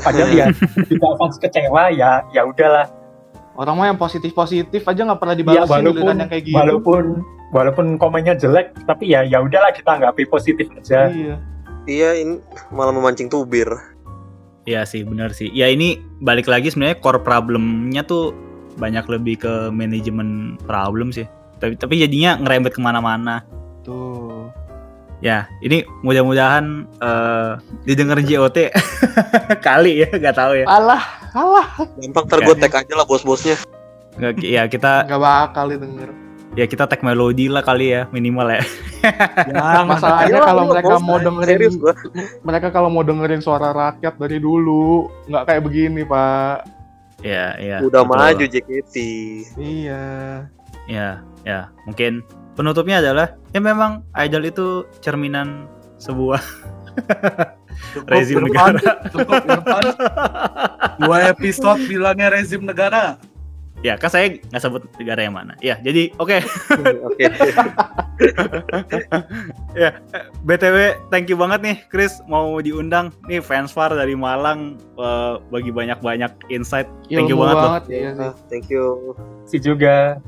padahal 0.00 0.30
ya 0.32 0.46
juga 0.90 1.08
fans 1.20 1.36
kecewa 1.38 1.92
ya 1.92 2.24
ya 2.32 2.42
udahlah 2.42 2.88
orang 3.52 3.74
mah 3.76 3.86
yang 3.92 4.00
positif 4.00 4.32
positif 4.32 4.80
aja 4.82 5.00
nggak 5.04 5.20
pernah 5.20 5.36
ya 5.36 5.40
dibalasin 5.44 5.68
walaupun 5.68 5.92
giliran 6.00 6.16
yang 6.24 6.30
kayak 6.32 6.44
gitu. 6.48 6.56
walaupun 6.56 7.04
walaupun 7.52 7.86
komennya 8.00 8.34
jelek 8.34 8.72
tapi 8.88 9.12
ya 9.12 9.20
ya 9.22 9.44
udahlah 9.44 9.70
kita 9.70 10.00
anggapi 10.00 10.24
positif 10.24 10.66
aja 10.72 11.12
Iya. 11.12 11.36
Iya, 11.86 12.14
ini 12.14 12.38
malah 12.70 12.94
memancing 12.94 13.26
tubir. 13.26 13.66
Iya 14.62 14.86
sih, 14.86 15.02
benar 15.02 15.34
sih. 15.34 15.50
Ya 15.50 15.66
ini 15.66 15.98
balik 16.22 16.46
lagi 16.46 16.70
sebenarnya 16.70 17.02
core 17.02 17.18
problemnya 17.18 18.06
tuh 18.06 18.30
banyak 18.78 19.02
lebih 19.10 19.42
ke 19.42 19.52
manajemen 19.74 20.54
problem 20.62 21.10
sih. 21.10 21.26
Tapi 21.58 21.74
tapi 21.74 21.98
jadinya 21.98 22.38
ngerembet 22.38 22.78
ke 22.78 22.80
mana-mana. 22.82 23.42
Tuh. 23.82 24.46
Ya, 25.22 25.46
ini 25.62 25.86
mudah-mudahan 26.02 26.86
eh 26.98 27.50
didengar 27.86 28.22
JOT 28.22 28.74
kali 29.66 30.06
ya, 30.06 30.08
nggak 30.10 30.34
tahu 30.34 30.52
ya. 30.62 30.66
Alah, 30.66 31.02
alah. 31.34 31.66
Gampang 31.98 32.26
tag 32.30 32.74
aja 32.74 32.94
lah 32.94 33.06
bos-bosnya. 33.06 33.58
Nggak, 34.18 34.42
ya 34.42 34.62
kita 34.70 35.06
Nggak 35.10 35.22
bakal 35.22 35.74
didengar. 35.74 36.10
Ya 36.52 36.68
kita 36.68 36.84
tag 36.84 37.00
melodi 37.00 37.48
lah 37.48 37.64
kali 37.64 37.96
ya 37.96 38.08
minimal 38.12 38.46
ya. 38.52 38.62
Yang 39.48 39.86
masalahnya 39.88 40.40
kalau 40.44 40.64
mereka 40.68 40.94
mau 41.00 41.18
dengerin 41.18 41.56
Serius 41.56 41.74
gua. 41.80 41.94
mereka 42.44 42.68
kalau 42.70 42.88
mau 42.92 43.02
dengerin 43.02 43.40
suara 43.40 43.72
rakyat 43.72 44.14
dari 44.20 44.38
dulu 44.38 45.08
nggak 45.28 45.44
kayak 45.48 45.62
begini 45.64 46.02
pak. 46.04 46.68
Ya, 47.22 47.54
ya. 47.62 47.78
Udah 47.78 48.02
betul. 48.02 48.18
maju 48.18 48.44
JKT. 48.50 48.96
Iya. 49.54 50.04
Ya, 50.90 51.22
ya. 51.46 51.70
Mungkin 51.86 52.26
penutupnya 52.58 52.98
adalah 52.98 53.38
ya 53.54 53.60
memang 53.62 54.02
idol 54.18 54.42
itu 54.42 54.66
cerminan 54.98 55.70
sebuah 56.02 56.42
rezim 58.10 58.42
Irfan. 58.42 58.50
negara. 58.50 58.92
Cukup. 59.14 59.42
Dua 61.00 61.18
episode 61.30 61.80
bilangnya 61.86 62.28
rezim 62.34 62.66
negara. 62.66 63.16
Ya, 63.82 63.98
kan 63.98 64.14
saya 64.14 64.38
nggak 64.38 64.62
sebut 64.62 64.82
negara 64.94 65.26
yang 65.26 65.34
mana. 65.34 65.58
Ya, 65.58 65.74
jadi 65.82 66.14
oke. 66.22 66.38
Oke. 67.10 67.26
BTW, 70.46 70.76
thank 71.10 71.26
you 71.26 71.34
banget 71.34 71.66
nih 71.66 71.76
Chris 71.90 72.22
mau 72.30 72.62
diundang. 72.62 73.10
Nih 73.26 73.42
fans 73.42 73.74
far 73.74 73.90
dari 73.90 74.14
Malang 74.14 74.78
eh, 74.78 75.34
bagi 75.50 75.74
banyak-banyak 75.74 76.46
insight. 76.54 76.86
Thank 77.10 77.26
you 77.26 77.34
Ilmu 77.34 77.42
banget 77.42 77.56
loh. 77.58 77.64
banget. 77.66 77.82
Iya 77.90 78.10
sih. 78.14 78.30
Thank 78.46 78.70
you. 78.70 79.18
si 79.42 79.58
juga 79.58 80.22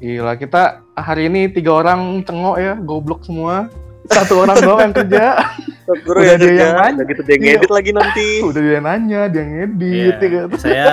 Gila, 0.00 0.32
kita 0.40 0.80
hari 0.96 1.28
ini 1.28 1.52
tiga 1.52 1.84
orang 1.84 2.24
cengok 2.24 2.56
ya, 2.56 2.72
goblok 2.80 3.20
semua. 3.20 3.68
Satu 4.10 4.34
orang 4.42 4.56
doang 4.58 4.80
yang 4.90 4.94
kerja. 4.94 5.24
Guru 6.06 6.22
Udah 6.22 6.34
ya 6.34 6.34
dia 6.38 6.46
kerja. 6.46 6.62
yang 6.62 6.74
nanya. 6.78 6.94
Udah 6.94 7.06
gitu 7.10 7.22
dia 7.26 7.36
ngedit 7.42 7.70
lagi 7.70 7.90
nanti. 7.90 8.28
Udah 8.46 8.60
dia 8.62 8.78
nanya, 8.78 9.20
dia 9.26 9.42
ngedit. 9.42 10.14
Iya, 10.22 10.22
ya 10.22 10.28
kan? 10.30 10.48
saya 10.58 10.86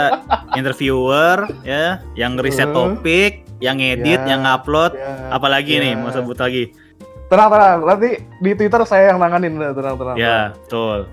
interviewer 0.58 1.38
ya, 1.62 2.02
yang 2.18 2.34
riset 2.42 2.70
topik, 2.74 3.46
yang 3.62 3.78
ngedit, 3.78 4.26
Ya. 4.26 4.34
yang 4.34 4.42
ngupload, 4.42 4.98
Ya. 4.98 5.30
apalagi 5.30 5.78
Ya. 5.78 5.82
nih 5.86 5.94
mau 6.02 6.10
sebut 6.10 6.38
lagi. 6.38 6.74
Tenang, 7.30 7.50
tenang. 7.52 7.80
Nanti 7.86 8.10
di 8.42 8.52
Twitter 8.56 8.82
saya 8.90 9.14
yang 9.14 9.20
nanganin. 9.22 9.54
Tenang, 9.60 9.96
tenang. 10.02 10.16
Ya, 10.18 10.56
betul. 10.56 11.06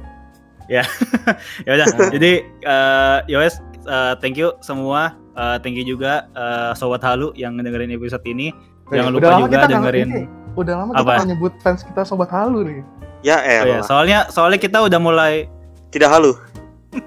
Ya. 0.64 0.84
ya 1.68 1.70
udah. 1.76 1.86
Jadi 2.08 2.32
eh 2.64 3.18
Yowes 3.28 3.60
eh, 3.84 4.14
thank 4.24 4.40
you 4.40 4.56
semua. 4.64 5.12
Eh, 5.34 5.56
thank 5.60 5.76
you 5.76 5.84
juga 5.84 6.24
eh, 6.32 6.72
sobat 6.72 7.04
Halu 7.04 7.36
yang 7.36 7.58
dengerin 7.58 7.92
episode 7.92 8.24
ini. 8.24 8.48
Oke, 8.84 8.96
Jangan 8.96 9.12
lupa 9.16 9.30
juga 9.40 9.64
dengerin 9.64 10.08
ini, 10.12 10.24
Udah 10.54 10.74
lama 10.76 10.90
kita 10.92 11.02
Apa? 11.02 11.12
nggak 11.16 11.28
nyebut 11.30 11.52
fans 11.58 11.80
kita 11.82 12.02
sobat 12.02 12.30
halu 12.30 12.62
nih. 12.62 12.80
Ya 13.24 13.36
Oh 13.36 13.42
ya, 13.42 13.60
elah. 13.64 13.82
soalnya 13.82 14.18
soalnya 14.28 14.58
kita 14.58 14.78
udah 14.80 15.00
mulai 15.00 15.48
Tidak 15.88 16.06
halu. 16.06 16.34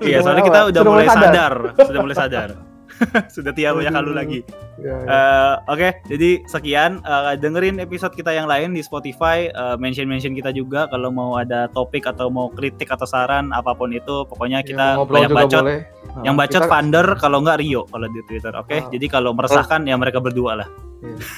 iya, 0.01 0.19
soalnya 0.19 0.43
kita 0.43 0.59
udah 0.65 0.81
Sudah 0.81 0.83
mulai 0.85 1.05
mulai 1.05 1.15
sadar, 1.15 1.53
sudah 1.77 2.01
mulai 2.01 2.17
sadar. 2.17 2.49
sudah 3.29 3.51
tidak 3.51 3.77
banyak 3.77 3.93
halu 3.93 4.11
lagi. 4.11 4.39
Ya, 4.77 4.89
ya. 4.89 4.97
Eh, 5.05 5.53
Oke, 5.67 5.87
jadi 6.07 6.41
sekian 6.43 6.97
Eh, 6.99 7.33
dengerin 7.37 7.77
episode 7.77 8.11
kita 8.11 8.29
yang 8.29 8.45
lain 8.45 8.73
di 8.73 8.81
Spotify. 8.81 9.47
mention 9.75 10.05
mention 10.05 10.33
kita 10.33 10.49
juga 10.49 10.85
kalau 10.87 11.07
mau 11.07 11.35
ada 11.35 11.67
topik 11.67 12.03
atau 12.03 12.27
mau 12.27 12.49
kritik 12.49 12.87
atau 12.87 13.05
saran 13.05 13.51
apa 13.51 13.71
pun 13.71 13.91
itu, 13.91 14.25
pokoknya 14.25 14.59
Ya, 14.59 14.65
kita 14.65 14.85
ngobrol 14.95 15.15
banyak 15.15 15.29
bacot. 15.31 15.61
boleh. 15.61 15.79
Yang 16.17 16.33
Nah, 16.33 16.41
bacot 16.41 16.61
kita- 16.61 16.71
Vander, 16.71 17.07
kalau 17.15 17.37
nggak 17.39 17.57
Rio 17.59 17.81
kalau 17.85 18.07
di 18.07 18.21
Twitter. 18.23 18.53
Oke, 18.55 18.75
Ah. 18.75 18.89
jadi 18.89 19.05
kalau 19.07 19.31
meresahkan 19.31 19.81
ya 19.83 19.93
mereka 19.93 20.17
berdua 20.17 20.57
lah. 20.57 20.67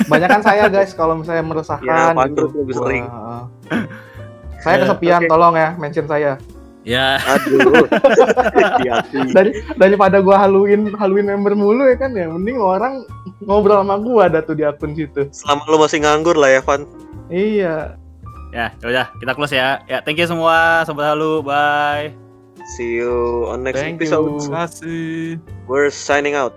Banyak 0.08 0.30
kan 0.30 0.42
saya 0.42 0.66
guys 0.72 0.96
kalau 0.96 1.20
misalnya 1.20 1.44
meresahkan. 1.44 2.16
Ya, 2.16 2.26
gitu. 2.32 2.48
lebih 2.64 2.76
sering. 2.76 3.04
Wah, 3.08 3.46
Saya 4.60 4.76
Ya, 4.76 4.82
kesepian, 4.84 5.22
oke. 5.24 5.30
tolong 5.32 5.56
ya 5.56 5.70
mention 5.80 6.08
saya. 6.08 6.36
Ya, 6.84 7.20
Aduh. 7.28 7.86
Dari 9.36 9.52
daripada 9.76 10.24
gua 10.24 10.40
haluin 10.40 10.96
haluin 10.96 11.28
member 11.28 11.54
mulu 11.54 11.84
ya 11.86 12.00
kan 12.00 12.16
ya, 12.16 12.32
mending 12.32 12.56
orang 12.56 13.04
ngobrol 13.44 13.84
sama 13.84 14.00
gua 14.00 14.32
ada 14.32 14.40
tuh 14.40 14.56
di 14.56 14.64
akun 14.64 14.96
situ. 14.96 15.28
Selama 15.32 15.64
lu 15.68 15.78
masih 15.80 16.00
nganggur 16.04 16.40
lah 16.40 16.50
ya, 16.56 16.62
Van. 16.64 16.88
Iya. 17.28 18.00
Ya, 18.50 18.74
udah 18.82 19.12
kita 19.22 19.32
close 19.38 19.54
ya. 19.54 19.84
Ya, 19.86 20.02
thank 20.02 20.18
you 20.18 20.26
semua 20.26 20.82
sobat 20.88 21.14
halu. 21.14 21.44
Bye. 21.44 22.16
See 22.76 23.00
you 23.00 23.46
on 23.50 23.62
next 23.64 23.80
Thank 23.82 24.02
episode. 24.02 24.40
Terima 24.40 24.66
kasih. 24.66 25.38
We're 25.70 25.92
signing 25.94 26.34
out. 26.36 26.56